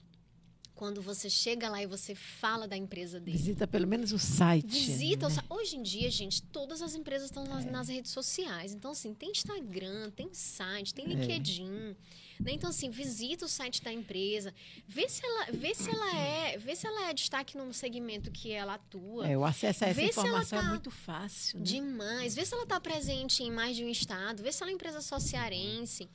quando 0.80 1.02
você 1.02 1.28
chega 1.28 1.68
lá 1.68 1.82
e 1.82 1.86
você 1.86 2.14
fala 2.14 2.66
da 2.66 2.74
empresa 2.74 3.20
dele. 3.20 3.36
Visita 3.36 3.66
pelo 3.68 3.86
menos 3.86 4.12
o 4.12 4.18
site. 4.18 4.66
Visita. 4.66 5.28
né? 5.28 5.36
o- 5.50 5.54
Hoje 5.56 5.76
em 5.76 5.82
dia, 5.82 6.10
gente, 6.10 6.40
todas 6.44 6.80
as 6.80 6.94
empresas 6.94 7.26
estão 7.28 7.44
nas, 7.44 7.66
nas 7.66 7.88
redes 7.88 8.10
sociais. 8.12 8.72
Então, 8.72 8.92
assim, 8.92 9.12
tem 9.12 9.30
Instagram, 9.30 10.10
tem 10.12 10.32
site, 10.32 10.94
tem 10.94 11.04
LinkedIn. 11.04 11.94
né? 12.40 12.52
Então, 12.52 12.70
assim, 12.70 12.88
visita 12.88 13.44
o 13.44 13.48
site 13.48 13.82
da 13.82 13.92
empresa, 13.92 14.54
vê 14.88 15.06
se 15.06 15.22
ela, 15.22 15.48
vê 15.52 15.74
se 15.74 15.90
ela 15.90 16.16
é, 16.16 16.56
vê 16.56 16.74
se 16.74 16.86
ela 16.86 17.10
é 17.10 17.12
destaque 17.12 17.58
num 17.58 17.70
segmento 17.74 18.30
que 18.30 18.50
ela 18.50 18.74
atua. 18.76 19.28
É, 19.28 19.36
o 19.36 19.44
acesso 19.44 19.84
a 19.84 19.88
essa 19.88 20.00
Vê 20.00 20.10
se 20.10 20.18
ela 20.18 20.28
informação 20.28 20.58
tá 20.60 20.64
é 20.64 20.68
muito 20.70 20.90
fácil. 20.90 21.58
Né? 21.58 21.64
Demais. 21.66 22.34
Vê 22.34 22.46
se 22.46 22.54
ela 22.54 22.62
está 22.62 22.80
presente 22.80 23.42
em 23.42 23.50
mais 23.50 23.76
de 23.76 23.84
um 23.84 23.88
estado, 23.90 24.42
vê 24.42 24.50
se 24.50 24.62
ela 24.62 24.70
é 24.70 24.72
uma 24.72 24.76
empresa 24.76 25.02
sociarense, 25.02 26.08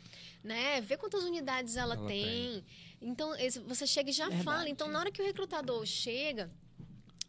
né? 0.43 0.81
Vê 0.81 0.97
quantas 0.97 1.23
unidades 1.23 1.77
ela, 1.77 1.93
Ela 1.93 2.07
tem. 2.07 2.63
Então, 3.09 3.35
esse- 3.35 3.59
você 3.59 3.85
chega 3.85 4.09
e 4.09 4.13
já 4.13 4.27
fala. 4.43 4.67
Então, 4.73 4.87
na 4.87 4.99
hora 4.99 5.11
que 5.11 5.21
o 5.21 5.25
recrutador 5.25 5.85
chega 5.85 6.49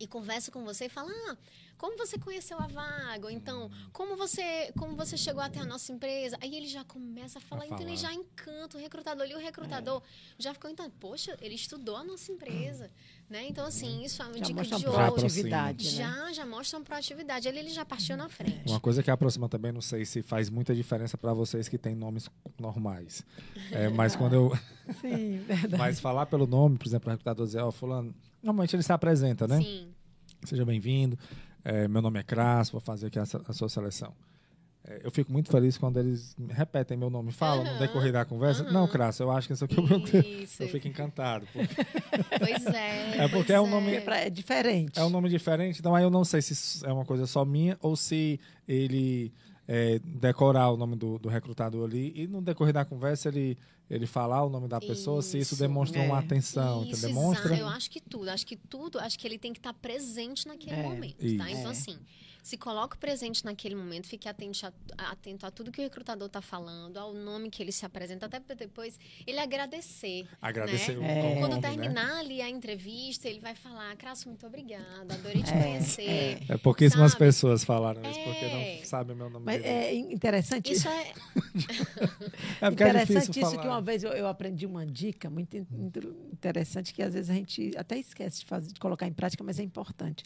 e 0.00 0.06
conversa 0.06 0.50
com 0.50 0.64
você 0.64 0.86
e 0.86 0.88
fala: 0.88 1.12
ah, 1.28 1.36
como 1.78 1.96
você 1.98 2.18
conheceu 2.18 2.58
a 2.58 2.66
vaga? 2.66 3.24
Ou 3.26 3.30
então, 3.30 3.70
como 3.92 4.16
você, 4.16 4.72
como 4.78 4.96
você 4.96 5.16
chegou 5.16 5.42
até 5.42 5.60
a 5.60 5.64
nossa 5.64 5.92
empresa? 5.92 6.36
Aí 6.40 6.54
ele 6.56 6.66
já 6.66 6.84
começa 6.84 7.38
a 7.38 7.42
falar, 7.42 7.62
A 7.62 7.66
então 7.66 7.80
ele 7.80 7.96
falar. 7.96 8.12
já 8.12 8.14
encanta 8.14 8.76
o 8.76 8.80
recrutador. 8.80 9.26
E 9.26 9.34
o 9.34 9.38
recrutador 9.38 10.02
já 10.38 10.52
ficou 10.54 10.70
então, 10.70 10.90
poxa, 10.90 11.36
ele 11.40 11.54
estudou 11.54 11.96
a 11.96 12.04
nossa 12.04 12.30
empresa. 12.32 12.90
Né? 13.28 13.46
Então, 13.48 13.66
assim, 13.66 14.04
isso 14.04 14.22
é 14.22 14.26
uma 14.26 14.34
Já 14.38 14.44
dica 14.44 14.54
mostra 14.60 14.78
de 14.78 14.86
ouro. 14.86 14.98
proatividade, 15.14 15.84
né? 15.84 15.90
Já, 15.90 16.32
já 16.32 16.46
mostra 16.46 16.78
uma 16.78 16.84
proatividade. 16.84 17.48
Ali 17.48 17.58
ele 17.58 17.70
já 17.70 17.84
partiu 17.84 18.16
na 18.16 18.28
frente. 18.28 18.68
Uma 18.70 18.78
coisa 18.78 19.02
que 19.02 19.10
aproxima 19.10 19.48
também, 19.48 19.72
não 19.72 19.80
sei 19.80 20.04
se 20.04 20.22
faz 20.22 20.48
muita 20.48 20.74
diferença 20.74 21.18
para 21.18 21.34
vocês 21.34 21.68
que 21.68 21.76
têm 21.76 21.94
nomes 21.94 22.30
normais. 22.58 23.24
É, 23.72 23.88
mas 23.88 24.14
quando 24.14 24.34
eu. 24.34 24.58
Sim, 25.00 25.38
verdade. 25.38 25.76
Mas 25.76 25.98
falar 25.98 26.26
pelo 26.26 26.46
nome, 26.46 26.78
por 26.78 26.86
exemplo, 26.86 27.08
o 27.08 27.10
recrutador 27.10 27.44
dizer, 27.46 27.60
ó, 27.60 27.72
fulano. 27.72 28.14
Normalmente 28.42 28.76
ele 28.76 28.82
se 28.84 28.92
apresenta, 28.92 29.48
né? 29.48 29.60
Sim. 29.60 29.88
Seja 30.44 30.64
bem-vindo. 30.64 31.18
É, 31.68 31.88
meu 31.88 32.00
nome 32.00 32.20
é 32.20 32.22
Crasso, 32.22 32.70
vou 32.72 32.80
fazer 32.80 33.08
aqui 33.08 33.18
a, 33.18 33.22
a 33.22 33.52
sua 33.52 33.68
seleção. 33.68 34.12
É, 34.88 35.00
eu 35.02 35.10
fico 35.10 35.32
muito 35.32 35.50
feliz 35.50 35.76
quando 35.76 35.98
eles 35.98 36.36
repetem 36.50 36.96
meu 36.96 37.10
nome. 37.10 37.32
Falam 37.32 37.64
no 37.64 37.70
Aham, 37.70 37.78
decorrer 37.80 38.12
da 38.12 38.24
conversa. 38.24 38.62
aham. 38.62 38.72
Não, 38.72 38.86
Crasso, 38.86 39.20
eu 39.24 39.32
acho 39.32 39.48
que 39.48 39.54
isso 39.54 39.64
aqui 39.64 39.76
é 39.76 39.82
o 39.82 39.84
meu. 39.84 39.98
Isso. 39.98 40.62
Eu 40.62 40.68
fico 40.68 40.86
encantado. 40.86 41.44
porque 41.52 41.74
Pois 42.38 42.66
é. 42.66 43.24
É 43.24 43.28
porque 43.28 43.52
é 43.52 43.60
um 43.60 43.66
nome- 43.68 43.94
É, 43.96 44.00
pra- 44.00 44.20
é 44.20 44.30
diferente. 44.30 44.96
É 44.96 45.04
um 45.04 45.10
nome 45.10 45.28
diferente, 45.28 45.80
então 45.80 45.92
aí 45.92 46.04
eu 46.04 46.10
não 46.10 46.24
sei 46.24 46.40
se 46.40 46.86
é 46.86 46.92
uma 46.92 47.04
coisa 47.04 47.26
só 47.26 47.44
minha 47.44 47.76
ou 47.82 47.96
se 47.96 48.38
ele 48.68 49.32
é, 49.68 49.98
decorar 50.04 50.70
o 50.70 50.76
nome 50.76 50.96
do, 50.96 51.18
do 51.18 51.28
recrutador 51.28 51.84
ali 51.84 52.12
e 52.14 52.26
no 52.26 52.40
decorrer 52.40 52.72
da 52.72 52.84
conversa 52.84 53.28
ele, 53.28 53.58
ele 53.90 54.06
falar 54.06 54.44
o 54.44 54.48
nome 54.48 54.68
da 54.68 54.80
pessoa, 54.80 55.20
se 55.22 55.38
isso 55.38 55.54
Isso. 55.54 55.62
demonstra 55.62 56.00
É. 56.02 56.06
uma 56.06 56.18
atenção, 56.18 56.84
Isso, 56.84 56.94
que 57.00 57.06
demonstra. 57.08 57.46
exato. 57.48 57.60
Eu 57.60 57.68
acho 57.68 57.90
que 57.90 58.00
tudo, 58.00 58.28
acho 58.30 58.46
que 58.46 58.56
tudo, 58.56 58.98
acho 59.00 59.18
que 59.18 59.26
ele 59.26 59.38
tem 59.38 59.52
que 59.52 59.58
estar 59.58 59.72
presente 59.74 60.46
naquele 60.46 60.76
É, 60.76 60.82
momento, 60.82 61.16
tá? 61.18 61.24
isso. 61.26 61.34
Então, 61.34 61.68
É. 61.68 61.72
assim, 61.72 61.98
se 62.46 62.56
coloque 62.56 62.96
presente 62.96 63.44
naquele 63.44 63.74
momento, 63.74 64.06
fique 64.06 64.28
atento 64.28 64.64
a, 64.96 65.10
atento 65.10 65.44
a 65.44 65.50
tudo 65.50 65.72
que 65.72 65.80
o 65.80 65.82
recrutador 65.82 66.28
está 66.28 66.40
falando, 66.40 66.96
ao 66.96 67.12
nome 67.12 67.50
que 67.50 67.60
ele 67.60 67.72
se 67.72 67.84
apresenta, 67.84 68.26
até 68.26 68.38
para 68.38 68.54
depois 68.54 69.00
ele 69.26 69.40
agradecer. 69.40 70.28
Agradecer 70.40 70.96
né? 70.96 71.00
o 71.00 71.36
É. 71.36 71.40
Quando 71.40 71.56
né? 71.56 71.60
terminar 71.60 72.18
ali 72.20 72.40
a 72.40 72.48
entrevista, 72.48 73.28
ele 73.28 73.40
vai 73.40 73.56
falar, 73.56 73.96
Crasso, 73.96 74.28
muito 74.28 74.46
obrigada, 74.46 75.12
adorei 75.14 75.42
te 75.42 75.50
É, 75.52 75.60
conhecer. 75.60 76.38
É 76.48 76.56
pouquíssimas 76.56 77.10
Sabe? 77.12 77.24
pessoas 77.24 77.64
falaram 77.64 78.00
isso, 78.08 78.20
porque 78.22 78.44
É. 78.44 78.76
não 78.78 78.84
sabem 78.84 79.14
o 79.16 79.18
meu 79.18 79.28
nome 79.28 79.44
Mas 79.44 79.64
é 79.64 79.92
interessante. 79.94 80.72
Isso 80.72 80.86
é. 80.88 81.12
É 82.60 82.66
é 82.66 82.70
interessante 82.70 83.06
difícil 83.08 83.30
isso 83.42 83.50
falar. 83.50 83.62
que 83.62 83.68
uma 83.68 83.82
vez 83.82 84.04
eu, 84.04 84.12
eu 84.12 84.28
aprendi 84.28 84.66
uma 84.66 84.86
dica 84.86 85.28
muito 85.28 85.56
in- 85.56 85.66
interessante 86.32 86.94
que 86.94 87.02
às 87.02 87.12
vezes 87.14 87.28
a 87.30 87.34
gente 87.34 87.72
até 87.76 87.98
esquece 87.98 88.40
de, 88.40 88.46
fazer, 88.46 88.72
de 88.72 88.78
colocar 88.80 89.06
em 89.06 89.12
prática, 89.12 89.42
mas 89.42 89.58
é 89.58 89.62
importante. 89.62 90.22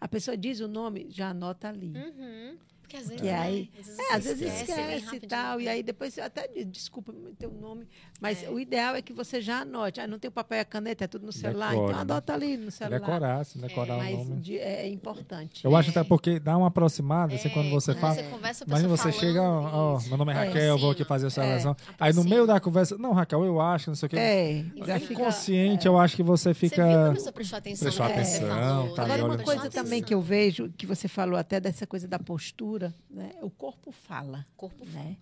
A 0.00 0.08
pessoa 0.08 0.36
diz 0.36 0.60
o 0.60 0.68
nome, 0.68 1.06
já 1.10 1.28
anota 1.30 1.68
ali. 1.68 1.92
Uhum. 1.94 2.56
Porque 2.90 2.96
às 2.96 3.04
vezes, 3.08 3.20
Que 3.20 3.26
né, 3.28 3.38
aí- 3.38 3.70
às 3.78 3.86
vezes, 3.86 3.98
É, 4.00 4.02
você 4.02 4.12
às 4.12 4.24
vezes 4.38 4.60
esquece 4.62 4.80
e 4.80 5.04
rapidinho. 5.04 5.28
tal, 5.30 5.60
e 5.60 5.68
aí 5.68 5.80
depois 5.80 6.12
você 6.12 6.20
até 6.20 6.48
desculpa 6.66 7.14
teu 7.38 7.52
nome, 7.52 7.86
mas 8.20 8.42
É. 8.42 8.50
o 8.50 8.58
ideal 8.58 8.96
é 8.96 9.02
que 9.02 9.12
você 9.12 9.40
já 9.40 9.60
anote. 9.60 10.00
Ah, 10.00 10.08
não 10.08 10.18
tem 10.18 10.28
o 10.28 10.32
papel 10.32 10.58
e 10.58 10.60
a 10.60 10.64
caneta, 10.64 11.04
é 11.04 11.06
tudo 11.06 11.24
no 11.24 11.32
celular, 11.32 11.70
Decora, 11.70 11.84
então 11.86 11.94
né? 11.96 12.00
adota 12.00 12.32
ali 12.34 12.56
no 12.56 12.70
celular. 12.72 12.98
Decorar, 12.98 13.44
se 13.44 13.58
decorar 13.58 13.94
o 13.94 13.98
Mas 13.98 14.18
nome. 14.28 14.40
de- 14.40 14.58
é, 14.58 14.82
é 14.82 14.88
importante. 14.88 15.64
Eu 15.64 15.76
acho 15.76 15.90
É. 15.90 15.92
até 15.92 16.02
porque 16.02 16.40
dá 16.40 16.56
uma 16.56 16.66
aproximada, 16.66 17.32
assim, 17.32 17.48
É, 17.48 17.52
quando 17.52 17.70
você 17.70 17.92
quando 17.94 18.00
fala. 18.00 18.14
você 18.14 18.22
conversa, 18.24 18.64
a 18.64 18.66
pessoa 18.66 18.88
você 18.96 19.12
chega, 19.12 19.40
ó, 19.42 19.96
isso. 19.98 20.08
meu 20.08 20.18
nome 20.18 20.32
é 20.32 20.34
É. 20.36 20.46
Raquel, 20.46 20.62
eu 20.64 20.78
vou 20.78 20.90
aqui 20.90 21.04
fazer 21.04 21.28
a 21.28 21.30
seleção. 21.30 21.76
É, 21.88 21.94
Aí 22.00 22.12
no 22.12 22.24
meio 22.24 22.44
da 22.44 22.58
conversa, 22.58 22.98
não, 22.98 23.12
Raquel, 23.12 23.44
eu 23.44 23.60
acho, 23.60 23.90
não 23.90 23.94
sei 23.94 24.06
o 24.08 24.10
que. 24.10 24.16
É, 24.18 24.64
já 24.84 24.94
É. 24.96 24.98
Inconsciente, 24.98 25.86
eu 25.86 25.96
acho 25.96 26.16
que 26.16 26.22
você 26.24 26.40
Você 26.40 26.52
viu 26.54 26.70
que 26.70 26.76
fica. 26.76 27.10
a 27.10 27.12
pessoa 27.12 27.32
prestou 27.32 27.58
atenção 27.58 27.84
Prestou 27.84 28.06
você 28.06 28.12
atenção, 28.12 28.94
tá 28.94 29.06
né? 29.06 29.14
Agora, 29.14 29.24
uma 29.36 29.38
coisa 29.44 29.68
também 29.70 30.02
que 30.02 30.14
eu 30.14 30.20
vejo, 30.20 30.72
que 30.76 30.86
você 30.86 31.06
falou 31.06 31.38
até 31.38 31.60
dessa 31.60 31.86
coisa 31.86 32.08
da 32.08 32.18
postura, 32.18 32.79
né? 33.08 33.32
o 33.42 33.50
corpo 33.50 33.92
fala. 33.92 34.46
O 34.54 34.56
corpo 34.56 34.84
Né? 34.86 35.16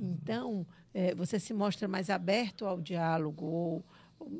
Então, 0.00 0.66
eh, 0.94 1.14
você 1.14 1.38
se 1.38 1.52
mostra 1.52 1.86
mais 1.88 2.10
aberto 2.10 2.66
ao 2.66 2.80
diálogo 2.80 3.46
ou 3.46 3.84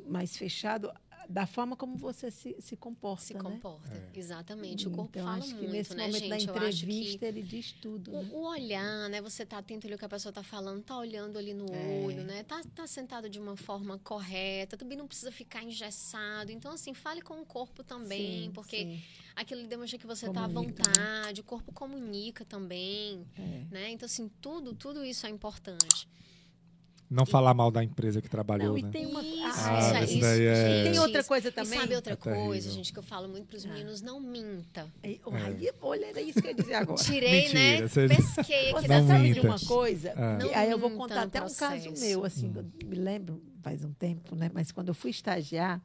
mais 0.07 0.35
fechado 0.37 0.91
da 1.29 1.45
forma 1.45 1.75
como 1.75 1.95
você 1.97 2.29
se, 2.31 2.55
se 2.59 2.75
comporta. 2.75 3.23
se 3.23 3.33
né? 3.33 3.39
comporta. 3.39 3.93
É. 3.93 4.19
Exatamente. 4.19 4.87
O 4.87 4.91
corpo 4.91 5.11
então, 5.13 5.25
fala 5.25 5.37
acho 5.37 5.47
que 5.47 5.53
muito, 5.55 5.71
nesse 5.71 5.95
né, 5.95 6.07
momento 6.07 6.19
gente? 6.19 6.29
da 6.29 6.37
entrevista 6.39 7.25
ele 7.25 7.41
diz 7.41 7.71
tudo. 7.73 8.11
né? 8.11 8.29
O, 8.31 8.37
o 8.37 8.47
olhar, 8.47 9.09
né? 9.09 9.21
Você 9.21 9.45
tá 9.45 9.57
atento 9.59 9.87
ali 9.87 9.93
ao 9.93 9.99
que 9.99 10.05
a 10.05 10.09
pessoa 10.09 10.31
tá 10.31 10.43
falando, 10.43 10.83
tá 10.83 10.97
olhando 10.97 11.37
ali 11.37 11.53
no 11.53 11.65
É. 11.73 12.03
olho, 12.05 12.23
né? 12.23 12.43
Tá, 12.43 12.61
tá 12.75 12.87
sentado 12.87 13.29
de 13.29 13.39
uma 13.39 13.55
forma 13.55 13.97
correta, 13.99 14.77
também 14.77 14.97
não 14.97 15.07
precisa 15.07 15.31
ficar 15.31 15.63
engessado. 15.63 16.51
Então, 16.51 16.71
assim, 16.71 16.93
fale 16.93 17.21
com 17.21 17.39
o 17.41 17.45
corpo 17.45 17.83
também, 17.83 18.45
Sim, 18.45 18.51
porque 18.51 18.77
sim, 18.77 19.01
aquilo 19.35 19.65
demonstra 19.67 19.97
que 19.97 20.07
você 20.07 20.29
tá 20.31 20.45
à 20.45 20.47
Comunica, 20.47 20.83
né? 20.85 20.93
vontade, 20.93 21.41
o 21.41 21.43
corpo 21.43 21.71
comunica 21.71 22.43
também, 22.45 23.25
é. 23.37 23.65
né? 23.71 23.91
Então, 23.91 24.05
assim, 24.05 24.29
tudo, 24.41 24.73
tudo 24.73 25.03
isso 25.03 25.25
é 25.25 25.29
importante. 25.29 26.07
Não 27.11 27.25
falar 27.25 27.53
mal 27.53 27.69
da 27.69 27.83
empresa 27.83 28.21
que 28.21 28.29
trabalhou, 28.29 28.69
Não, 28.69 28.77
e 28.77 28.83
né? 28.83 28.89
tem 28.89 29.05
uma. 29.05 29.21
Isso, 29.21 29.41
Ah, 29.43 29.49
isso, 29.49 29.67
Ah, 29.93 29.99
é 29.99 30.03
isso, 30.05 30.19
daí 30.21 30.45
é- 30.45 30.83
Tem 30.89 30.99
outra 30.99 31.19
isso. 31.19 31.27
coisa 31.27 31.47
E 31.49 31.51
também. 31.51 31.77
sabe 31.79 31.93
outra 31.95 32.13
É 32.13 32.15
terrível. 32.15 32.45
coisa, 32.45 32.69
gente, 32.71 32.93
que 32.93 32.99
eu 32.99 33.03
falo 33.03 33.27
muito 33.27 33.47
pros 33.47 33.65
Ah. 33.65 33.69
meninos? 33.69 34.01
Não 34.01 34.19
minta. 34.21 34.87
Aí, 35.03 35.19
aí, 35.33 35.69
olha, 35.81 36.05
era 36.05 36.21
isso 36.21 36.41
que 36.41 36.47
eu 36.47 36.51
ia 36.51 36.55
dizer 36.55 36.73
agora. 36.75 37.03
Tirei, 37.03 37.41
Mentira, 37.41 37.59
né? 37.59 37.87
você- 37.87 38.07
Pesquei 38.07 38.69
aqui 38.71 38.71
Você 38.71 38.87
Não 38.87 38.95
dessa 38.95 39.07
sabe 39.07 39.23
minta. 39.23 39.41
de 39.41 39.45
uma 39.45 39.59
coisa? 39.59 40.13
Não 40.39 40.55
aí 40.55 40.71
eu 40.71 40.79
vou 40.79 40.91
contar 40.91 41.23
até 41.23 41.39
um 41.41 41.53
caso 41.53 41.55
processo. 41.83 42.01
meu, 42.05 42.23
assim, 42.23 42.47
Hum. 42.47 42.53
eu 42.81 42.87
me 42.87 42.95
lembro, 42.95 43.41
faz 43.61 43.83
um 43.83 43.91
tempo, 43.91 44.33
né? 44.33 44.49
Mas 44.53 44.71
quando 44.71 44.87
eu 44.87 44.93
fui 44.95 45.11
estagiar. 45.11 45.81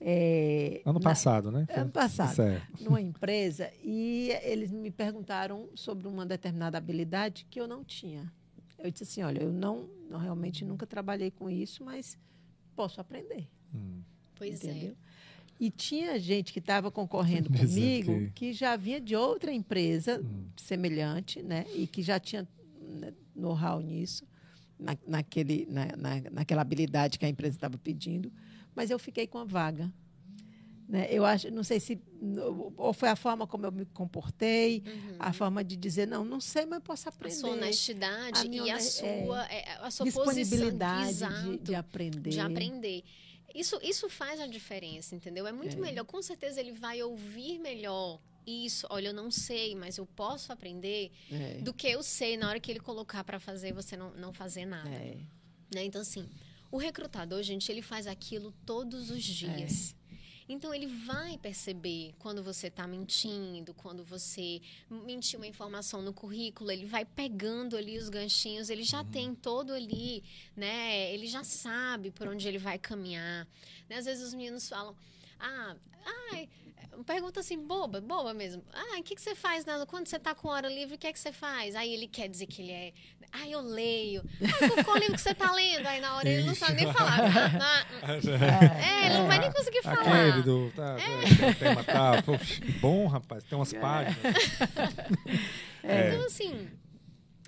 é, 0.00 0.80
Ano 0.84 1.00
na- 1.00 1.10
passado, 1.10 1.50
né? 1.50 1.66
Ano 1.74 1.90
passado. 1.90 2.32
Certo. 2.36 2.84
numa 2.84 3.00
empresa 3.00 3.68
e 3.82 4.30
eles 4.44 4.70
me 4.70 4.92
perguntaram 4.92 5.68
sobre 5.74 6.06
uma 6.06 6.24
determinada 6.24 6.78
habilidade 6.78 7.44
que 7.50 7.60
eu 7.60 7.66
não 7.66 7.82
tinha. 7.82 8.30
Eu 8.78 8.92
disse 8.92 9.02
assim, 9.02 9.22
olha, 9.24 9.42
eu 9.42 9.50
não, 9.52 9.88
não 10.08 10.18
realmente 10.18 10.64
nunca 10.64 10.86
trabalhei 10.86 11.30
com 11.30 11.48
isso, 11.50 11.84
mas 11.84 12.18
posso 12.74 13.00
aprender, 13.00 13.48
Hum. 13.74 14.00
Pois 14.36 14.54
entendeu? 14.64 14.96
E 15.60 15.70
tinha 15.70 16.18
gente 16.18 16.52
que 16.52 16.60
estava 16.60 16.90
concorrendo 16.90 17.50
comigo 17.50 18.20
que- 18.34 18.46
que... 18.46 18.52
já 18.52 18.76
vinha 18.76 19.00
de 19.00 19.14
outra 19.16 19.52
empresa 19.52 20.20
Hum. 20.20 20.46
semelhante, 20.56 21.42
né? 21.42 21.66
E 21.74 21.86
que 21.86 22.00
já 22.02 22.18
tinha 22.20 22.46
né, 22.80 23.12
know-how 23.34 23.80
nisso, 23.80 24.24
na, 24.78 24.96
naquele, 25.06 25.66
na, 25.66 25.86
na, 25.96 26.30
naquela 26.30 26.62
habilidade 26.62 27.18
que 27.18 27.26
a 27.26 27.28
empresa 27.28 27.56
estava 27.56 27.76
pedindo, 27.76 28.32
mas 28.74 28.90
eu 28.90 28.98
fiquei 28.98 29.26
com 29.26 29.38
a 29.38 29.44
vaga. 29.44 29.92
Né? 30.88 31.06
Eu 31.10 31.24
acho, 31.26 31.50
não 31.50 31.62
sei 31.62 31.78
se 31.78 32.00
ou 32.76 32.92
foi 32.94 33.10
a 33.10 33.16
forma 33.16 33.46
como 33.46 33.66
eu 33.66 33.72
me 33.72 33.84
comportei, 33.84 34.82
Uhum. 34.86 35.16
a 35.18 35.32
forma 35.34 35.62
de 35.62 35.76
dizer 35.76 36.06
não, 36.06 36.24
não 36.24 36.40
sei, 36.40 36.64
mas 36.64 36.82
posso 36.82 37.08
A 37.08 37.10
aprender. 37.10 37.34
sua 37.36 37.50
honestidade 37.50 38.40
A 38.40 38.44
e 38.66 38.70
a 38.70 38.80
sua, 38.80 39.44
é, 39.52 39.72
a 39.82 39.90
sua 39.90 40.06
disponibilidade 40.06 41.06
posição 41.08 41.56
de, 41.56 41.58
de 41.62 41.74
aprender. 41.74 42.30
de 42.30 42.40
aprender. 42.40 43.04
Isso, 43.54 43.78
isso 43.82 44.08
faz 44.08 44.40
a 44.40 44.46
diferença, 44.46 45.14
entendeu? 45.14 45.46
É 45.46 45.52
muito 45.52 45.76
É. 45.76 45.80
melhor. 45.80 46.04
Com 46.04 46.22
certeza 46.22 46.58
ele 46.60 46.72
vai 46.72 47.02
ouvir 47.02 47.58
melhor 47.58 48.18
isso. 48.46 48.86
Olha, 48.90 49.08
eu 49.08 49.14
não 49.14 49.30
sei, 49.30 49.74
mas 49.74 49.98
eu 49.98 50.06
posso 50.06 50.52
aprender 50.52 51.10
É, 51.30 51.58
do 51.60 51.72
que 51.74 51.86
eu 51.86 52.02
sei 52.02 52.36
na 52.36 52.48
hora 52.48 52.58
que 52.60 52.70
ele 52.70 52.80
colocar 52.80 53.24
para 53.24 53.38
fazer 53.38 53.72
você 53.72 53.96
não, 53.96 54.10
não 54.12 54.32
fazer 54.32 54.64
nada. 54.64 54.88
é. 54.88 55.16
né? 55.74 55.84
Então, 55.84 56.00
assim, 56.00 56.26
o 56.70 56.78
recrutador, 56.78 57.42
gente, 57.42 57.70
ele 57.70 57.82
faz 57.82 58.06
aquilo 58.06 58.52
todos 58.64 59.10
os 59.10 59.22
dias. 59.22 59.94
Então, 60.48 60.72
ele 60.72 60.86
vai 60.86 61.36
perceber 61.38 62.14
quando 62.18 62.42
você 62.42 62.68
está 62.68 62.86
mentindo, 62.86 63.74
quando 63.74 64.02
você 64.02 64.60
mentiu 64.88 65.40
uma 65.40 65.46
informação 65.46 66.00
no 66.00 66.12
currículo, 66.12 66.70
ele 66.70 66.86
vai 66.86 67.04
pegando 67.04 67.76
ali 67.76 67.98
os 67.98 68.08
ganchinhos, 68.08 68.70
ele 68.70 68.82
já 68.82 69.04
tem 69.04 69.34
todo 69.34 69.72
ali, 69.72 70.24
né? 70.56 71.12
Ele 71.12 71.26
já 71.26 71.44
sabe 71.44 72.10
por 72.10 72.28
onde 72.28 72.48
ele 72.48 72.58
vai 72.58 72.78
caminhar. 72.78 73.46
Né? 73.88 73.96
Às 73.96 74.06
vezes 74.06 74.26
os 74.26 74.34
meninos 74.34 74.68
falam, 74.68 74.96
ah, 75.38 75.76
ai, 76.32 76.48
pergunta 77.04 77.40
assim, 77.40 77.58
boba, 77.58 78.00
boba 78.00 78.34
mesmo. 78.34 78.62
Ah, 78.72 78.98
o 78.98 79.02
que, 79.02 79.14
que 79.14 79.20
você 79.20 79.34
faz 79.34 79.64
né? 79.64 79.84
quando 79.86 80.06
você 80.06 80.18
tá 80.18 80.34
com 80.34 80.48
hora 80.48 80.68
livre? 80.68 80.94
O 80.94 80.98
que 80.98 81.06
é 81.06 81.12
que 81.12 81.18
você 81.18 81.32
faz? 81.32 81.74
Aí 81.74 81.92
ele 81.92 82.08
quer 82.08 82.28
dizer 82.28 82.46
que 82.46 82.62
ele 82.62 82.72
é. 82.72 82.92
Ah, 83.32 83.48
eu 83.48 83.60
leio. 83.60 84.22
Ah, 84.42 84.84
qual 84.84 84.96
livro 84.96 85.14
que 85.14 85.20
você 85.20 85.34
tá 85.34 85.52
lendo? 85.52 85.86
Aí 85.86 86.00
na 86.00 86.16
hora 86.16 86.28
ele 86.28 86.44
não 86.44 86.54
sabe 86.54 86.82
nem 86.82 86.92
falar. 86.92 87.20
é, 88.02 89.06
ele 89.06 89.18
não 89.18 89.26
vai 89.26 89.38
nem 89.38 89.52
conseguir 89.52 89.82
falar. 89.82 90.00
Aquele 90.00 90.42
do. 90.42 90.72
Tá, 90.74 90.96
é. 90.98 91.52
tema 91.54 91.84
tá. 91.84 92.22
Poxa, 92.22 92.60
que 92.60 92.72
bom, 92.72 93.06
rapaz. 93.06 93.44
Tem 93.44 93.58
umas 93.58 93.72
páginas. 93.72 94.16
É. 95.82 96.14
Então, 96.14 96.26
assim. 96.26 96.68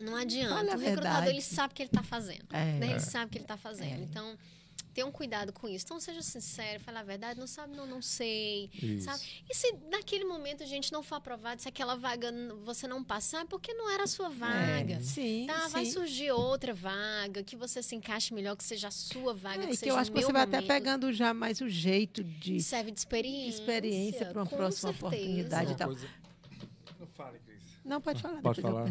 Não 0.00 0.16
adianta. 0.16 0.54
Olha 0.54 0.76
o 0.76 0.78
recrutador, 0.78 1.28
ele 1.28 1.42
sabe 1.42 1.72
o 1.72 1.76
que 1.76 1.82
ele 1.82 1.90
está 1.90 2.02
fazendo. 2.02 2.46
É. 2.52 2.64
Né? 2.78 2.90
Ele 2.90 3.00
sabe 3.00 3.26
o 3.26 3.28
que 3.28 3.38
ele 3.38 3.44
está 3.44 3.56
fazendo. 3.56 4.02
É. 4.02 4.06
Então, 4.90 4.94
tenham 4.94 5.12
cuidado 5.12 5.52
com 5.52 5.68
isso. 5.68 5.84
Então, 5.84 6.00
seja 6.00 6.20
sincero, 6.22 6.80
fale 6.80 6.98
a 6.98 7.02
verdade. 7.02 7.38
Não 7.38 7.46
sabe, 7.46 7.76
não, 7.76 7.86
não 7.86 8.02
sei. 8.02 8.70
Sabe? 9.00 9.22
E 9.48 9.54
se 9.54 9.74
naquele 9.90 10.24
momento 10.24 10.62
a 10.62 10.66
gente 10.66 10.92
não 10.92 11.02
for 11.02 11.16
aprovado, 11.16 11.62
se 11.62 11.68
aquela 11.68 11.96
vaga 11.96 12.32
você 12.64 12.86
não 12.86 13.02
passar, 13.02 13.42
é 13.42 13.44
porque 13.44 13.72
não 13.72 13.90
era 13.90 14.04
a 14.04 14.06
sua 14.06 14.28
vaga. 14.28 14.94
É. 14.94 15.00
Sim, 15.00 15.46
tá? 15.46 15.66
sim. 15.66 15.70
Vai 15.70 15.86
surgir 15.86 16.30
outra 16.32 16.74
vaga, 16.74 17.42
que 17.42 17.56
você 17.56 17.82
se 17.82 17.94
encaixe 17.94 18.34
melhor, 18.34 18.56
que 18.56 18.64
seja 18.64 18.88
a 18.88 18.90
sua 18.90 19.32
vaga, 19.32 19.62
é, 19.62 19.66
que, 19.66 19.70
que 19.72 19.76
seja 19.76 19.92
eu 19.92 19.96
acho 19.96 20.12
que 20.12 20.20
você 20.20 20.32
vai 20.32 20.42
até 20.42 20.60
pegando 20.62 21.12
já 21.12 21.32
mais 21.32 21.60
o 21.60 21.68
jeito 21.68 22.22
de... 22.22 22.60
Serve 22.60 22.90
de 22.90 22.98
experiência. 22.98 23.50
De 23.50 23.60
experiência 23.60 24.26
para 24.26 24.42
uma 24.42 24.46
próxima 24.46 24.92
certeza. 24.92 25.06
oportunidade 25.06 25.72
e 25.72 25.76
tal. 25.76 25.88
Coisa... 25.88 26.08
Não 26.98 27.06
fale, 27.06 27.38
Cris. 27.40 27.60
Não, 27.84 28.00
pode 28.00 28.20
falar. 28.20 28.42
Pode 28.42 28.60
falar. 28.60 28.90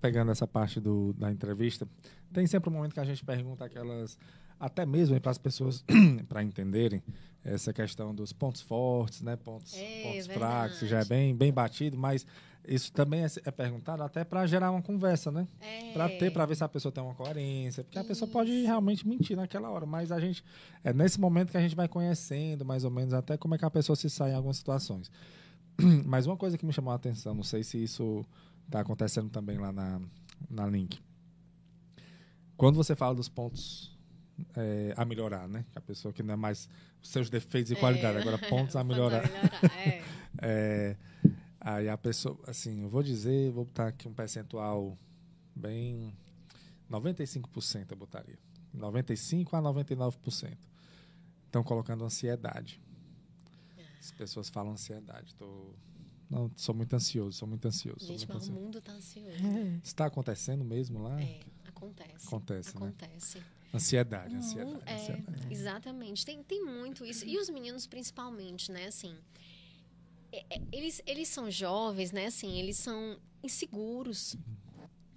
Pegando 0.00 0.30
essa 0.30 0.46
parte 0.46 0.80
do, 0.80 1.12
da 1.14 1.30
entrevista, 1.30 1.86
tem 2.32 2.46
sempre 2.46 2.70
um 2.70 2.72
momento 2.72 2.94
que 2.94 3.00
a 3.00 3.04
gente 3.04 3.24
pergunta 3.24 3.64
aquelas, 3.64 4.18
até 4.58 4.86
mesmo 4.86 5.20
para 5.20 5.30
as 5.30 5.38
pessoas 5.38 5.84
para 6.28 6.42
entenderem 6.42 7.02
essa 7.44 7.72
questão 7.72 8.14
dos 8.14 8.32
pontos 8.32 8.60
fortes, 8.60 9.22
né, 9.22 9.36
pontos, 9.36 9.74
é, 9.76 10.02
pontos 10.02 10.26
fracos, 10.26 10.80
já 10.80 11.00
é 11.00 11.04
bem, 11.04 11.34
bem 11.34 11.52
batido, 11.52 11.96
mas 11.96 12.26
isso 12.68 12.92
também 12.92 13.24
é, 13.24 13.26
é 13.44 13.50
perguntado 13.50 14.02
até 14.02 14.22
para 14.22 14.46
gerar 14.46 14.70
uma 14.70 14.82
conversa, 14.82 15.32
né? 15.32 15.48
É. 15.60 15.92
Para 15.92 16.08
ter, 16.10 16.30
para 16.30 16.44
ver 16.44 16.54
se 16.54 16.62
a 16.62 16.68
pessoa 16.68 16.92
tem 16.92 17.02
uma 17.02 17.14
coerência, 17.14 17.82
porque 17.82 17.98
isso. 17.98 18.06
a 18.06 18.08
pessoa 18.08 18.30
pode 18.30 18.50
realmente 18.62 19.08
mentir 19.08 19.36
naquela 19.36 19.70
hora, 19.70 19.86
mas 19.86 20.12
a 20.12 20.20
gente 20.20 20.44
é 20.84 20.92
nesse 20.92 21.18
momento 21.18 21.50
que 21.50 21.56
a 21.56 21.60
gente 21.60 21.74
vai 21.74 21.88
conhecendo 21.88 22.64
mais 22.64 22.84
ou 22.84 22.90
menos 22.90 23.14
até 23.14 23.36
como 23.36 23.54
é 23.54 23.58
que 23.58 23.64
a 23.64 23.70
pessoa 23.70 23.96
se 23.96 24.10
sai 24.10 24.32
em 24.32 24.34
algumas 24.34 24.58
situações. 24.58 25.10
Mas 26.04 26.26
uma 26.26 26.36
coisa 26.36 26.58
que 26.58 26.66
me 26.66 26.72
chamou 26.72 26.92
a 26.92 26.96
atenção, 26.96 27.34
não 27.34 27.42
sei 27.42 27.62
se 27.62 27.82
isso 27.82 28.24
está 28.70 28.80
acontecendo 28.80 29.28
também 29.28 29.58
lá 29.58 29.72
na, 29.72 30.00
na 30.48 30.66
Link. 30.66 31.02
Quando 32.56 32.76
você 32.76 32.94
fala 32.94 33.14
dos 33.14 33.28
pontos 33.28 33.98
é, 34.56 34.94
a 34.96 35.04
melhorar, 35.04 35.48
né? 35.48 35.64
A 35.74 35.80
pessoa 35.80 36.14
que 36.14 36.22
não 36.22 36.34
é 36.34 36.36
mais 36.36 36.68
seus 37.02 37.28
defeitos 37.28 37.72
e 37.72 37.74
é, 37.74 37.78
qualidade, 37.78 38.18
agora 38.18 38.38
pontos 38.48 38.76
a 38.76 38.84
melhorar. 38.84 39.22
melhorar 39.22 39.76
é. 39.76 40.02
é. 40.40 40.96
aí 41.60 41.88
a 41.88 41.98
pessoa, 41.98 42.38
assim, 42.46 42.82
eu 42.82 42.88
vou 42.88 43.02
dizer, 43.02 43.50
vou 43.50 43.64
botar 43.64 43.88
aqui 43.88 44.06
um 44.06 44.14
percentual 44.14 44.96
bem 45.54 46.14
95% 46.90 47.90
eu 47.90 47.96
botaria. 47.96 48.38
95 48.72 49.56
a 49.56 49.62
99%. 49.62 50.56
Estão 51.46 51.64
colocando 51.64 52.04
ansiedade. 52.04 52.80
As 53.98 54.12
pessoas 54.12 54.48
falam 54.48 54.72
ansiedade. 54.72 55.34
Tô 55.34 55.74
não, 56.30 56.50
sou 56.54 56.74
muito 56.74 56.94
ansioso, 56.94 57.36
sou 57.36 57.48
muito 57.48 57.66
ansioso. 57.66 58.06
Gente, 58.06 58.26
muito 58.26 58.28
mas 58.28 58.36
ansioso. 58.36 58.52
o 58.52 58.62
mundo 58.62 58.78
está 58.78 58.92
ansioso. 58.92 59.28
É. 59.28 59.80
Está 59.82 60.06
acontecendo 60.06 60.64
mesmo 60.64 61.02
lá? 61.02 61.20
É, 61.20 61.40
acontece. 61.66 62.26
Acontece, 62.26 62.78
né? 62.78 62.86
Acontece. 62.86 63.38
Né? 63.38 63.44
Ansiedade, 63.74 64.34
ansiedade, 64.36 64.82
é, 64.86 64.94
ansiedade. 64.94 65.46
Exatamente. 65.52 66.24
Tem, 66.24 66.42
tem 66.42 66.64
muito 66.64 67.04
isso. 67.04 67.26
E 67.26 67.36
os 67.36 67.50
meninos, 67.50 67.86
principalmente, 67.86 68.70
né? 68.70 68.86
Assim, 68.86 69.16
é, 70.30 70.44
é, 70.50 70.62
eles, 70.72 71.02
eles 71.04 71.28
são 71.28 71.50
jovens, 71.50 72.12
né? 72.12 72.26
Assim, 72.26 72.58
eles 72.58 72.76
são 72.76 73.18
inseguros. 73.42 74.36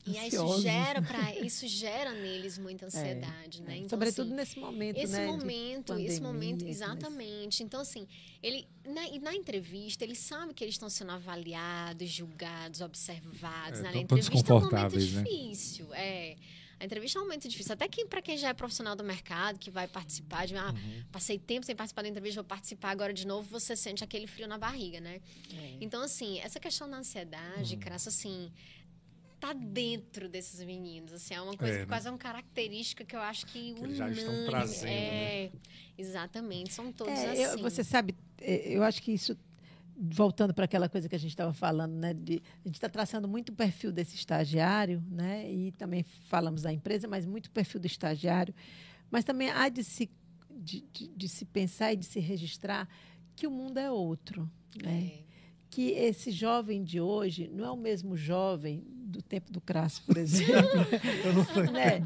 E 0.06 0.18
aí 0.18 0.28
isso 0.28 0.62
gera 0.62 1.02
para 1.02 1.36
isso 1.40 1.68
gera 1.68 2.14
neles 2.14 2.58
muita 2.58 2.86
é, 2.86 2.88
ansiedade, 2.88 3.62
é, 3.62 3.66
né? 3.66 3.78
Então, 3.78 3.90
Sobretudo 3.90 4.28
assim, 4.28 4.36
nesse 4.36 4.60
momento, 4.60 4.98
esse 4.98 5.14
né? 5.14 5.28
momento, 5.28 5.88
pandemia, 5.88 6.12
esse 6.12 6.22
momento, 6.22 6.66
exatamente. 6.68 7.46
Mas... 7.46 7.62
Então 7.62 7.80
assim, 7.80 8.08
ele 8.42 8.68
na, 8.86 9.02
na, 9.20 9.36
entrevista 9.36 10.04
ele 10.04 10.16
sabe 10.16 10.54
que 10.54 10.64
eles 10.64 10.76
estão 10.76 10.90
sendo 10.90 11.12
avaliados, 11.12 12.10
julgados, 12.10 12.82
observados. 12.82 13.80
É, 13.80 13.84
né? 13.84 13.90
A 13.94 13.98
entrevista 13.98 14.54
é 14.54 14.56
um 14.56 14.60
momento 14.60 14.96
né? 14.96 15.24
difícil, 15.24 15.94
é. 15.94 16.36
A 16.84 16.86
entrevista 16.86 17.18
é 17.18 17.22
um 17.22 17.24
momento 17.24 17.48
difícil. 17.48 17.72
Até 17.72 17.88
quem, 17.88 18.06
para 18.06 18.22
quem 18.22 18.38
já 18.38 18.50
é 18.50 18.54
profissional 18.54 18.94
do 18.94 19.06
mercado, 19.06 19.58
que 19.58 19.72
vai 19.72 19.88
participar 19.88 20.46
de. 20.46 20.54
Ah, 20.58 20.72
uhum. 20.72 21.04
passei 21.14 21.40
tempo 21.40 21.66
sem 21.66 21.74
participar 21.74 22.02
da 22.02 22.10
entrevista, 22.10 22.42
vou 22.42 22.48
participar 22.48 22.90
agora 22.90 23.14
de 23.14 23.26
novo, 23.26 23.48
você 23.50 23.74
sente 23.74 24.04
aquele 24.04 24.28
frio 24.28 24.50
na 24.50 24.58
barriga, 24.58 25.00
né? 25.00 25.22
É. 25.54 25.78
Então, 25.80 26.02
assim, 26.02 26.40
essa 26.40 26.60
questão 26.60 26.90
da 26.90 26.98
ansiedade, 26.98 27.76
uhum. 27.76 27.80
Crasso, 27.80 28.10
assim, 28.10 28.52
tá 29.44 29.52
dentro 29.52 30.30
desses 30.30 30.66
meninos. 30.66 31.12
Assim, 31.12 31.34
é 31.34 31.42
uma 31.42 31.58
coisa 31.58 31.74
é, 31.74 31.78
que 31.80 31.82
né? 31.82 31.88
quase 31.88 32.08
é 32.08 32.12
uma 32.12 32.18
característica 32.18 33.04
que 33.04 33.14
eu 33.14 33.20
acho 33.20 33.46
que, 33.48 33.74
que 33.74 33.84
eles 33.84 33.98
já 33.98 34.10
estão 34.10 34.46
trazendo. 34.46 34.88
É, 34.88 35.50
né? 35.54 35.60
exatamente, 35.98 36.74
são 36.74 36.94
todos 36.94 37.14
é, 37.14 37.32
assim. 37.32 37.42
Eu, 37.42 37.58
você 37.60 37.84
sabe, 37.84 38.16
é, 38.40 38.70
eu 38.74 38.82
acho 38.84 39.02
que 39.02 39.12
isso 39.12 39.38
voltando 39.96 40.54
para 40.54 40.66
aquela 40.66 40.88
coisa 40.88 41.10
que 41.10 41.16
a 41.16 41.20
gente 41.20 41.32
estava 41.32 41.54
falando, 41.54 41.94
né, 41.94 42.14
de, 42.14 42.42
a 42.64 42.68
gente 42.68 42.76
está 42.76 42.90
traçando 42.90 43.28
muito 43.28 43.50
o 43.50 43.54
perfil 43.54 43.92
desse 43.92 44.16
estagiário, 44.16 45.04
né, 45.12 45.52
e 45.52 45.72
também 45.74 46.04
falamos 46.04 46.64
da 46.64 46.74
empresa, 46.74 47.08
mas 47.08 47.26
muito 47.26 47.48
o 47.48 47.52
perfil 47.52 47.80
do 47.80 47.86
estagiário, 47.86 48.56
mas 49.12 49.24
também 49.24 49.52
há 49.52 49.70
de 49.70 49.84
se, 49.84 50.10
de, 50.50 50.84
de, 50.92 51.08
de 51.10 51.30
se 51.30 51.46
pensar 51.46 51.94
e 51.94 51.98
de 51.98 52.06
se 52.06 52.20
registrar 52.20 52.88
que 53.36 53.46
o 53.46 53.52
mundo 53.52 53.78
é 53.78 53.92
outro, 53.92 54.50
né? 54.82 55.12
É. 55.20 55.24
Que 55.70 55.90
esse 55.92 56.32
jovem 56.32 56.84
de 56.84 57.02
hoje 57.02 57.50
não 57.52 57.66
é 57.66 57.72
o 57.72 57.78
mesmo 57.78 58.16
jovem 58.16 58.84
do 59.14 59.22
tempo 59.22 59.52
do 59.52 59.62
Crasso, 59.62 60.04
por 60.06 60.18
exemplo. 60.18 60.54
eu 61.24 61.34
não 61.34 61.44
estou 61.44 61.64
né? 61.72 62.02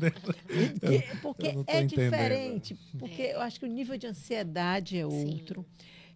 Porque 1.21 1.55
é 1.65 1.83
diferente, 1.83 2.77
porque 2.99 3.23
é. 3.23 3.35
eu 3.35 3.41
acho 3.41 3.59
que 3.59 3.65
o 3.65 3.69
nível 3.69 3.97
de 3.97 4.07
ansiedade 4.07 4.97
é 4.97 5.05
outro. 5.05 5.65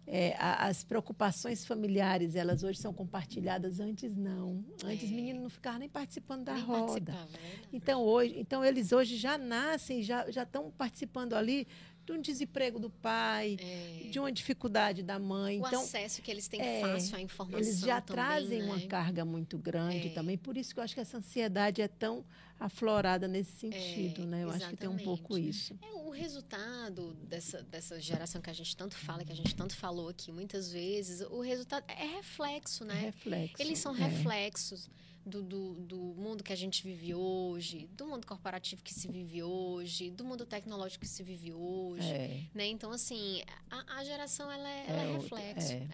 É, 0.04 0.34
as 0.38 0.82
preocupações 0.82 1.64
familiares, 1.64 2.34
elas 2.34 2.64
hoje 2.64 2.78
são 2.80 2.92
compartilhadas, 2.92 3.78
antes 3.78 4.16
não. 4.16 4.64
Antes 4.84 5.10
é. 5.10 5.14
menino 5.14 5.42
não 5.42 5.48
ficava 5.48 5.78
nem 5.78 5.88
participando 5.88 6.44
da 6.44 6.54
nem 6.54 6.64
roda. 6.64 7.12
Né? 7.12 7.28
Então, 7.72 8.02
hoje, 8.02 8.34
então, 8.36 8.64
eles 8.64 8.92
hoje 8.92 9.16
já 9.16 9.38
nascem, 9.38 10.02
já 10.02 10.26
estão 10.28 10.70
participando 10.72 11.34
ali 11.34 11.68
de 12.12 12.18
um 12.18 12.22
desemprego 12.22 12.78
do 12.78 12.90
pai, 12.90 13.56
é. 13.60 14.08
de 14.08 14.18
uma 14.18 14.30
dificuldade 14.30 15.02
da 15.02 15.18
mãe. 15.18 15.60
O 15.60 15.66
então, 15.66 15.82
acesso 15.82 16.22
que 16.22 16.30
eles 16.30 16.48
têm 16.48 16.60
é, 16.60 16.80
fácil 16.80 17.16
à 17.16 17.20
informação. 17.20 17.58
Eles 17.58 17.80
já 17.80 18.00
também, 18.00 18.24
trazem 18.24 18.58
né? 18.60 18.64
uma 18.66 18.80
carga 18.82 19.24
muito 19.24 19.58
grande 19.58 20.08
é. 20.08 20.10
também. 20.10 20.36
Por 20.36 20.56
isso 20.56 20.74
que 20.74 20.80
eu 20.80 20.84
acho 20.84 20.94
que 20.94 21.00
essa 21.00 21.18
ansiedade 21.18 21.80
é 21.82 21.88
tão 21.88 22.24
aflorada 22.58 23.26
nesse 23.26 23.52
sentido, 23.52 24.22
é, 24.22 24.26
né? 24.26 24.44
Eu 24.44 24.48
exatamente. 24.48 24.62
acho 24.62 24.70
que 24.70 24.76
tem 24.76 24.88
um 24.88 24.98
pouco 24.98 25.36
isso. 25.36 25.76
É, 25.82 25.92
o 25.94 26.10
resultado 26.10 27.14
dessa, 27.24 27.62
dessa 27.62 28.00
geração 28.00 28.40
que 28.40 28.50
a 28.50 28.52
gente 28.52 28.76
tanto 28.76 28.96
fala, 28.96 29.24
que 29.24 29.32
a 29.32 29.36
gente 29.36 29.54
tanto 29.54 29.74
falou 29.74 30.08
aqui 30.08 30.30
muitas 30.30 30.70
vezes, 30.70 31.22
o 31.22 31.40
resultado 31.40 31.84
é 31.88 32.06
reflexo, 32.16 32.84
né? 32.84 32.94
É 32.94 33.00
reflexo. 33.06 33.62
Eles 33.62 33.78
são 33.78 33.94
é. 33.96 33.98
reflexos 33.98 34.88
do, 35.24 35.42
do, 35.42 35.74
do, 35.74 35.96
mundo 35.96 36.42
que 36.42 36.52
a 36.52 36.56
gente 36.56 36.82
vive 36.82 37.14
hoje, 37.14 37.88
do 37.96 38.06
mundo 38.06 38.26
corporativo 38.26 38.82
que 38.82 38.92
se 38.92 39.08
vive 39.08 39.42
hoje, 39.42 40.10
do 40.10 40.24
mundo 40.24 40.44
tecnológico 40.44 41.04
que 41.04 41.08
se 41.08 41.22
vive 41.22 41.52
hoje. 41.52 42.10
É. 42.10 42.40
Né? 42.52 42.66
Então, 42.66 42.90
assim, 42.90 43.42
a, 43.70 43.98
a 43.98 44.04
geração 44.04 44.50
ela 44.50 44.68
é, 44.68 44.84
ela 44.88 45.02
é 45.02 45.12
reflexo. 45.12 45.72
É. 45.72 45.88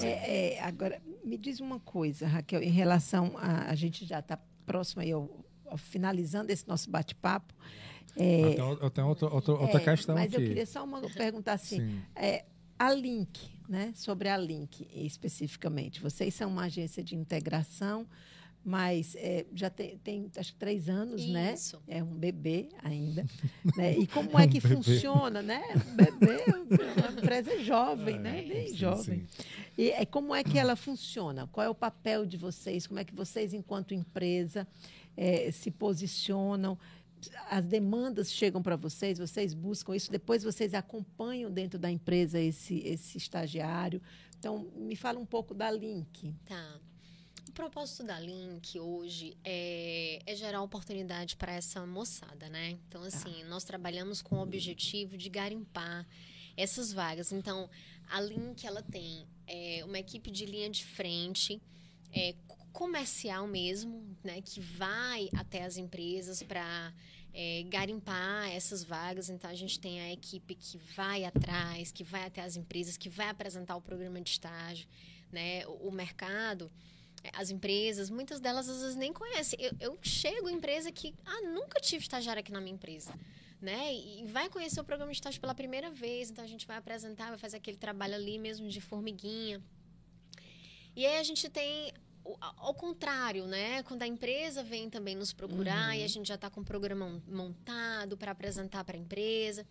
É, 0.00 0.54
é. 0.54 0.62
agora, 0.62 1.02
me 1.24 1.36
diz 1.36 1.58
uma 1.60 1.80
coisa, 1.80 2.26
Raquel, 2.26 2.62
em 2.62 2.70
relação 2.70 3.32
a. 3.36 3.68
A 3.68 3.74
gente 3.74 4.06
já 4.06 4.20
está 4.20 4.38
próximo 4.64 5.02
aí 5.02 5.12
ao, 5.12 5.28
ao, 5.66 5.76
finalizando 5.76 6.52
esse 6.52 6.66
nosso 6.66 6.88
bate-papo. 6.88 7.54
É, 8.16 8.54
eu 8.80 8.90
tenho 8.90 9.08
outra, 9.08 9.28
outra, 9.28 9.54
outra 9.54 9.80
questão 9.80 10.14
mas 10.14 10.26
aqui. 10.26 10.34
Mas 10.34 10.42
eu 10.42 10.48
queria 10.48 10.66
só 10.66 10.84
uma, 10.84 11.00
perguntar 11.10 11.52
assim. 11.54 12.00
É, 12.14 12.44
a 12.78 12.92
Link, 12.92 13.50
né? 13.68 13.92
Sobre 13.94 14.28
a 14.28 14.36
Link 14.36 14.88
especificamente. 14.92 16.00
Vocês 16.00 16.32
são 16.32 16.48
uma 16.48 16.64
agência 16.64 17.02
de 17.02 17.16
integração 17.16 18.06
mas 18.64 19.14
é, 19.16 19.46
já 19.54 19.70
tem, 19.70 19.96
tem, 19.98 20.30
acho 20.36 20.52
que 20.52 20.58
três 20.58 20.88
anos, 20.88 21.26
né? 21.26 21.54
Isso. 21.54 21.76
né? 21.86 21.98
É 21.98 22.04
um 22.04 22.14
bebê 22.14 22.68
ainda. 22.82 23.24
né? 23.76 23.96
E 23.96 24.06
como 24.06 24.38
é, 24.38 24.44
é 24.44 24.48
que 24.48 24.58
um 24.58 24.60
funciona, 24.60 25.40
né? 25.40 25.62
Um 25.74 25.96
bebê, 25.96 26.44
uma 26.96 27.12
empresa 27.12 27.58
jovem, 27.64 28.16
é, 28.16 28.18
né? 28.18 28.42
Bem 28.42 28.68
sim, 28.68 28.76
jovem. 28.76 29.26
Sim. 29.26 29.44
E 29.76 29.90
é, 29.90 30.04
como 30.04 30.34
é 30.34 30.42
que 30.42 30.58
ela 30.58 30.76
funciona? 30.76 31.46
Qual 31.46 31.64
é 31.64 31.70
o 31.70 31.74
papel 31.74 32.26
de 32.26 32.36
vocês? 32.36 32.86
Como 32.86 33.00
é 33.00 33.04
que 33.04 33.14
vocês, 33.14 33.54
enquanto 33.54 33.94
empresa, 33.94 34.66
é, 35.16 35.50
se 35.50 35.70
posicionam? 35.70 36.78
As 37.50 37.66
demandas 37.66 38.30
chegam 38.30 38.62
para 38.62 38.76
vocês, 38.76 39.18
vocês 39.18 39.54
buscam 39.54 39.96
isso, 39.96 40.10
depois 40.10 40.42
vocês 40.44 40.74
acompanham 40.74 41.50
dentro 41.50 41.78
da 41.78 41.90
empresa 41.90 42.38
esse, 42.38 42.78
esse 42.80 43.18
estagiário. 43.18 44.00
Então, 44.38 44.70
me 44.76 44.94
fala 44.94 45.18
um 45.18 45.26
pouco 45.26 45.54
da 45.54 45.70
Link. 45.70 46.34
Tá 46.44 46.80
propósito 47.58 48.04
da 48.04 48.20
Link 48.20 48.78
hoje 48.78 49.36
é, 49.44 50.20
é 50.24 50.36
gerar 50.36 50.62
oportunidade 50.62 51.34
para 51.34 51.52
essa 51.52 51.84
moçada, 51.84 52.48
né? 52.48 52.78
Então, 52.86 53.00
tá. 53.00 53.08
assim, 53.08 53.42
nós 53.48 53.64
trabalhamos 53.64 54.22
com 54.22 54.36
o 54.36 54.42
objetivo 54.42 55.16
de 55.16 55.28
garimpar 55.28 56.06
essas 56.56 56.92
vagas. 56.92 57.32
Então, 57.32 57.68
a 58.08 58.20
Link 58.20 58.64
ela 58.64 58.80
tem 58.80 59.26
é, 59.44 59.82
uma 59.84 59.98
equipe 59.98 60.30
de 60.30 60.46
linha 60.46 60.70
de 60.70 60.84
frente, 60.84 61.60
é, 62.12 62.36
comercial 62.72 63.44
mesmo, 63.48 64.16
né, 64.22 64.40
que 64.40 64.60
vai 64.60 65.28
até 65.34 65.64
as 65.64 65.76
empresas 65.76 66.40
para 66.44 66.94
é, 67.34 67.64
garimpar 67.64 68.52
essas 68.52 68.84
vagas. 68.84 69.28
Então, 69.28 69.50
a 69.50 69.56
gente 69.56 69.80
tem 69.80 70.00
a 70.00 70.12
equipe 70.12 70.54
que 70.54 70.78
vai 70.94 71.24
atrás, 71.24 71.90
que 71.90 72.04
vai 72.04 72.24
até 72.24 72.40
as 72.40 72.54
empresas, 72.54 72.96
que 72.96 73.08
vai 73.08 73.28
apresentar 73.28 73.74
o 73.74 73.82
programa 73.82 74.20
de 74.20 74.30
estágio. 74.30 74.86
Né? 75.32 75.66
O, 75.66 75.88
o 75.88 75.92
mercado, 75.92 76.70
as 77.32 77.50
empresas, 77.50 78.10
muitas 78.10 78.40
delas 78.40 78.68
às 78.68 78.80
vezes 78.80 78.96
nem 78.96 79.12
conhecem. 79.12 79.58
Eu, 79.60 79.72
eu 79.80 79.98
chego 80.02 80.48
em 80.48 80.54
empresa 80.54 80.90
que, 80.92 81.14
ah, 81.24 81.42
nunca 81.42 81.80
tive 81.80 82.02
estagiário 82.02 82.40
aqui 82.40 82.52
na 82.52 82.60
minha 82.60 82.74
empresa. 82.74 83.12
Né? 83.60 83.92
E 83.92 84.24
vai 84.26 84.48
conhecer 84.48 84.80
o 84.80 84.84
programa 84.84 85.10
de 85.10 85.18
estágio 85.18 85.40
pela 85.40 85.54
primeira 85.54 85.90
vez. 85.90 86.30
Então, 86.30 86.44
a 86.44 86.48
gente 86.48 86.66
vai 86.66 86.76
apresentar, 86.76 87.30
vai 87.30 87.38
fazer 87.38 87.56
aquele 87.56 87.76
trabalho 87.76 88.14
ali 88.14 88.38
mesmo 88.38 88.68
de 88.68 88.80
formiguinha. 88.80 89.60
E 90.94 91.04
aí 91.04 91.18
a 91.18 91.22
gente 91.22 91.48
tem 91.48 91.92
ao 92.56 92.74
contrário, 92.74 93.46
né? 93.46 93.82
Quando 93.84 94.02
a 94.02 94.06
empresa 94.06 94.62
vem 94.62 94.90
também 94.90 95.14
nos 95.14 95.32
procurar 95.32 95.88
uhum. 95.88 95.94
e 95.94 96.04
a 96.04 96.08
gente 96.08 96.26
já 96.26 96.34
está 96.34 96.50
com 96.50 96.60
o 96.60 96.64
programa 96.64 97.22
montado 97.26 98.16
para 98.16 98.32
apresentar 98.32 98.84
para 98.84 98.96
a 98.96 99.00
empresa. 99.00 99.66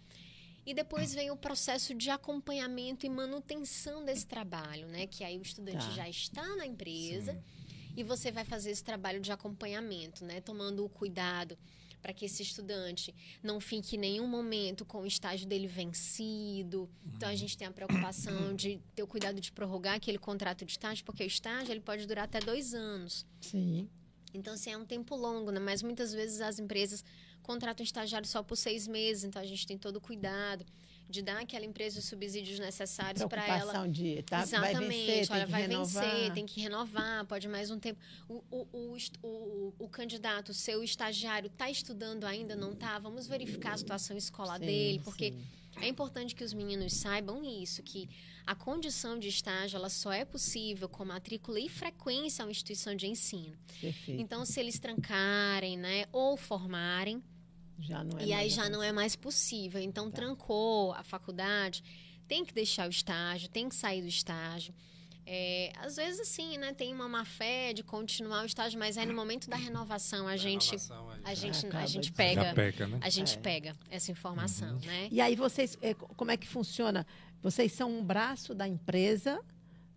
E 0.67 0.73
depois 0.73 1.13
vem 1.13 1.31
o 1.31 1.37
processo 1.37 1.95
de 1.95 2.09
acompanhamento 2.09 3.05
e 3.05 3.09
manutenção 3.09 4.03
desse 4.03 4.27
trabalho, 4.27 4.85
né? 4.89 5.07
Que 5.07 5.23
aí 5.23 5.39
o 5.39 5.41
estudante 5.41 5.85
tá. 5.85 5.91
já 5.91 6.09
está 6.09 6.45
na 6.57 6.65
empresa 6.65 7.31
Sim. 7.31 7.93
e 7.95 8.03
você 8.03 8.33
vai 8.33 8.43
fazer 8.43 8.71
esse 8.71 8.83
trabalho 8.83 9.21
de 9.21 9.31
acompanhamento, 9.31 10.25
né? 10.25 10.41
Tomando 10.41 10.83
o 10.83 10.89
cuidado 10.89 11.57
para 12.01 12.11
que 12.11 12.25
esse 12.25 12.43
estudante 12.43 13.15
não 13.41 13.61
fique 13.61 13.95
em 13.95 13.99
nenhum 13.99 14.27
momento 14.27 14.83
com 14.83 15.03
o 15.03 15.05
estágio 15.05 15.47
dele 15.47 15.67
vencido. 15.67 16.89
Então 17.15 17.29
a 17.29 17.31
uhum. 17.31 17.37
gente 17.37 17.57
tem 17.57 17.65
a 17.65 17.71
preocupação 17.71 18.53
de 18.53 18.81
ter 18.93 19.03
o 19.03 19.07
cuidado 19.07 19.39
de 19.39 19.53
prorrogar 19.53 19.95
aquele 19.95 20.17
contrato 20.17 20.65
de 20.65 20.73
estágio, 20.73 21.05
porque 21.05 21.23
o 21.23 21.27
estágio 21.27 21.71
ele 21.71 21.79
pode 21.79 22.05
durar 22.05 22.25
até 22.25 22.41
dois 22.41 22.73
anos. 22.73 23.25
Sim. 23.39 23.89
Então, 24.33 24.53
assim, 24.53 24.71
é 24.71 24.77
um 24.77 24.85
tempo 24.85 25.15
longo, 25.15 25.49
né? 25.49 25.59
Mas 25.59 25.81
muitas 25.81 26.13
vezes 26.13 26.41
as 26.41 26.59
empresas 26.59 27.05
contratam 27.47 27.83
estagiário 27.83 28.27
só 28.27 28.43
por 28.43 28.57
seis 28.57 28.87
meses, 28.87 29.23
então 29.23 29.41
a 29.41 29.45
gente 29.45 29.65
tem 29.65 29.77
todo 29.77 29.95
o 29.95 30.01
cuidado 30.01 30.65
de 31.09 31.21
dar 31.21 31.41
àquela 31.41 31.65
empresa 31.65 31.99
os 31.99 32.05
subsidios 32.05 32.59
necessários 32.59 33.23
para 33.25 33.47
ela. 33.47 33.87
de 33.87 34.21
tá, 34.23 34.41
Exatamente, 34.41 34.73
vai 34.73 34.87
vencer, 34.87 35.31
olha, 35.31 35.47
vai 35.47 35.61
renovar. 35.61 36.03
vencer, 36.03 36.33
tem 36.33 36.45
que 36.45 36.59
renovar, 36.59 37.25
pode 37.25 37.47
mais 37.47 37.71
um 37.71 37.79
tempo. 37.79 37.99
O, 38.27 38.43
o, 38.51 38.67
o, 38.73 38.97
o, 39.23 39.73
o 39.79 39.89
candidato, 39.89 40.49
o 40.49 40.53
seu 40.53 40.83
estagiário, 40.83 41.47
está 41.47 41.69
estudando 41.69 42.25
ainda, 42.25 42.55
não 42.55 42.73
está? 42.73 42.99
Vamos 42.99 43.25
verificar 43.25 43.73
a 43.73 43.77
situação 43.77 44.17
escolar 44.17 44.59
sim, 44.59 44.65
dele, 44.65 45.01
porque 45.01 45.31
sim. 45.31 45.45
é 45.81 45.87
importante 45.87 46.35
que 46.35 46.43
os 46.43 46.53
meninos 46.53 46.93
saibam 46.93 47.41
isso, 47.41 47.81
que 47.81 48.09
a 48.45 48.53
condição 48.53 49.17
de 49.17 49.29
estágio 49.29 49.77
ela 49.77 49.89
só 49.89 50.11
é 50.11 50.25
possível 50.25 50.89
com 50.89 51.05
matrícula 51.05 51.59
e 51.59 51.69
frequência 51.69 52.43
a 52.43 52.45
uma 52.45 52.51
instituição 52.51 52.95
de 52.95 53.07
ensino. 53.07 53.57
Perfeito. 53.79 54.21
Então, 54.21 54.45
se 54.45 54.59
eles 54.59 54.77
trancarem, 54.77 55.77
né, 55.77 56.05
ou 56.11 56.35
formarem, 56.35 57.23
já 57.79 58.03
não 58.03 58.19
é 58.19 58.25
e 58.25 58.33
aí 58.33 58.49
já 58.49 58.69
não 58.69 58.81
é 58.81 58.91
mais 58.91 59.15
possível. 59.15 59.81
Então, 59.81 60.09
tá. 60.09 60.17
trancou 60.17 60.93
a 60.93 61.03
faculdade, 61.03 61.83
tem 62.27 62.43
que 62.43 62.53
deixar 62.53 62.87
o 62.87 62.89
estágio, 62.89 63.49
tem 63.49 63.69
que 63.69 63.75
sair 63.75 64.01
do 64.01 64.07
estágio. 64.07 64.73
É, 65.29 65.73
às 65.79 65.97
vezes, 65.97 66.21
assim, 66.21 66.57
né, 66.57 66.73
tem 66.73 66.93
uma 66.93 67.09
má 67.09 67.25
fé 67.25 67.73
de 67.73 67.83
continuar 67.83 68.43
o 68.43 68.45
estágio, 68.45 68.79
mas 68.79 68.97
aí 68.97 69.05
no 69.05 69.13
momento 69.13 69.49
da 69.49 69.57
renovação 69.57 70.25
a 70.25 70.37
gente, 70.37 70.71
renovação, 70.71 71.09
a 71.21 71.33
gente, 71.33 71.67
a 71.67 71.85
gente 71.85 72.13
pega, 72.13 72.53
pega 72.53 72.87
né? 72.87 72.97
a 73.01 73.09
gente 73.09 73.37
é. 73.37 73.41
pega 73.41 73.75
essa 73.89 74.09
informação, 74.09 74.75
uhum. 74.75 74.85
né? 74.85 75.09
E 75.11 75.19
aí 75.19 75.35
vocês, 75.35 75.77
é, 75.81 75.93
como 75.93 76.31
é 76.31 76.37
que 76.37 76.47
funciona? 76.47 77.05
Vocês 77.41 77.73
são 77.73 77.91
um 77.91 78.01
braço 78.01 78.55
da 78.55 78.65
empresa, 78.69 79.43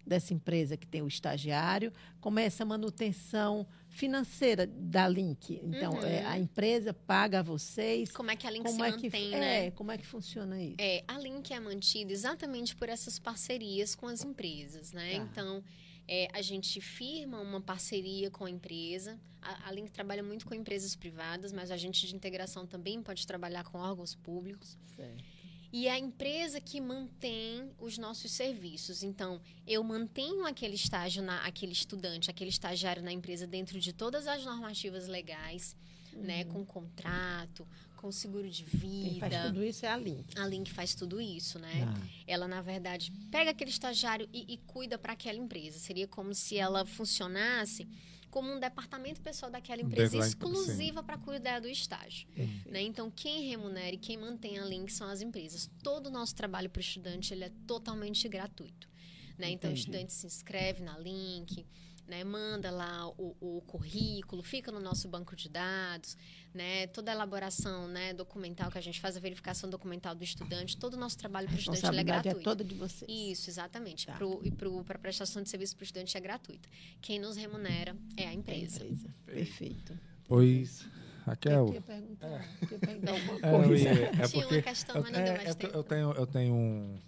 dessa 0.04 0.34
empresa 0.34 0.76
que 0.76 0.84
tem 0.84 1.00
o 1.00 1.06
estagiário, 1.06 1.92
como 2.20 2.40
é 2.40 2.44
essa 2.44 2.64
manutenção 2.64 3.64
financeira 3.90 4.66
da 4.66 5.06
Link. 5.06 5.60
Então, 5.62 5.94
uhum. 5.94 6.04
é, 6.04 6.24
a 6.24 6.38
empresa 6.38 6.94
paga 6.94 7.40
a 7.40 7.42
vocês. 7.42 8.10
Como 8.10 8.30
é 8.30 8.36
que 8.36 8.46
a 8.46 8.50
Link 8.50 8.68
se 8.68 8.74
é 8.74 8.78
mantém, 8.78 9.10
que, 9.10 9.30
né? 9.36 9.66
É, 9.66 9.70
como 9.72 9.90
é 9.92 9.98
que 9.98 10.06
funciona 10.06 10.62
isso? 10.62 10.76
É, 10.78 11.04
a 11.06 11.18
Link 11.18 11.52
é 11.52 11.60
mantida 11.60 12.12
exatamente 12.12 12.74
por 12.74 12.88
essas 12.88 13.18
parcerias 13.18 13.94
com 13.94 14.06
as 14.06 14.24
empresas, 14.24 14.92
né? 14.92 15.16
Tá. 15.16 15.16
Então, 15.16 15.64
é, 16.08 16.28
a 16.32 16.40
gente 16.40 16.80
firma 16.80 17.40
uma 17.40 17.60
parceria 17.60 18.30
com 18.30 18.44
a 18.44 18.50
empresa. 18.50 19.18
A, 19.42 19.68
a 19.68 19.72
Link 19.72 19.90
trabalha 19.90 20.22
muito 20.22 20.46
com 20.46 20.54
empresas 20.54 20.94
privadas, 20.94 21.52
mas 21.52 21.70
a 21.70 21.76
gente 21.76 22.06
de 22.06 22.14
integração 22.14 22.66
também 22.66 23.02
pode 23.02 23.26
trabalhar 23.26 23.64
com 23.64 23.78
órgãos 23.78 24.14
públicos. 24.14 24.78
Certo 24.96 25.29
e 25.72 25.86
é 25.86 25.92
a 25.92 25.98
empresa 25.98 26.60
que 26.60 26.80
mantém 26.80 27.70
os 27.78 27.96
nossos 27.96 28.32
serviços. 28.32 29.02
Então, 29.02 29.40
eu 29.66 29.82
mantenho 29.84 30.44
aquele 30.44 30.74
estágio, 30.74 31.22
na, 31.22 31.44
aquele 31.44 31.72
estudante, 31.72 32.30
aquele 32.30 32.50
estagiário 32.50 33.02
na 33.02 33.12
empresa 33.12 33.46
dentro 33.46 33.78
de 33.78 33.92
todas 33.92 34.26
as 34.26 34.44
normativas 34.44 35.06
legais, 35.06 35.76
né, 36.12 36.18
uhum. 36.18 36.22
né, 36.22 36.44
com 36.44 36.64
contrato, 36.64 37.66
com 37.96 38.10
seguro 38.10 38.48
de 38.48 38.64
vida. 38.64 39.10
Quem 39.10 39.20
faz 39.20 39.46
tudo 39.46 39.64
isso 39.64 39.86
é 39.86 39.88
a 39.90 39.96
Link. 39.96 40.38
A 40.38 40.46
Link 40.46 40.72
faz 40.72 40.94
tudo 40.94 41.20
isso, 41.20 41.58
né? 41.58 41.84
Ah. 41.86 42.06
Ela, 42.26 42.48
na 42.48 42.62
verdade, 42.62 43.12
pega 43.30 43.50
aquele 43.50 43.70
estagiário 43.70 44.28
e, 44.32 44.54
e 44.54 44.56
cuida 44.56 44.98
para 44.98 45.12
aquela 45.12 45.38
empresa. 45.38 45.78
Seria 45.78 46.08
como 46.08 46.34
se 46.34 46.56
ela 46.56 46.86
funcionasse 46.86 47.86
como 48.30 48.52
um 48.52 48.60
departamento 48.60 49.20
pessoal 49.20 49.50
daquela 49.50 49.82
empresa 49.82 50.12
Deadline, 50.12 50.28
exclusiva 50.28 51.02
para 51.02 51.18
cuidar 51.18 51.60
do 51.60 51.68
estágio. 51.68 52.28
Né? 52.66 52.82
Então, 52.82 53.10
quem 53.10 53.48
remunera 53.48 53.94
e 53.94 53.98
quem 53.98 54.16
mantém 54.16 54.58
a 54.58 54.64
Link 54.64 54.92
são 54.92 55.08
as 55.08 55.20
empresas. 55.20 55.68
Todo 55.82 56.06
o 56.06 56.10
nosso 56.10 56.34
trabalho 56.34 56.70
para 56.70 56.78
o 56.78 56.82
estudante 56.82 57.34
ele 57.34 57.44
é 57.44 57.52
totalmente 57.66 58.28
gratuito. 58.28 58.88
Né? 59.36 59.50
Então, 59.50 59.70
o 59.70 59.74
estudante 59.74 60.12
se 60.12 60.26
inscreve 60.26 60.82
na 60.82 60.98
Link, 60.98 61.66
né? 62.10 62.24
Manda 62.24 62.72
lá 62.72 63.08
o, 63.10 63.36
o, 63.40 63.60
currículo, 63.62 64.42
fica 64.42 64.72
no 64.72 64.80
nosso 64.80 65.08
banco 65.08 65.36
de 65.36 65.48
dados, 65.48 66.16
né? 66.52 66.88
Toda 66.88 67.12
a 67.12 67.14
elaboração, 67.14 67.86
né? 67.86 68.12
Documental 68.12 68.68
que 68.68 68.76
a 68.76 68.80
gente 68.80 69.00
faz, 69.00 69.16
a 69.16 69.20
verificação 69.20 69.70
documental 69.70 70.14
do 70.14 70.24
estudante, 70.24 70.76
todo 70.76 70.94
o 70.94 70.96
nosso 70.96 71.16
trabalho 71.16 71.46
para 71.46 71.56
o 71.56 71.60
estudante 71.60 71.96
é, 71.96 72.00
é 72.00 72.04
gratuito. 72.04 72.40
é 72.40 72.42
toda 72.42 72.64
de 72.64 72.74
vocês. 72.74 73.08
Isso, 73.08 73.48
exatamente. 73.48 74.06
Tá. 74.06 74.14
Pro, 74.14 74.40
e 74.44 74.50
para 74.50 74.96
a 74.96 74.98
prestação 74.98 75.40
de 75.40 75.48
serviço 75.48 75.76
para 75.76 75.82
o 75.82 75.84
estudante 75.84 76.16
é 76.16 76.20
gratuita. 76.20 76.68
Quem 77.00 77.20
nos 77.20 77.36
remunera 77.36 77.96
é 78.16 78.26
a 78.26 78.34
empresa. 78.34 78.80
É 78.80 78.82
a 78.82 78.86
empresa. 78.86 79.14
Perfeito. 79.24 79.98
Pois... 80.24 80.84
Raquel. 81.24 81.52
Eu 81.52 81.66
queria 81.66 81.82
perguntar, 81.82 82.26
é. 82.28 82.48
queria 82.60 82.78
perguntar 82.78 83.12
alguma 83.12 83.66
coisa. 83.66 83.88
É, 83.88 83.92
é, 83.92 84.24
é 84.24 84.26
Tinha 84.28 84.46
uma 84.46 84.62
questão, 84.62 85.02
mas 85.02 85.12
não 85.12 85.24
deu 85.24 85.34
mais 85.34 85.54
tempo. 85.54 85.76
Eu 85.76 85.84
tenho, 85.84 86.12
eu 86.12 86.26
tenho 86.26 86.54
um, 86.54 86.98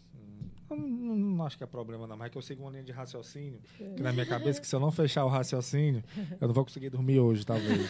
não, 0.77 1.17
não, 1.17 1.47
acho 1.47 1.57
que 1.57 1.65
é 1.65 1.67
problema 1.67 2.07
não, 2.07 2.17
mas 2.17 2.27
é 2.27 2.31
que 2.31 2.39
eu 2.39 2.43
sigo 2.43 2.63
uma 2.63 2.71
linha 2.71 2.83
de 2.83 2.93
raciocínio, 2.93 3.61
que 3.97 4.03
na 4.03 4.13
minha 4.13 4.27
cabeça, 4.27 4.61
que 4.61 4.67
se 4.67 4.75
eu 4.75 4.81
não 4.81 4.91
fechar 4.91 5.25
o 5.25 5.29
raciocínio, 5.29 6.03
eu 6.41 6.49
não 6.49 6.55
vou 6.55 6.65
conseguir 6.65 6.91
dormir 6.91 7.19
hoje, 7.19 7.45
talvez. 7.45 7.89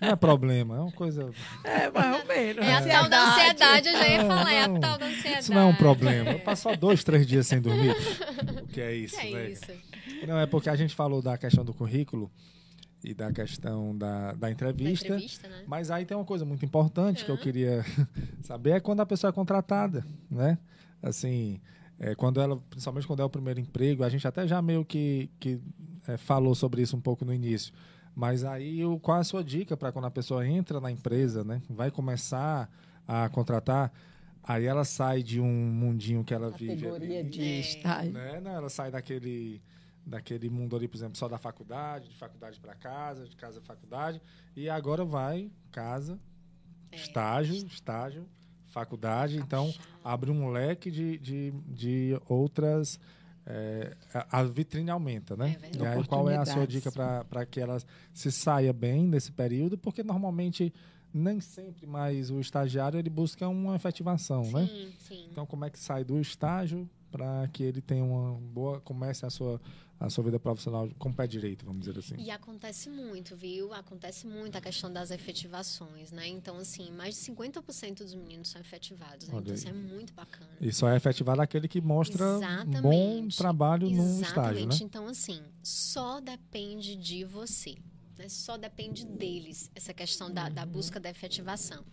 Não 0.00 0.08
é 0.08 0.16
problema, 0.16 0.76
é 0.76 0.80
uma 0.80 0.92
coisa... 0.92 1.30
É, 1.62 1.90
mais 1.90 2.20
ou 2.20 2.26
menos. 2.26 2.64
É 2.64 2.74
a 2.74 2.82
tal 2.82 3.08
da 3.08 3.30
ansiedade, 3.30 3.88
eu 3.88 3.92
já 3.94 4.08
ia 4.08 4.26
falar, 4.26 4.52
é, 4.52 4.62
a 4.64 4.68
tal 4.80 4.98
da 4.98 5.06
ansiedade. 5.06 5.38
Isso 5.40 5.54
não 5.54 5.60
é 5.60 5.64
um 5.66 5.76
problema. 5.76 6.30
Eu 6.30 6.40
passo 6.40 6.62
só 6.62 6.74
dois, 6.74 7.04
três 7.04 7.26
dias 7.26 7.46
sem 7.46 7.60
dormir. 7.60 7.94
O 8.62 8.66
que 8.66 8.80
é 8.80 8.94
isso, 8.94 9.16
que 9.16 9.28
é 9.28 9.30
né? 9.30 9.50
isso? 9.50 9.72
Não, 10.26 10.38
é 10.38 10.46
porque 10.46 10.68
a 10.68 10.74
gente 10.74 10.94
falou 10.94 11.22
da 11.22 11.38
questão 11.38 11.64
do 11.64 11.72
currículo, 11.72 12.30
e 13.04 13.12
da 13.12 13.32
questão 13.32 13.96
da, 13.96 14.32
da 14.32 14.50
entrevista. 14.50 15.08
Da 15.08 15.14
entrevista 15.16 15.48
né? 15.48 15.64
Mas 15.66 15.90
aí 15.90 16.04
tem 16.04 16.16
uma 16.16 16.24
coisa 16.24 16.44
muito 16.44 16.64
importante 16.64 17.20
uhum. 17.20 17.26
que 17.26 17.32
eu 17.32 17.38
queria 17.38 17.84
saber 18.42 18.70
é 18.72 18.80
quando 18.80 19.00
a 19.00 19.06
pessoa 19.06 19.30
é 19.30 19.32
contratada, 19.32 20.06
né? 20.30 20.58
Assim, 21.02 21.60
é, 22.02 22.16
quando 22.16 22.40
ela, 22.40 22.56
principalmente 22.68 23.06
quando 23.06 23.20
é 23.20 23.24
o 23.24 23.30
primeiro 23.30 23.60
emprego, 23.60 24.02
a 24.02 24.08
gente 24.08 24.26
até 24.26 24.44
já 24.44 24.60
meio 24.60 24.84
que, 24.84 25.30
que 25.38 25.60
é, 26.08 26.16
falou 26.16 26.52
sobre 26.52 26.82
isso 26.82 26.96
um 26.96 27.00
pouco 27.00 27.24
no 27.24 27.32
início. 27.32 27.72
Mas 28.12 28.42
aí, 28.44 28.84
o, 28.84 28.98
qual 28.98 29.20
a 29.20 29.24
sua 29.24 29.42
dica 29.42 29.76
para 29.76 29.92
quando 29.92 30.06
a 30.06 30.10
pessoa 30.10 30.44
entra 30.44 30.80
na 30.80 30.90
empresa, 30.90 31.44
né? 31.44 31.62
Vai 31.70 31.92
começar 31.92 32.68
a 33.06 33.28
contratar, 33.28 33.92
aí 34.42 34.64
ela 34.64 34.84
sai 34.84 35.22
de 35.22 35.40
um 35.40 35.46
mundinho 35.46 36.24
que 36.24 36.34
ela 36.34 36.50
Categoria 36.50 36.92
vive. 36.92 37.16
Ali, 37.18 37.30
de 37.30 37.60
estágio. 37.60 38.12
Né? 38.12 38.40
Não, 38.40 38.50
ela 38.50 38.68
sai 38.68 38.90
daquele 38.90 39.62
daquele 40.04 40.50
mundo 40.50 40.74
ali, 40.74 40.88
por 40.88 40.96
exemplo, 40.96 41.16
só 41.16 41.28
da 41.28 41.38
faculdade, 41.38 42.08
de 42.08 42.16
faculdade 42.16 42.58
para 42.58 42.74
casa, 42.74 43.28
de 43.28 43.36
casa 43.36 43.60
para 43.60 43.76
faculdade, 43.76 44.20
e 44.56 44.68
agora 44.68 45.04
vai 45.04 45.48
casa, 45.70 46.18
é. 46.90 46.96
estágio, 46.96 47.54
estágio, 47.54 48.26
faculdade, 48.72 49.36
então 49.36 49.72
abre 50.02 50.30
um 50.30 50.50
leque 50.50 50.90
de, 50.90 51.18
de, 51.18 51.50
de 51.68 52.20
outras. 52.28 52.98
É, 53.44 53.96
a 54.30 54.42
vitrine 54.44 54.90
aumenta, 54.90 55.36
né? 55.36 55.56
É 55.62 55.76
e 55.76 55.86
aí, 55.86 56.04
qual 56.04 56.30
é 56.30 56.36
a 56.36 56.44
sua 56.44 56.66
dica 56.66 56.90
para 56.92 57.44
que 57.44 57.60
ela 57.60 57.78
se 58.12 58.30
saia 58.30 58.72
bem 58.72 59.06
nesse 59.06 59.32
período? 59.32 59.76
Porque 59.76 60.02
normalmente 60.02 60.72
nem 61.12 61.40
sempre 61.40 61.86
mais 61.86 62.30
o 62.30 62.40
estagiário 62.40 62.98
ele 62.98 63.10
busca 63.10 63.46
uma 63.48 63.76
efetivação, 63.76 64.42
né? 64.50 64.66
sim, 64.66 64.84
né? 64.84 64.92
Sim. 65.00 65.26
Então, 65.30 65.44
como 65.44 65.64
é 65.64 65.70
que 65.70 65.78
sai 65.78 66.04
do 66.04 66.18
estágio 66.20 66.88
para 67.12 67.46
que 67.48 67.62
ele 67.62 67.80
tenha 67.80 68.02
uma 68.02 68.32
boa 68.40 68.80
comece 68.80 69.24
a 69.24 69.30
sua 69.30 69.60
a 70.00 70.10
sua 70.10 70.24
vida 70.24 70.38
profissional 70.38 70.88
com 70.98 71.10
o 71.10 71.14
pé 71.14 71.28
direito, 71.28 71.64
vamos 71.64 71.86
dizer 71.86 71.96
assim. 71.96 72.16
E 72.18 72.28
acontece 72.28 72.90
muito, 72.90 73.36
viu? 73.36 73.72
Acontece 73.72 74.26
muito 74.26 74.58
a 74.58 74.60
questão 74.60 74.92
das 74.92 75.12
efetivações, 75.12 76.10
né? 76.10 76.26
Então, 76.26 76.58
assim, 76.58 76.90
mais 76.90 77.14
de 77.14 77.32
50% 77.32 77.98
dos 77.98 78.14
meninos 78.14 78.48
são 78.48 78.60
efetivados, 78.60 79.28
né? 79.28 79.38
Então, 79.38 79.54
isso 79.54 79.68
é 79.68 79.72
muito 79.72 80.12
bacana. 80.12 80.50
E 80.60 80.72
só 80.72 80.88
é 80.88 80.96
efetivado 80.96 81.40
aquele 81.40 81.68
que 81.68 81.80
mostra 81.80 82.24
Exatamente. 82.36 82.80
bom 82.80 83.28
trabalho 83.28 83.86
Exatamente. 83.86 84.16
no 84.16 84.22
estágio, 84.22 84.66
né? 84.66 84.78
Então, 84.82 85.06
assim, 85.06 85.40
só 85.62 86.20
depende 86.20 86.96
de 86.96 87.24
você. 87.24 87.76
Né? 88.18 88.28
Só 88.28 88.56
depende 88.56 89.06
deles, 89.06 89.70
essa 89.74 89.94
questão 89.94 90.32
da, 90.32 90.48
da 90.48 90.66
busca 90.66 90.98
da 90.98 91.10
efetivação. 91.10 91.84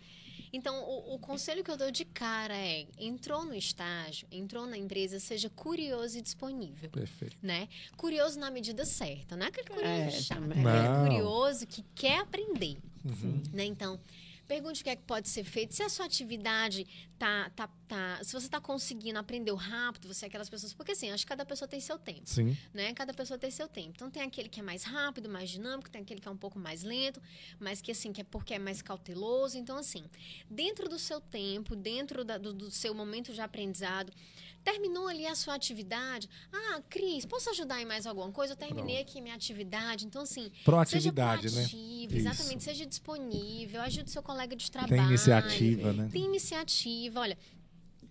Então, 0.52 0.82
o, 0.82 1.14
o, 1.14 1.18
conselho 1.18 1.62
que 1.62 1.70
eu 1.70 1.76
dou 1.76 1.90
de 1.90 2.04
cara 2.04 2.56
é: 2.56 2.86
entrou 2.98 3.44
no 3.44 3.54
estágio, 3.54 4.26
entrou 4.30 4.66
na 4.66 4.76
empresa, 4.76 5.18
seja 5.20 5.48
curioso 5.50 6.18
e 6.18 6.22
disponível. 6.22 6.90
Perfeito. 6.90 7.36
Né? 7.42 7.68
Curioso 7.96 8.38
na 8.38 8.50
medida 8.50 8.84
certa, 8.84 9.36
não 9.36 9.46
é 9.46 9.48
aquele 9.48 9.68
curioso 9.68 9.92
é, 9.92 10.10
chato, 10.10 10.42
é 10.42 11.08
curioso 11.08 11.66
que 11.66 11.84
quer 11.94 12.18
aprender. 12.18 12.78
Uhum. 13.04 13.42
Né? 13.52 13.64
Então, 13.64 13.98
Pergunte 14.50 14.80
o 14.80 14.84
que 14.84 14.90
é 14.90 14.96
que 14.96 15.04
pode 15.04 15.28
ser 15.28 15.44
feito. 15.44 15.76
Se 15.76 15.82
a 15.84 15.88
sua 15.88 16.06
atividade 16.06 16.84
tá, 17.16 17.48
tá, 17.54 17.70
tá 17.86 18.18
se 18.20 18.32
você 18.32 18.46
está 18.46 18.60
conseguindo 18.60 19.16
aprender 19.16 19.54
rápido, 19.54 20.12
você 20.12 20.24
é 20.24 20.28
aquelas 20.28 20.50
pessoas, 20.50 20.74
porque 20.74 20.90
assim, 20.90 21.08
acho 21.12 21.24
que 21.24 21.28
cada 21.28 21.46
pessoa 21.46 21.68
tem 21.68 21.78
seu 21.78 21.96
tempo, 21.96 22.22
Sim. 22.24 22.56
né? 22.74 22.92
Cada 22.92 23.14
pessoa 23.14 23.38
tem 23.38 23.48
seu 23.48 23.68
tempo. 23.68 23.92
Então 23.94 24.10
tem 24.10 24.24
aquele 24.24 24.48
que 24.48 24.58
é 24.58 24.62
mais 24.64 24.82
rápido, 24.82 25.28
mais 25.28 25.50
dinâmico, 25.50 25.88
tem 25.88 26.02
aquele 26.02 26.20
que 26.20 26.26
é 26.26 26.30
um 26.32 26.36
pouco 26.36 26.58
mais 26.58 26.82
lento, 26.82 27.22
mas 27.60 27.80
que 27.80 27.92
assim 27.92 28.12
que 28.12 28.22
é 28.22 28.24
porque 28.24 28.52
é 28.52 28.58
mais 28.58 28.82
cauteloso. 28.82 29.56
Então 29.56 29.76
assim, 29.76 30.02
dentro 30.50 30.88
do 30.88 30.98
seu 30.98 31.20
tempo, 31.20 31.76
dentro 31.76 32.24
da, 32.24 32.36
do, 32.36 32.52
do 32.52 32.72
seu 32.72 32.92
momento 32.92 33.32
de 33.32 33.40
aprendizado, 33.40 34.12
Terminou 34.64 35.08
ali 35.08 35.26
a 35.26 35.34
sua 35.34 35.54
atividade. 35.54 36.28
Ah, 36.52 36.82
Cris, 36.88 37.24
posso 37.24 37.50
ajudar 37.50 37.80
em 37.80 37.86
mais 37.86 38.06
alguma 38.06 38.30
coisa? 38.30 38.52
Eu 38.52 38.56
terminei 38.56 38.96
Pronto. 38.96 39.08
aqui 39.10 39.20
minha 39.20 39.34
atividade. 39.34 40.06
Então, 40.06 40.22
assim. 40.22 40.50
Proatividade, 40.64 41.48
seja 41.48 41.68
proativo, 41.68 42.12
né? 42.14 42.18
Exatamente. 42.20 42.56
Isso. 42.58 42.64
Seja 42.64 42.86
disponível, 42.86 43.80
ajude 43.80 44.10
seu 44.10 44.22
colega 44.22 44.54
de 44.54 44.70
trabalho. 44.70 44.94
Tem 44.94 45.06
iniciativa, 45.06 45.92
né? 45.92 46.08
Tem 46.12 46.24
iniciativa. 46.24 47.20
Olha, 47.20 47.38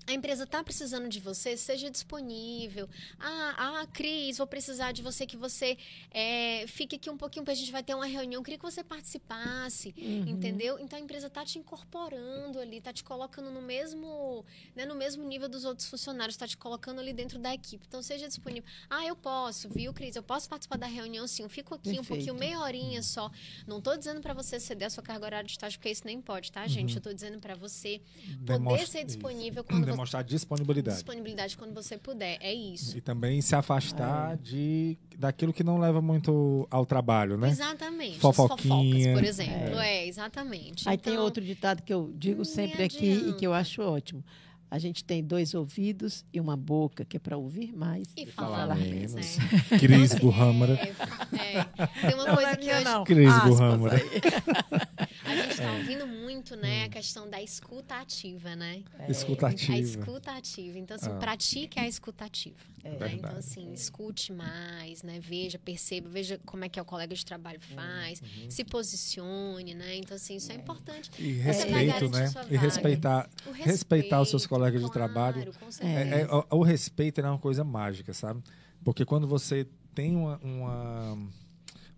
a 0.10 0.14
empresa 0.14 0.44
está 0.44 0.64
precisando 0.64 1.08
de 1.08 1.20
você, 1.20 1.56
seja 1.56 1.90
disponível. 1.90 2.90
Ah, 3.20 3.82
ah, 3.82 3.88
Cris, 3.94 4.40
vou 4.40 4.48
precisar 4.48 4.92
de 4.92 5.04
você 5.04 5.24
que 5.24 5.38
você 5.38 5.78
é, 6.10 6.66
fique 6.68 6.96
aqui 6.96 7.12
um 7.12 7.18
pouquinho, 7.18 7.46
porque 7.46 7.52
a 7.52 7.56
gente 7.56 7.72
vai 7.72 7.84
ter 7.84 7.94
uma 7.94 8.08
reunião. 8.08 8.40
Eu 8.40 8.44
queria 8.44 8.58
que 8.58 8.66
você 8.66 8.84
participasse, 8.84 9.94
uhum. 9.96 10.28
entendeu? 10.28 10.80
Então 10.80 10.98
a 10.98 11.02
empresa 11.02 11.28
está 11.28 11.46
te 11.46 11.60
incorporando 11.60 12.60
ali, 12.60 12.78
está 12.78 12.92
te 12.92 13.04
colocando 13.04 13.52
no 13.52 13.62
mesmo, 13.62 14.44
né, 14.76 14.84
no 14.84 14.96
mesmo 14.96 15.24
nível 15.24 15.48
dos 15.48 15.64
outros 15.64 15.88
funcionários, 15.88 16.34
está 16.34 16.48
te 16.48 16.58
colocando 16.58 17.00
ali 17.00 17.14
dentro 17.14 17.38
da 17.38 17.54
equipe. 17.54 17.86
Então 17.88 18.02
seja 18.02 18.28
disponível. 18.28 18.68
Ah, 18.90 19.06
eu 19.06 19.16
posso, 19.16 19.70
viu, 19.70 19.94
Cris? 19.94 20.16
Eu 20.16 20.24
posso 20.24 20.50
participar 20.50 20.80
da 20.80 20.88
reunião, 20.88 21.28
sim. 21.28 21.44
Eu 21.44 21.50
fico 21.50 21.76
aqui 21.76 21.94
Perfeito. 21.94 22.04
um 22.04 22.08
pouquinho, 22.08 22.34
meia 22.34 22.60
horinha 22.60 23.04
só. 23.04 23.30
Não 23.68 23.78
estou 23.78 23.96
dizendo 23.96 24.22
para 24.22 24.34
você 24.34 24.60
ceder 24.60 24.88
a 24.88 24.90
sua 24.90 25.04
carga 25.04 25.24
horária 25.24 25.46
de 25.46 25.52
estágio, 25.52 25.78
porque 25.78 25.92
isso 25.92 26.02
nem 26.04 26.20
pode, 26.20 26.52
tá, 26.52 26.66
gente? 26.66 26.90
Uhum. 26.90 26.96
Eu 26.96 26.98
estou 26.98 27.14
dizendo 27.14 27.40
para 27.40 27.54
você 27.54 28.02
poder 28.26 28.38
Demonstra 28.40 28.88
ser 28.88 29.04
disponível 29.06 29.62
isso. 29.62 29.72
quando 29.72 29.86
Demonstra 29.99 29.99
demonstrar 30.00 30.24
disponibilidade. 30.24 30.98
Disponibilidade 30.98 31.58
quando 31.58 31.74
você 31.74 31.98
puder, 31.98 32.38
é 32.42 32.54
isso. 32.54 32.98
E 32.98 33.02
também 33.02 33.42
se 33.42 33.56
afastar 33.56 34.34
é. 34.34 34.38
de 34.38 34.98
daquilo 35.18 35.52
que 35.52 35.64
não 35.64 35.78
leva 35.78 36.02
muito 36.02 36.66
ao 36.72 36.86
trabalho, 36.86 37.38
né? 37.38 37.50
Exatamente. 37.50 38.20
Fofoquinha. 38.20 39.14
Fofocas, 39.14 39.14
por 39.14 39.24
exemplo. 39.24 39.80
É, 39.80 39.98
é 39.98 40.08
exatamente. 40.08 40.88
Aí 40.88 40.96
então, 40.96 41.14
tem 41.14 41.22
outro 41.22 41.44
ditado 41.44 41.84
que 41.84 41.94
eu 41.94 42.12
digo 42.16 42.46
sempre 42.46 42.84
aqui 42.84 43.30
e 43.30 43.34
que 43.34 43.46
eu 43.46 43.54
acho 43.54 43.82
ótimo. 43.82 44.24
A 44.72 44.78
gente 44.78 45.04
tem 45.04 45.24
dois 45.24 45.56
ouvidos 45.56 46.24
e 46.32 46.40
uma 46.40 46.56
boca 46.56 47.04
que 47.04 47.18
é 47.18 47.20
para 47.20 47.36
ouvir 47.36 47.74
mais 47.76 48.08
e 48.16 48.28
falar, 48.28 48.60
falar 48.60 48.76
menos. 48.76 49.14
menos. 49.14 49.38
É. 49.72 49.80
Cris 49.80 50.14
Burrâmara. 50.14 50.74
É, 50.74 51.58
é, 51.58 51.88
Tem 52.08 52.14
uma 52.14 52.36
coisa 52.36 52.56
que 52.56 52.72
hoje... 52.72 52.84
Não. 52.84 53.04
Cris 53.04 53.44
Burrâmara. 53.44 54.00
A 55.30 55.36
gente 55.36 55.52
está 55.52 55.72
ouvindo 55.74 56.08
muito, 56.08 56.56
né, 56.56 56.84
a 56.84 56.88
hum. 56.88 56.90
questão 56.90 57.30
da 57.30 57.42
escuta 57.42 57.96
ativa, 57.96 58.56
né? 58.56 58.84
É. 59.00 59.12
Escuta 59.12 59.48
ativa. 59.48 59.74
A 59.74 59.80
escuta 59.80 60.32
ativa. 60.32 60.80
Então, 60.80 60.96
assim, 60.96 61.12
ah. 61.12 61.16
pratique 61.16 61.80
a 61.80 61.88
escuta 61.88 62.26
ativa. 62.26 62.58
É. 62.84 62.92
Né? 62.92 63.14
Então, 63.16 63.38
assim, 63.38 63.74
escute 63.74 64.32
mais, 64.32 65.04
né? 65.04 65.20
Veja, 65.20 65.60
perceba, 65.60 66.08
veja 66.10 66.40
como 66.46 66.64
é 66.64 66.70
que 66.70 66.80
é 66.80 66.82
o 66.82 66.86
colega 66.86 67.14
de 67.14 67.26
trabalho 67.26 67.60
faz, 67.60 68.22
uhum. 68.22 68.50
se 68.50 68.64
posicione, 68.64 69.74
né? 69.74 69.98
Então, 69.98 70.16
assim, 70.16 70.36
isso 70.38 70.52
é, 70.52 70.56
é. 70.56 70.58
importante. 70.58 71.12
E 71.20 71.34
respeito, 71.34 72.10
né? 72.10 72.32
E 72.50 72.56
respeitar, 72.56 73.30
respeitar 73.54 74.22
os 74.22 74.30
seus 74.30 74.48
colegas 74.48 74.60
colega 74.60 74.80
de 74.80 74.92
trabalho. 74.92 75.54
É, 75.80 76.22
é, 76.22 76.28
o, 76.28 76.60
o, 76.60 76.64
respeito 76.64 77.22
é 77.22 77.30
uma 77.30 77.40
coisa 77.40 77.64
mágica, 77.64 78.14
sabe? 78.14 78.42
Porque 78.84 79.06
quando 79.06 79.28
você 79.28 79.68
tem 79.96 80.16
uma, 80.16 80.38
uma, 80.38 81.18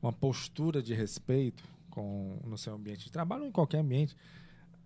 uma 0.01 0.13
postura 0.13 0.81
de 0.81 0.93
respeito 0.93 1.63
com, 1.91 2.39
no 2.43 2.57
seu 2.57 2.73
ambiente 2.73 3.05
de 3.05 3.11
trabalho 3.11 3.43
ou 3.43 3.49
em 3.49 3.51
qualquer 3.51 3.77
ambiente, 3.77 4.15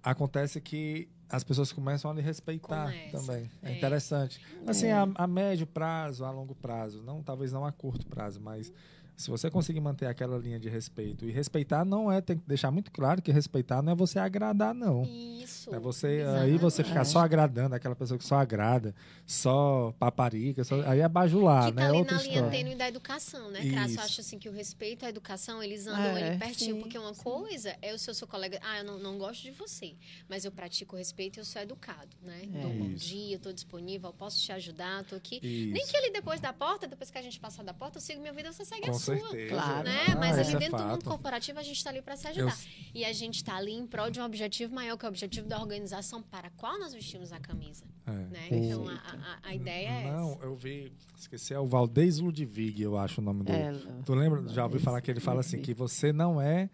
acontece 0.04 0.60
que 0.60 1.08
as 1.30 1.44
pessoas 1.44 1.72
começam 1.72 2.12
a 2.12 2.14
lhe 2.14 2.22
respeitar 2.22 2.92
Começa. 2.92 3.18
também. 3.18 3.50
É, 3.64 3.72
é. 3.72 3.78
interessante. 3.78 4.40
Assim, 4.68 4.90
a, 4.90 5.08
a, 5.16 5.26
médio 5.26 5.66
prazo, 5.66 6.26
a 6.26 6.32
longo 6.32 6.54
prazo, 6.54 7.02
não 7.02 7.24
talvez 7.24 7.52
não 7.52 7.66
a 7.66 7.72
curto 7.72 8.06
prazo, 8.06 8.40
mas 8.42 8.72
se 9.16 9.30
você 9.30 9.50
conseguir 9.50 9.80
manter 9.80 10.08
aquela 10.08 10.38
linha 10.38 10.60
de 10.60 10.68
respeito 10.68 11.26
e 11.26 11.32
respeitar 11.32 11.86
não 11.86 12.12
é 12.12 12.20
tem 12.20 12.38
que 12.38 12.44
deixar 12.46 12.70
muito 12.70 12.92
claro 12.92 13.22
que 13.22 13.32
respeitar 13.32 13.82
não 13.82 13.94
é 13.94 13.96
você 13.96 14.20
agradar 14.20 14.74
não 14.74 15.04
isso 15.04 15.74
é 15.74 15.80
você 15.80 16.20
exatamente. 16.20 16.44
aí 16.44 16.58
você 16.58 16.84
ficar 16.84 17.06
só 17.06 17.20
agradando 17.20 17.76
aquela 17.76 17.96
pessoa 17.96 18.18
que 18.18 18.26
só 18.26 18.36
agrada 18.36 18.94
só 19.26 19.94
paparica 19.98 20.64
só, 20.64 20.82
aí 20.82 21.00
é 21.00 21.08
bajular 21.08 21.68
que 21.68 21.74
tá 21.74 21.82
né 21.82 21.88
ali 21.88 21.98
outra 21.98 22.18
na 22.18 22.24
linha 22.24 22.50
tênue 22.50 22.76
da 22.76 22.88
educação 22.90 23.50
né 23.52 23.70
Crasso? 23.70 23.96
eu 23.96 24.04
acho 24.04 24.22
assim 24.22 24.38
que 24.38 24.50
o 24.50 24.52
respeito 24.52 25.06
à 25.06 25.10
educação 25.10 25.64
eles 25.64 25.88
andam 25.88 26.18
é, 26.18 26.30
ali 26.32 26.40
pertinho 26.40 26.76
sim, 26.76 26.82
porque 26.82 26.98
uma 26.98 27.14
sim. 27.14 27.24
coisa 27.24 27.76
é 27.82 27.94
o 27.94 27.98
seu 27.98 28.14
seu 28.14 28.28
colega 28.28 28.60
ah 28.62 28.80
eu 28.80 28.84
não, 28.84 29.00
não 29.00 29.18
gosto 29.18 29.44
de 29.44 29.52
você 29.52 29.96
mas 30.28 30.44
eu 30.44 30.52
pratico 30.52 30.96
o 30.96 31.00
respeito 31.00 31.38
e 31.38 31.40
eu 31.40 31.46
sou 31.46 31.62
educado 31.62 32.10
né 32.22 32.42
é. 32.54 32.62
dou 32.62 32.72
um 32.72 32.80
bom 32.80 32.94
dia 32.94 33.38
estou 33.38 33.54
disponível 33.54 34.10
eu 34.10 34.14
posso 34.14 34.42
te 34.42 34.52
ajudar 34.52 35.02
estou 35.02 35.18
aqui 35.18 35.40
isso. 35.42 35.74
nem 35.74 35.86
que 35.86 35.96
ali 35.96 36.12
depois 36.12 36.42
da 36.42 36.52
porta 36.52 36.86
depois 36.86 37.10
que 37.10 37.18
a 37.18 37.22
gente 37.22 37.40
passar 37.40 37.64
da 37.64 37.74
porta 37.74 37.98
eu 37.98 38.02
sigo 38.02 38.20
minha 38.20 38.34
vida 38.34 38.52
você 38.52 38.66
segue 38.66 38.82
Com 38.82 38.92
a 38.92 38.94
sua. 38.94 39.05
Certeza. 39.06 39.50
Claro. 39.50 39.84
Né? 39.84 40.06
Ah, 40.10 40.16
Mas 40.16 40.40
ali 40.40 40.58
dentro 40.58 40.76
é 40.76 40.82
do 40.82 40.88
mundo 40.88 41.06
corporativo 41.06 41.60
a 41.60 41.64
gente 41.64 41.78
está 41.78 41.90
ali 41.90 42.02
para 42.02 42.16
se 42.16 42.28
ajudar. 42.28 42.52
Eu... 42.52 42.86
E 42.94 43.06
a 43.06 43.14
gente 43.14 43.36
está 43.36 43.56
ali 43.56 43.74
em 43.74 43.86
prol 43.86 44.10
de 44.10 44.20
um 44.20 44.24
objetivo 44.24 44.74
maior, 44.74 44.98
que 44.98 45.06
é 45.06 45.08
o 45.08 45.10
objetivo 45.10 45.48
da 45.48 45.60
organização 45.60 46.22
para 46.22 46.48
a 46.48 46.52
qual 46.52 46.80
nós 46.80 46.94
vestimos 46.94 47.32
a 47.32 47.40
camisa. 47.40 47.86
É. 48.06 48.12
Né? 48.12 48.48
Então 48.52 48.88
a, 48.88 48.94
a, 48.94 49.50
a, 49.50 49.56
ideia 49.56 49.90
é 49.90 50.12
Não, 50.12 50.34
essa. 50.34 50.44
eu 50.44 50.56
vi, 50.56 50.94
esqueci, 51.18 51.54
é 51.54 51.60
o 51.60 51.68
Valdez 51.68 52.20
Ludwig, 52.20 52.82
eu 52.82 52.98
acho 52.98 53.22
o 53.22 53.24
nome 53.24 53.44
dele. 53.44 53.86
É, 53.88 54.04
tu 54.04 54.14
lembra? 54.14 54.48
Já 54.50 54.64
ouvi 54.64 54.80
falar 54.80 55.02
que 55.02 55.12
ele 55.12 55.20
fala 55.20 55.42
assim, 55.42 55.62
que 55.62 55.74
você 55.74 56.14
não 56.14 56.42
é 56.42 56.70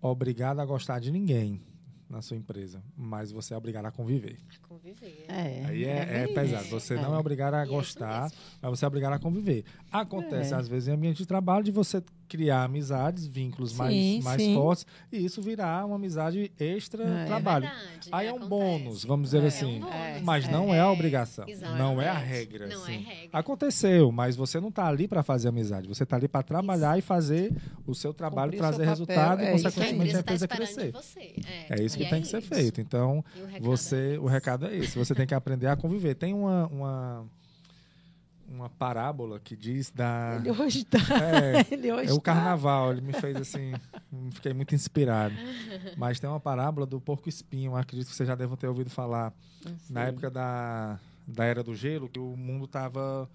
obrigado 0.00 0.60
a 0.60 0.64
gostar 0.64 0.98
de 0.98 1.10
ninguém 1.10 1.60
na 2.08 2.22
sua 2.22 2.36
empresa, 2.36 2.82
mas 2.96 3.32
você 3.32 3.52
é 3.52 3.56
obrigado 3.56 3.86
a 3.86 3.90
conviver. 3.90 4.38
A 4.54 4.68
conviver. 4.68 5.24
É, 5.28 5.64
Aí 5.66 5.84
é, 5.84 5.88
é, 5.88 6.22
é 6.22 6.26
pesado. 6.28 6.68
Você 6.68 6.94
é. 6.94 7.02
não 7.02 7.14
é 7.14 7.18
obrigado 7.18 7.54
a 7.54 7.60
e 7.60 7.62
é 7.62 7.66
gostar, 7.66 8.30
mas 8.62 8.70
você 8.70 8.84
é 8.84 8.88
obrigado 8.88 9.14
a 9.14 9.18
conviver. 9.18 9.64
Acontece, 9.90 10.54
é. 10.54 10.56
às 10.56 10.68
vezes, 10.68 10.88
em 10.88 10.92
ambiente 10.92 11.18
de 11.18 11.26
trabalho, 11.26 11.64
de 11.64 11.72
você 11.72 12.02
criar 12.26 12.64
amizades, 12.64 13.26
vínculos 13.26 13.70
sim, 13.72 13.78
mais, 13.78 14.24
mais 14.24 14.42
sim. 14.42 14.54
fortes, 14.54 14.86
e 15.10 15.24
isso 15.24 15.40
virar 15.40 15.84
uma 15.86 15.96
amizade 15.96 16.52
extra 16.58 17.04
é. 17.04 17.24
trabalho. 17.26 17.66
Verdade, 17.66 18.08
Aí 18.12 18.26
é 18.26 18.32
um 18.32 18.46
bônus, 18.46 19.04
vamos 19.04 19.30
dizer 19.30 19.44
assim. 19.44 19.82
Um 19.82 20.24
mas 20.24 20.48
não 20.48 20.74
é, 20.74 20.80
a 20.80 20.90
obrigação. 20.90 21.46
Não 21.76 22.00
é 22.00 22.08
a 22.08 22.18
regra. 22.18 22.66
Não 22.66 22.82
assim. 22.82 22.94
é 22.94 22.96
regra. 22.96 23.28
Aconteceu, 23.32 24.12
mas 24.12 24.36
você 24.36 24.60
não 24.60 24.68
está 24.68 24.86
ali 24.86 25.08
para 25.08 25.22
fazer 25.22 25.48
amizade. 25.48 25.88
Você 25.88 26.02
está 26.02 26.16
ali 26.16 26.28
para 26.28 26.42
trabalhar 26.42 26.98
isso. 26.98 27.04
e 27.04 27.08
fazer 27.08 27.52
o 27.86 27.94
seu 27.94 28.12
trabalho, 28.12 28.52
Cumprir 28.52 28.58
trazer 28.58 28.84
resultado 28.84 29.42
e, 29.42 29.50
consequentemente, 29.52 30.16
a 30.16 30.20
empresa, 30.20 30.48
tá 30.48 30.56
crescer. 30.56 30.92
É. 31.70 31.82
isso 31.82 31.96
que 31.96 32.08
tem 32.08 32.22
que 32.22 32.28
ser 32.28 32.40
feito. 32.40 32.80
Então, 32.80 33.24
o 33.60 33.64
você, 33.64 34.18
o 34.18 34.26
recado 34.26 34.66
é 34.66 34.76
esse. 34.76 34.98
Você 34.98 35.14
tem 35.14 35.26
que 35.26 35.34
aprender 35.34 35.66
a 35.68 35.76
conviver. 35.76 36.14
Tem 36.14 36.32
uma, 36.32 36.66
uma 36.66 37.26
uma 38.48 38.68
parábola 38.68 39.40
que 39.40 39.56
diz 39.56 39.90
da. 39.90 40.36
Ele 40.40 40.50
hoje 40.50 40.84
tá. 40.84 40.98
É, 40.98 41.66
ele 41.72 41.92
hoje 41.92 42.10
é 42.10 42.12
o 42.12 42.16
tá. 42.16 42.34
carnaval, 42.34 42.92
ele 42.92 43.00
me 43.00 43.12
fez 43.12 43.36
assim. 43.36 43.72
fiquei 44.32 44.52
muito 44.52 44.74
inspirado. 44.74 45.34
Mas 45.96 46.20
tem 46.20 46.28
uma 46.28 46.40
parábola 46.40 46.86
do 46.86 47.00
porco 47.00 47.28
espinho, 47.28 47.76
acredito 47.76 48.08
que 48.08 48.14
vocês 48.14 48.26
já 48.26 48.34
devem 48.34 48.56
ter 48.56 48.68
ouvido 48.68 48.90
falar. 48.90 49.32
Na 49.90 50.04
época 50.04 50.30
da, 50.30 50.98
da 51.26 51.44
era 51.44 51.62
do 51.62 51.74
gelo, 51.74 52.08
que 52.08 52.20
o 52.20 52.36
mundo 52.36 52.66
estava 52.66 53.28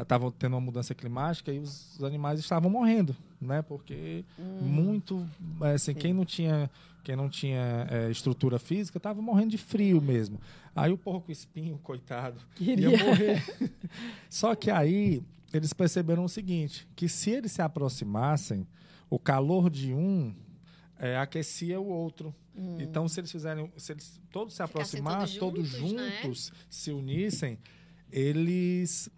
estavam 0.00 0.30
tendo 0.30 0.54
uma 0.54 0.60
mudança 0.60 0.94
climática 0.94 1.52
e 1.52 1.58
os 1.58 2.02
animais 2.02 2.40
estavam 2.40 2.70
morrendo, 2.70 3.16
né? 3.40 3.62
Porque 3.62 4.24
hum. 4.38 4.60
muito, 4.62 5.28
assim, 5.60 5.94
quem 5.94 6.12
não 6.12 6.24
tinha 6.24 6.70
quem 7.02 7.16
não 7.16 7.28
tinha 7.30 7.86
é, 7.90 8.10
estrutura 8.10 8.58
física 8.58 8.98
estava 8.98 9.22
morrendo 9.22 9.52
de 9.52 9.58
frio 9.58 9.98
mesmo. 9.98 10.38
Aí 10.76 10.92
o 10.92 10.98
porco 10.98 11.32
espinho, 11.32 11.78
coitado, 11.82 12.38
Queria. 12.54 12.90
ia 12.90 13.04
morrer. 13.04 13.42
Só 14.28 14.54
que 14.54 14.70
aí 14.70 15.22
eles 15.52 15.72
perceberam 15.72 16.24
o 16.24 16.28
seguinte, 16.28 16.86
que 16.94 17.08
se 17.08 17.30
eles 17.30 17.52
se 17.52 17.62
aproximassem, 17.62 18.66
o 19.08 19.18
calor 19.18 19.70
de 19.70 19.94
um 19.94 20.34
é, 20.98 21.16
aquecia 21.16 21.80
o 21.80 21.86
outro. 21.86 22.34
Hum. 22.54 22.76
Então, 22.80 23.08
se 23.08 23.20
eles 23.20 23.32
fizerem, 23.32 23.72
se 23.76 23.92
eles 23.92 24.20
todos 24.30 24.54
se 24.54 24.62
aproximassem, 24.62 25.38
todos 25.38 25.66
juntos, 25.66 25.90
todos 25.92 26.20
juntos 26.20 26.50
né? 26.50 26.56
se 26.68 26.90
unissem, 26.90 27.58
eles 28.10 29.08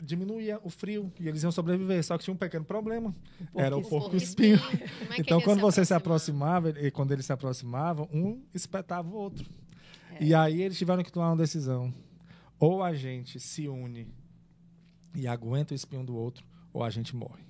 diminuía 0.00 0.60
o 0.62 0.70
frio 0.70 1.12
e 1.18 1.28
eles 1.28 1.42
iam 1.42 1.52
sobreviver. 1.52 2.02
Só 2.04 2.16
que 2.16 2.24
tinha 2.24 2.34
um 2.34 2.36
pequeno 2.36 2.64
problema. 2.64 3.14
era 3.54 3.76
o 3.76 3.80
espinho. 3.80 4.00
porco 4.00 4.16
espinho. 4.16 4.58
Como 4.58 5.12
é 5.12 5.16
Então, 5.20 5.40
quando 5.40 5.58
se 5.58 5.62
você 5.62 5.84
se 5.84 5.94
aproximava, 5.94 6.70
e 6.70 6.90
quando 6.90 7.12
eles 7.12 7.26
se 7.26 7.32
aproximavam, 7.32 8.08
um 8.12 8.42
espetava 8.54 9.08
o 9.08 9.14
outro. 9.14 9.46
É. 10.18 10.24
E 10.24 10.34
aí 10.34 10.62
eles 10.62 10.78
tiveram 10.78 11.02
que 11.02 11.12
tomar 11.12 11.30
uma 11.30 11.36
decisão. 11.36 11.92
Ou 12.58 12.82
a 12.82 12.94
gente 12.94 13.38
se 13.38 13.68
une 13.68 14.08
e 15.14 15.26
aguenta 15.26 15.72
o 15.72 15.76
espinho 15.76 16.04
do 16.04 16.16
outro, 16.16 16.44
ou 16.72 16.82
a 16.82 16.90
gente 16.90 17.14
morre. 17.14 17.48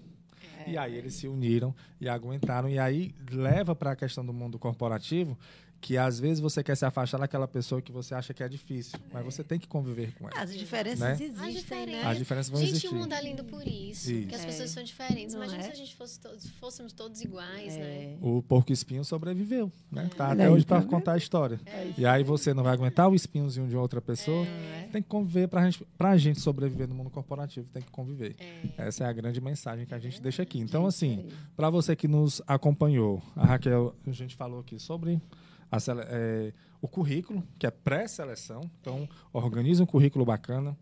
E 0.66 0.76
aí 0.76 0.96
eles 0.96 1.14
se 1.14 1.26
uniram 1.26 1.74
e 2.00 2.08
aguentaram. 2.08 2.68
E 2.68 2.78
aí 2.78 3.14
leva 3.30 3.74
para 3.74 3.92
a 3.92 3.96
questão 3.96 4.24
do 4.24 4.32
mundo 4.32 4.58
corporativo 4.58 5.38
que 5.80 5.96
às 5.96 6.18
vezes 6.18 6.40
você 6.40 6.62
quer 6.62 6.76
se 6.76 6.84
afastar 6.84 7.18
daquela 7.18 7.46
pessoa 7.46 7.80
que 7.80 7.92
você 7.92 8.14
acha 8.14 8.34
que 8.34 8.42
é 8.42 8.48
difícil, 8.48 8.98
mas 9.12 9.24
você 9.24 9.44
tem 9.44 9.58
que 9.60 9.68
conviver 9.68 10.12
com 10.18 10.28
ela. 10.28 10.40
As 10.42 10.52
diferenças 10.56 10.98
Né? 11.00 11.12
As 11.12 11.20
existem, 11.20 11.52
diferenças. 11.52 11.92
né? 11.92 12.04
As 12.10 12.18
diferenças 12.18 12.50
vão 12.50 12.60
gente, 12.60 12.70
existir. 12.70 12.88
o 12.88 12.94
mundo 12.94 13.12
é 13.12 13.22
lindo 13.22 13.44
por 13.44 13.62
isso. 13.66 14.10
Isso. 14.12 14.28
Que 14.28 14.34
as 14.34 14.42
É. 14.42 14.46
pessoas 14.46 14.70
são 14.70 14.82
diferentes. 14.82 15.34
Não 15.34 15.42
Imagina 15.44 15.62
é? 15.62 15.66
se 15.66 15.72
a 15.72 15.76
gente 15.76 15.94
fosse 15.94 16.18
todos, 16.20 16.48
fôssemos 16.58 16.92
todos 16.92 17.20
iguais, 17.22 17.76
né? 17.76 18.14
É. 18.14 18.18
O 18.20 18.42
porco 18.42 18.72
espinho 18.72 19.04
sobreviveu, 19.04 19.70
né? 19.90 20.10
Tá 20.16 20.24
Olha 20.24 20.32
até 20.34 20.50
hoje 20.50 20.66
para 20.66 20.82
contar 20.82 21.12
a 21.12 21.16
história. 21.16 21.60
É 21.64 21.92
E 21.96 22.04
aí 22.04 22.24
você 22.24 22.52
não 22.52 22.62
vai 22.64 22.72
aguentar 22.72 23.08
o 23.08 23.14
espinhozinho 23.14 23.68
de 23.68 23.76
outra 23.76 24.00
pessoa. 24.00 24.44
É. 24.46 24.88
Tem 24.92 25.00
que 25.02 25.08
conviver 25.08 25.46
para 25.48 25.64
gente, 25.70 25.84
pra 25.96 26.16
gente 26.16 26.40
sobreviver 26.40 26.88
no 26.88 26.94
mundo 26.94 27.10
corporativo, 27.10 27.68
tem 27.72 27.82
que 27.82 27.90
conviver. 27.90 28.34
É. 28.38 28.88
Essa 28.88 29.04
é 29.04 29.06
a 29.06 29.12
grande 29.12 29.40
mensagem 29.40 29.86
que 29.86 29.94
a 29.94 29.98
gente 29.98 30.20
deixa 30.20 30.42
aqui. 30.42 30.58
Então, 30.58 30.84
É 30.84 30.88
assim, 30.88 31.28
para 31.56 31.70
você 31.70 31.94
que 31.94 32.08
nos 32.08 32.42
acompanhou, 32.46 33.22
a 33.36 33.46
Raquel, 33.46 33.94
a 34.06 34.10
gente 34.10 34.34
falou 34.34 34.60
aqui 34.60 34.78
sobre 34.78 35.14
a 35.14 35.37
sele- 35.78 36.04
é, 36.06 36.52
o 36.80 36.88
currículo, 36.88 37.42
que 37.58 37.66
é 37.66 37.70
pré-seleção. 37.70 38.70
Então, 38.80 39.08
organiza 39.32 39.82
um 39.82 39.86
currículo 39.86 40.24
bacana. 40.24 40.76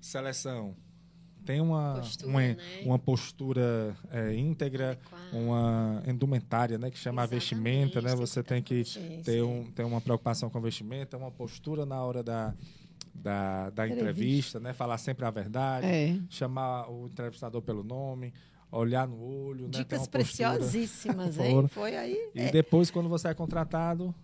Seleção. 0.00 0.74
Tem 1.44 1.60
uma 1.60 1.96
Postura, 1.96 2.30
uma, 2.30 2.40
né? 2.40 2.56
uma 2.84 2.98
postura 2.98 3.94
é, 4.10 4.34
íntegra, 4.34 4.92
Adequada. 4.92 5.36
uma 5.36 6.02
indumentária, 6.06 6.78
né, 6.78 6.90
que 6.90 6.98
chama 6.98 7.22
a 7.22 7.26
vestimenta, 7.26 8.00
né? 8.00 8.12
Exatamente, 8.12 8.26
Você 8.26 8.42
tem 8.42 8.62
que 8.62 8.82
ter, 9.22 9.42
um, 9.42 9.70
ter 9.70 9.84
uma 9.84 10.00
preocupação 10.00 10.48
com 10.48 10.56
a 10.56 10.60
vestimenta, 10.62 11.18
uma 11.18 11.30
postura 11.30 11.84
na 11.84 12.02
hora 12.02 12.22
da, 12.22 12.54
da, 13.14 13.68
da 13.68 13.86
Entrevista. 13.86 14.10
entrevista, 14.10 14.60
né? 14.60 14.72
Falar 14.72 14.96
sempre 14.96 15.26
a 15.26 15.30
verdade, 15.30 15.86
É. 15.86 16.18
chamar 16.30 16.88
o 16.90 17.08
entrevistador 17.08 17.60
pelo 17.60 17.84
nome, 17.84 18.32
olhar 18.78 19.06
no 19.06 19.20
olho, 19.22 19.64
né? 19.64 19.70
Dicas 19.70 20.00
postura. 20.00 20.24
preciosíssimas, 20.24 21.38
hein? 21.38 21.68
Foi 21.68 21.96
aí. 21.96 22.30
E 22.34 22.42
é. 22.42 22.50
depois, 22.50 22.90
quando 22.90 23.08
você 23.08 23.28
é 23.28 23.34
contratado, 23.34 24.14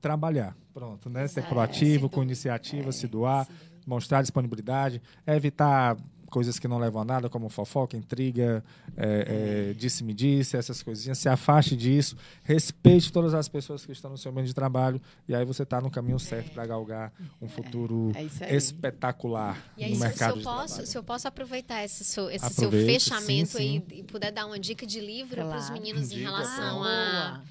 trabalhar. 0.00 0.56
Pronto, 0.72 1.08
né? 1.10 1.26
Ser 1.26 1.40
Exato. 1.40 1.54
proativo, 1.54 2.04
Se 2.06 2.08
com 2.10 2.16
doar. 2.16 2.24
iniciativa, 2.24 2.92
se 2.92 3.06
doar, 3.08 3.48
mostrar 3.86 4.22
disponibilidade, 4.22 5.02
evitar 5.26 5.96
coisas 6.30 6.58
que 6.58 6.66
não 6.68 6.78
levam 6.78 7.02
a 7.02 7.04
nada, 7.04 7.28
como 7.28 7.48
fofoca, 7.48 7.96
intriga, 7.96 8.64
é, 8.96 9.70
é, 9.70 9.74
disse-me-disse, 9.74 10.56
essas 10.56 10.82
coisinhas. 10.82 11.18
Se 11.18 11.28
afaste 11.28 11.76
disso, 11.76 12.16
respeite 12.42 13.12
todas 13.12 13.32
as 13.34 13.48
pessoas 13.48 13.84
que 13.86 13.92
estão 13.92 14.10
no 14.10 14.18
seu 14.18 14.32
meio 14.32 14.46
de 14.46 14.54
trabalho 14.54 15.00
e 15.28 15.34
aí 15.34 15.44
você 15.44 15.62
está 15.62 15.80
no 15.80 15.90
caminho 15.90 16.18
certo 16.18 16.50
para 16.52 16.66
galgar 16.66 17.12
um 17.40 17.48
futuro 17.48 18.12
É 18.14 18.54
espetacular 18.54 19.56
E 19.76 19.84
aí, 19.84 19.90
no 19.90 19.96
se, 19.96 20.02
se 20.02 20.06
mercado 20.08 20.30
eu 20.32 20.38
de 20.38 20.42
posso, 20.44 20.66
trabalho. 20.66 20.86
se 20.86 20.98
eu 20.98 21.02
posso 21.02 21.28
aproveitar 21.28 21.84
esse 21.84 22.04
seu, 22.04 22.30
esse 22.30 22.48
seu 22.54 22.70
fechamento 22.70 23.52
sim, 23.52 23.58
aí 23.58 23.84
sim. 23.88 24.00
e 24.00 24.02
puder 24.02 24.30
dar 24.32 24.46
uma 24.46 24.58
dica 24.58 24.86
de 24.86 25.00
livro 25.00 25.36
para 25.36 25.46
os 25.58 25.66
Claro. 25.66 25.72
meninos 25.74 26.10
em 26.12 26.16
Dica, 26.16 26.30
relação 26.30 26.80
pronto. 26.80 26.86
a 26.88 27.42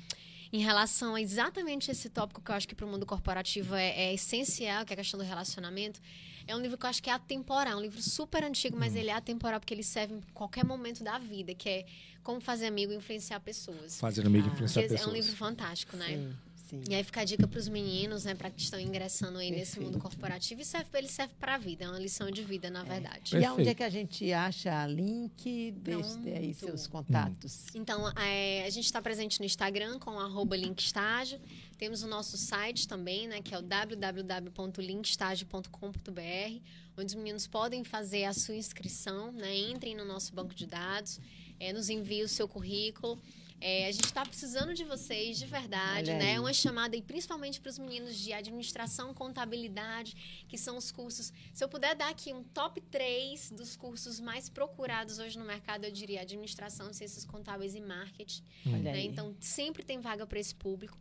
em 0.54 0.60
relação 0.60 1.16
a 1.16 1.22
exatamente 1.22 1.92
esse 1.92 2.08
tópico 2.10 2.42
que 2.42 2.50
eu 2.50 2.56
acho 2.56 2.66
que 2.68 2.74
para 2.76 2.86
o 2.86 2.90
mundo 2.90 3.06
corporativo 3.06 3.76
é, 3.76 3.90
é 3.90 4.14
essencial, 4.14 4.86
que 4.86 4.94
é 4.94 4.96
a 4.96 4.98
questão 4.98 5.18
do 5.20 5.26
relacionamento. 5.26 6.00
É 6.48 6.56
um 6.56 6.60
livro 6.60 6.78
que 6.78 6.86
eu 6.86 6.90
acho 6.90 7.02
que 7.02 7.10
é 7.10 7.14
atemporal, 7.14 7.74
é 7.74 7.76
um 7.76 7.82
livro 7.82 8.02
super 8.02 8.44
antigo, 8.44 8.76
Hum. 8.76 8.80
mas 8.80 8.96
ele 8.96 9.10
é 9.10 9.14
atemporal 9.14 9.60
porque 9.60 9.74
ele 9.74 9.84
serve 9.84 10.14
em 10.16 10.22
qualquer 10.34 10.64
momento 10.64 11.04
da 11.04 11.18
vida, 11.18 11.54
que 11.56 11.68
é 11.70 11.86
Como 12.24 12.40
Fazer 12.42 12.68
Amigo 12.68 12.92
e 12.92 12.96
Influenciar 12.96 13.40
Pessoas. 13.40 14.00
Fazer 14.00 14.26
amigo 14.26 14.48
e 14.48 14.50
Ah. 14.50 14.54
influenciar 14.54 14.82
Que 14.84 14.90
é 14.90 14.92
um 14.94 14.98
pessoas. 14.98 15.16
livro 15.16 15.36
fantástico, 15.36 15.96
né? 15.98 16.08
Sim, 16.08 16.36
sim. 16.70 16.82
E 16.90 16.96
aí 16.96 17.04
fica 17.04 17.22
a 17.22 17.24
dica 17.24 17.48
para 17.48 17.60
os 17.60 17.68
meninos, 17.68 18.26
né, 18.26 18.34
para 18.34 18.50
que 18.50 18.60
estão 18.62 18.80
ingressando 18.80 19.38
aí 19.38 19.52
nesse 19.52 19.74
Perfeito. 19.76 19.86
mundo 19.94 20.02
corporativo. 20.02 20.62
E 20.62 20.66
serve, 20.66 20.88
ele 20.96 21.08
serve 21.08 21.34
para 21.40 21.56
a 21.56 21.58
vida, 21.60 21.86
é 21.86 21.90
uma 21.90 22.00
lição 22.00 22.30
de 22.32 22.44
vida, 22.44 22.70
na 22.72 22.84
verdade. 22.84 23.38
E 23.38 23.46
aonde 23.46 23.70
é 23.70 23.74
que 23.76 23.84
a 23.84 23.90
gente 23.90 24.32
acha 24.34 24.86
link? 24.88 25.72
Deixe 25.78 26.30
aí 26.36 26.54
seus 26.56 26.88
contatos. 26.88 27.68
Então, 27.76 28.10
é, 28.18 28.66
a 28.66 28.70
gente 28.72 28.86
está 28.86 29.00
presente 29.02 29.40
no 29.40 29.46
Instagram 29.46 30.00
com 30.00 30.20
arroba 30.20 30.56
linkstágio. 30.58 31.40
Temos 31.78 32.04
o 32.04 32.08
nosso 32.08 32.38
site 32.38 32.88
também, 32.88 33.28
né, 33.28 33.42
que 33.42 33.54
é 33.54 33.60
o 33.60 33.62
www.linkstágio.com.br, 33.62 36.62
onde 36.98 37.08
os 37.08 37.16
meninos 37.16 37.48
podem 37.48 37.84
fazer 37.84 38.24
a 38.24 38.32
sua 38.34 38.56
inscrição, 38.56 39.34
né, 39.34 39.58
entrem 39.58 39.94
no 39.96 40.06
nosso 40.06 40.34
banco 40.34 40.56
de 40.56 40.66
dados, 40.66 41.20
é, 41.60 41.74
nos 41.74 41.90
enviem 41.90 42.24
o 42.24 42.28
seu 42.28 42.48
currículo. 42.48 43.22
É, 43.62 43.88
a 43.88 43.92
gente 43.92 44.06
está 44.06 44.26
precisando 44.26 44.74
de 44.74 44.84
vocês, 44.84 45.38
de 45.38 45.46
verdade, 45.46 46.12
Olha 46.12 46.20
né? 46.20 46.32
aí. 46.34 46.40
Uma 46.40 46.54
chamada, 46.54 46.96
e 46.96 47.02
principalmente 47.02 47.60
para 47.60 47.70
os 47.70 47.80
meninos 47.80 48.18
de 48.18 48.34
administração, 48.34 49.14
contabilidade, 49.14 50.46
que 50.48 50.58
são 50.58 50.78
os 50.78 50.92
cursos. 50.92 51.32
Se 51.54 51.64
eu 51.64 51.70
puder 51.70 51.96
dar 51.96 52.10
aqui 52.10 52.34
um 52.34 52.44
top 52.44 52.82
3 52.82 53.52
dos 53.52 53.76
cursos 53.76 54.20
mais 54.20 54.50
procurados 54.50 55.20
hoje 55.20 55.40
no 55.40 55.46
mercado, 55.46 55.86
eu 55.86 55.92
diria 55.92 56.22
administração, 56.22 56.92
ciências 56.92 57.26
contábeis 57.26 57.76
e 57.76 57.82
marketing. 57.82 58.44
Né? 58.66 59.04
Então, 59.04 59.36
sempre 59.40 59.84
tem 59.84 60.00
vaga 60.00 60.28
para 60.28 60.40
esse 60.40 60.54
público. 60.54 60.98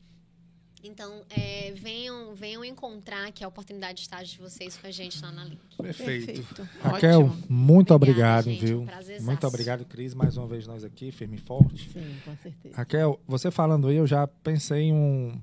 Então, 0.84 1.22
é, 1.30 1.72
venham, 1.72 2.34
venham 2.34 2.62
encontrar 2.62 3.26
aqui 3.26 3.42
a 3.42 3.48
oportunidade 3.48 3.94
de 3.94 4.00
estágio 4.02 4.34
de 4.34 4.38
vocês 4.38 4.76
com 4.76 4.86
a 4.86 4.90
gente 4.90 5.20
lá 5.22 5.32
na 5.32 5.42
Link. 5.44 5.58
Perfeito. 5.78 6.26
Perfeito. 6.26 6.68
Raquel, 6.82 7.22
Ótimo. 7.22 7.42
muito 7.48 7.94
Obrigada, 7.94 8.40
obrigado, 8.40 8.44
gente, 8.44 8.66
viu? 8.66 8.80
um 9.20 9.24
muito 9.24 9.46
obrigado, 9.46 9.84
Cris, 9.86 10.12
mais 10.12 10.36
uma 10.36 10.46
vez 10.46 10.66
nós 10.66 10.84
aqui, 10.84 11.10
firme 11.10 11.36
e 11.36 11.40
forte. 11.40 11.90
Sim, 11.90 12.16
com 12.22 12.36
certeza. 12.36 12.76
Raquel, 12.76 13.18
você 13.26 13.50
falando 13.50 13.88
aí, 13.88 13.96
eu 13.96 14.06
já 14.06 14.26
pensei 14.26 14.82
em 14.82 14.92
um, 14.92 15.40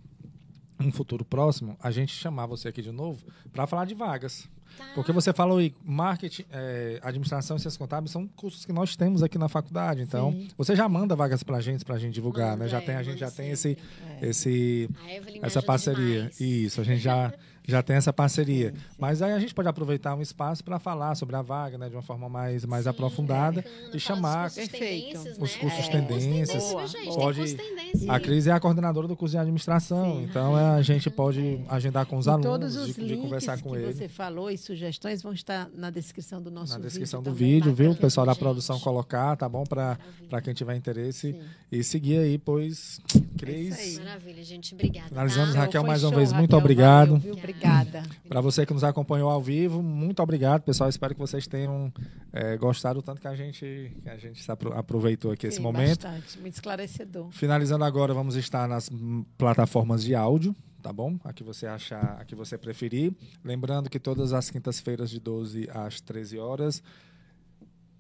um 0.80 0.92
futuro 0.92 1.26
próximo, 1.26 1.76
a 1.82 1.90
gente 1.90 2.14
chamar 2.14 2.46
você 2.46 2.68
aqui 2.68 2.84
de 2.84 2.92
novo 2.92 3.26
para 3.52 3.66
falar 3.66 3.86
de 3.86 3.96
vagas. 3.96 4.48
Tá? 4.78 4.86
Porque 4.96 5.12
você 5.12 5.34
falou 5.34 5.58
aí, 5.58 5.74
marketing, 5.84 6.46
é, 6.52 7.00
administração 7.02 7.58
e 7.58 7.60
ciências 7.60 7.78
contábeis 7.78 8.12
são 8.12 8.28
cursos 8.28 8.66
que 8.66 8.74
nós 8.74 8.96
temos 8.96 9.24
aqui 9.24 9.38
na 9.38 9.50
faculdade. 9.50 10.02
Então, 10.02 10.32
Sim. 10.32 10.48
você 10.58 10.76
já 10.76 10.88
manda 10.88 11.16
vagas 11.16 11.44
para 11.44 11.58
a 11.58 11.62
gente, 11.62 11.84
para 11.86 11.96
a 11.96 12.00
gente 12.00 12.14
divulgar, 12.14 12.52
Manda, 12.52 12.64
né? 12.66 12.70
Já 12.70 12.78
é, 12.78 12.82
tem, 12.82 12.96
a 12.96 13.04
gente 13.04 13.20
já 13.20 13.32
tem 13.32 13.52
esse, 13.52 13.78
esse, 14.22 14.90
A 15.04 15.14
Evelyn 15.14 15.40
me 15.40 15.46
essa 15.46 15.62
parceria. 15.62 16.16
demais. 16.18 16.40
Isso, 16.40 16.82
a 16.82 16.84
gente 16.84 17.00
já, 17.02 17.34
já 17.68 17.82
tem 17.84 17.96
essa 17.96 18.12
parceria. 18.12 18.70
Sim, 18.72 18.76
sim. 18.78 18.84
Mas 19.00 19.22
aí 19.22 19.32
a 19.34 19.40
gente 19.40 19.54
pode 19.54 19.68
aproveitar 19.68 20.16
um 20.16 20.22
espaço 20.22 20.64
para 20.64 20.80
falar 20.80 21.16
sobre 21.16 21.36
a 21.36 21.42
vaga, 21.42 21.78
né? 21.78 21.88
De 21.90 21.96
uma 21.96 22.02
forma 22.02 22.28
mais, 22.28 22.66
mais 22.66 22.84
Sim, 22.84 22.90
aprofundada 22.90 23.62
bacana. 23.62 23.90
e 23.94 24.00
chamar 24.00 24.50
cursos 24.52 24.68
Perfeito. 24.70 25.08
tendências, 25.22 25.38
os 25.38 25.56
né? 25.56 25.60
cursos 25.62 25.86
É, 25.88 25.92
tendências. 25.92 26.64
gente? 26.64 26.92
Tem 26.94 27.14
Pode- 27.16 27.40
curso 27.40 27.58
tendência. 27.58 28.12
A 28.12 28.20
Cris 28.20 28.48
é 28.48 28.52
a 28.52 28.60
coordenadora 28.60 29.08
do 29.08 29.16
curso 29.16 29.34
de 29.34 29.38
administração, 29.38 30.16
Sim. 30.18 30.24
então 30.24 30.58
é, 30.58 30.76
a 30.76 30.82
gente 30.82 31.10
pode 31.10 31.60
agendar 31.70 32.06
com 32.06 32.18
os 32.18 32.26
E 32.26 32.30
alunos, 32.30 32.46
todos 32.48 32.76
os 32.76 32.96
de, 32.96 33.06
de 33.08 33.18
conversar 33.18 33.62
com 33.62 33.72
que 33.72 33.78
ele. 33.78 33.94
você 33.94 34.08
falou 34.10 34.50
e 34.50 34.58
sugestões 34.58 35.22
vão 35.22 35.34
estar 35.34 35.70
na 35.76 35.90
descrição 35.90 36.42
do 36.42 36.50
nosso 36.50 36.74
Na 36.74 36.78
vídeo. 36.80 36.90
descrição 36.90 37.22
do 37.22 37.32
também. 37.32 37.38
vídeo, 37.56 37.74
viu? 37.74 37.92
O 37.92 37.96
pessoal 37.96 38.26
da 38.26 38.34
gente. 38.34 38.40
produção 38.40 38.80
colocar, 38.80 39.36
tá 39.36 39.48
bom? 39.48 39.64
Para 39.64 39.98
quem 40.44 40.54
tiver 40.54 40.76
interesse. 40.76 41.32
Sim. 41.34 41.40
E 41.72 41.84
seguir 41.84 42.18
aí, 42.20 42.38
pois, 42.38 43.00
É 43.14 43.18
isso 43.18 43.30
Cris. 43.38 43.78
aí. 43.80 43.96
Maravilha, 44.06 44.44
gente. 44.44 44.74
Obrigada. 44.74 45.08
Finalizamos, 45.10 45.54
tá? 45.54 45.62
Raquel, 45.62 45.84
mais 45.84 46.04
uma 46.04 46.16
vez, 46.16 46.34
muito 46.34 46.56
obrigado. 46.58 47.18
Valeu? 47.18 47.36
Obrigada. 47.52 48.04
Para 48.28 48.42
você 48.42 48.66
que 48.66 48.74
nos 48.74 48.84
acompanhou 48.84 49.30
ao 49.30 49.42
vivo, 49.42 49.82
muito 49.82 50.22
obrigado, 50.22 50.62
pessoal. 50.64 50.90
Espero 50.90 51.14
que 51.14 51.20
vocês 51.20 51.48
tenham 51.48 51.92
eh, 52.34 52.58
gostado 52.58 53.02
tanto 53.02 53.22
que 53.22 53.28
a 53.28 53.36
gente, 53.36 53.96
que 54.02 54.10
a 54.10 54.18
gente 54.18 54.44
aproveitou 54.76 55.32
aqui 55.32 55.48
esse 55.48 55.58
Sim, 55.58 55.64
momento. 55.64 56.04
Bastante, 56.04 56.40
muito 56.40 56.54
esclarecedor. 56.54 57.32
Finalizando 57.32 57.84
agora, 57.84 58.14
vamos 58.14 58.36
estar 58.36 58.68
nas 58.68 58.90
plataformas 59.38 60.04
de 60.04 60.16
áudio, 60.16 60.56
tá 60.82 60.92
bom? 60.92 61.18
A 61.24 61.34
que 61.34 61.44
você 61.44 61.68
achar, 61.68 62.18
a 62.20 62.26
que 62.26 62.36
você 62.36 62.58
preferir. 62.58 63.14
Lembrando 63.44 63.90
que 63.90 64.00
todas 64.00 64.34
as 64.34 64.50
quintas-feiras 64.50 65.10
de 65.10 65.20
12 65.20 65.70
às 65.72 66.02
13 66.02 66.40
horas. 66.40 66.82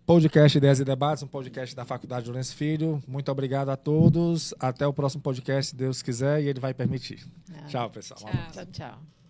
Podcast 0.06 0.58
Ideias 0.58 0.80
e 0.80 0.84
Debates, 0.84 1.24
um 1.24 1.28
podcast 1.28 1.76
da 1.76 1.86
Faculdade 1.86 2.26
Lourenço 2.26 2.56
Filho. 2.56 3.02
Muito 3.08 3.32
obrigado 3.32 3.70
a 3.70 3.78
todos. 3.78 4.54
Até 4.60 4.86
o 4.86 4.92
próximo 4.92 5.22
podcast, 5.22 5.70
se 5.70 5.76
Deus 5.76 6.02
quiser, 6.02 6.42
e 6.42 6.48
ele 6.48 6.60
vai 6.60 6.74
permitir. 6.74 7.26
Ah, 7.54 7.68
Tchau, 7.68 7.90
pessoal. 7.90 8.20
Tchau. 8.20 8.52
Tchau, 8.52 8.66
tchau. 8.66 9.21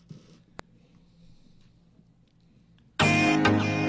Bye. 3.43 3.80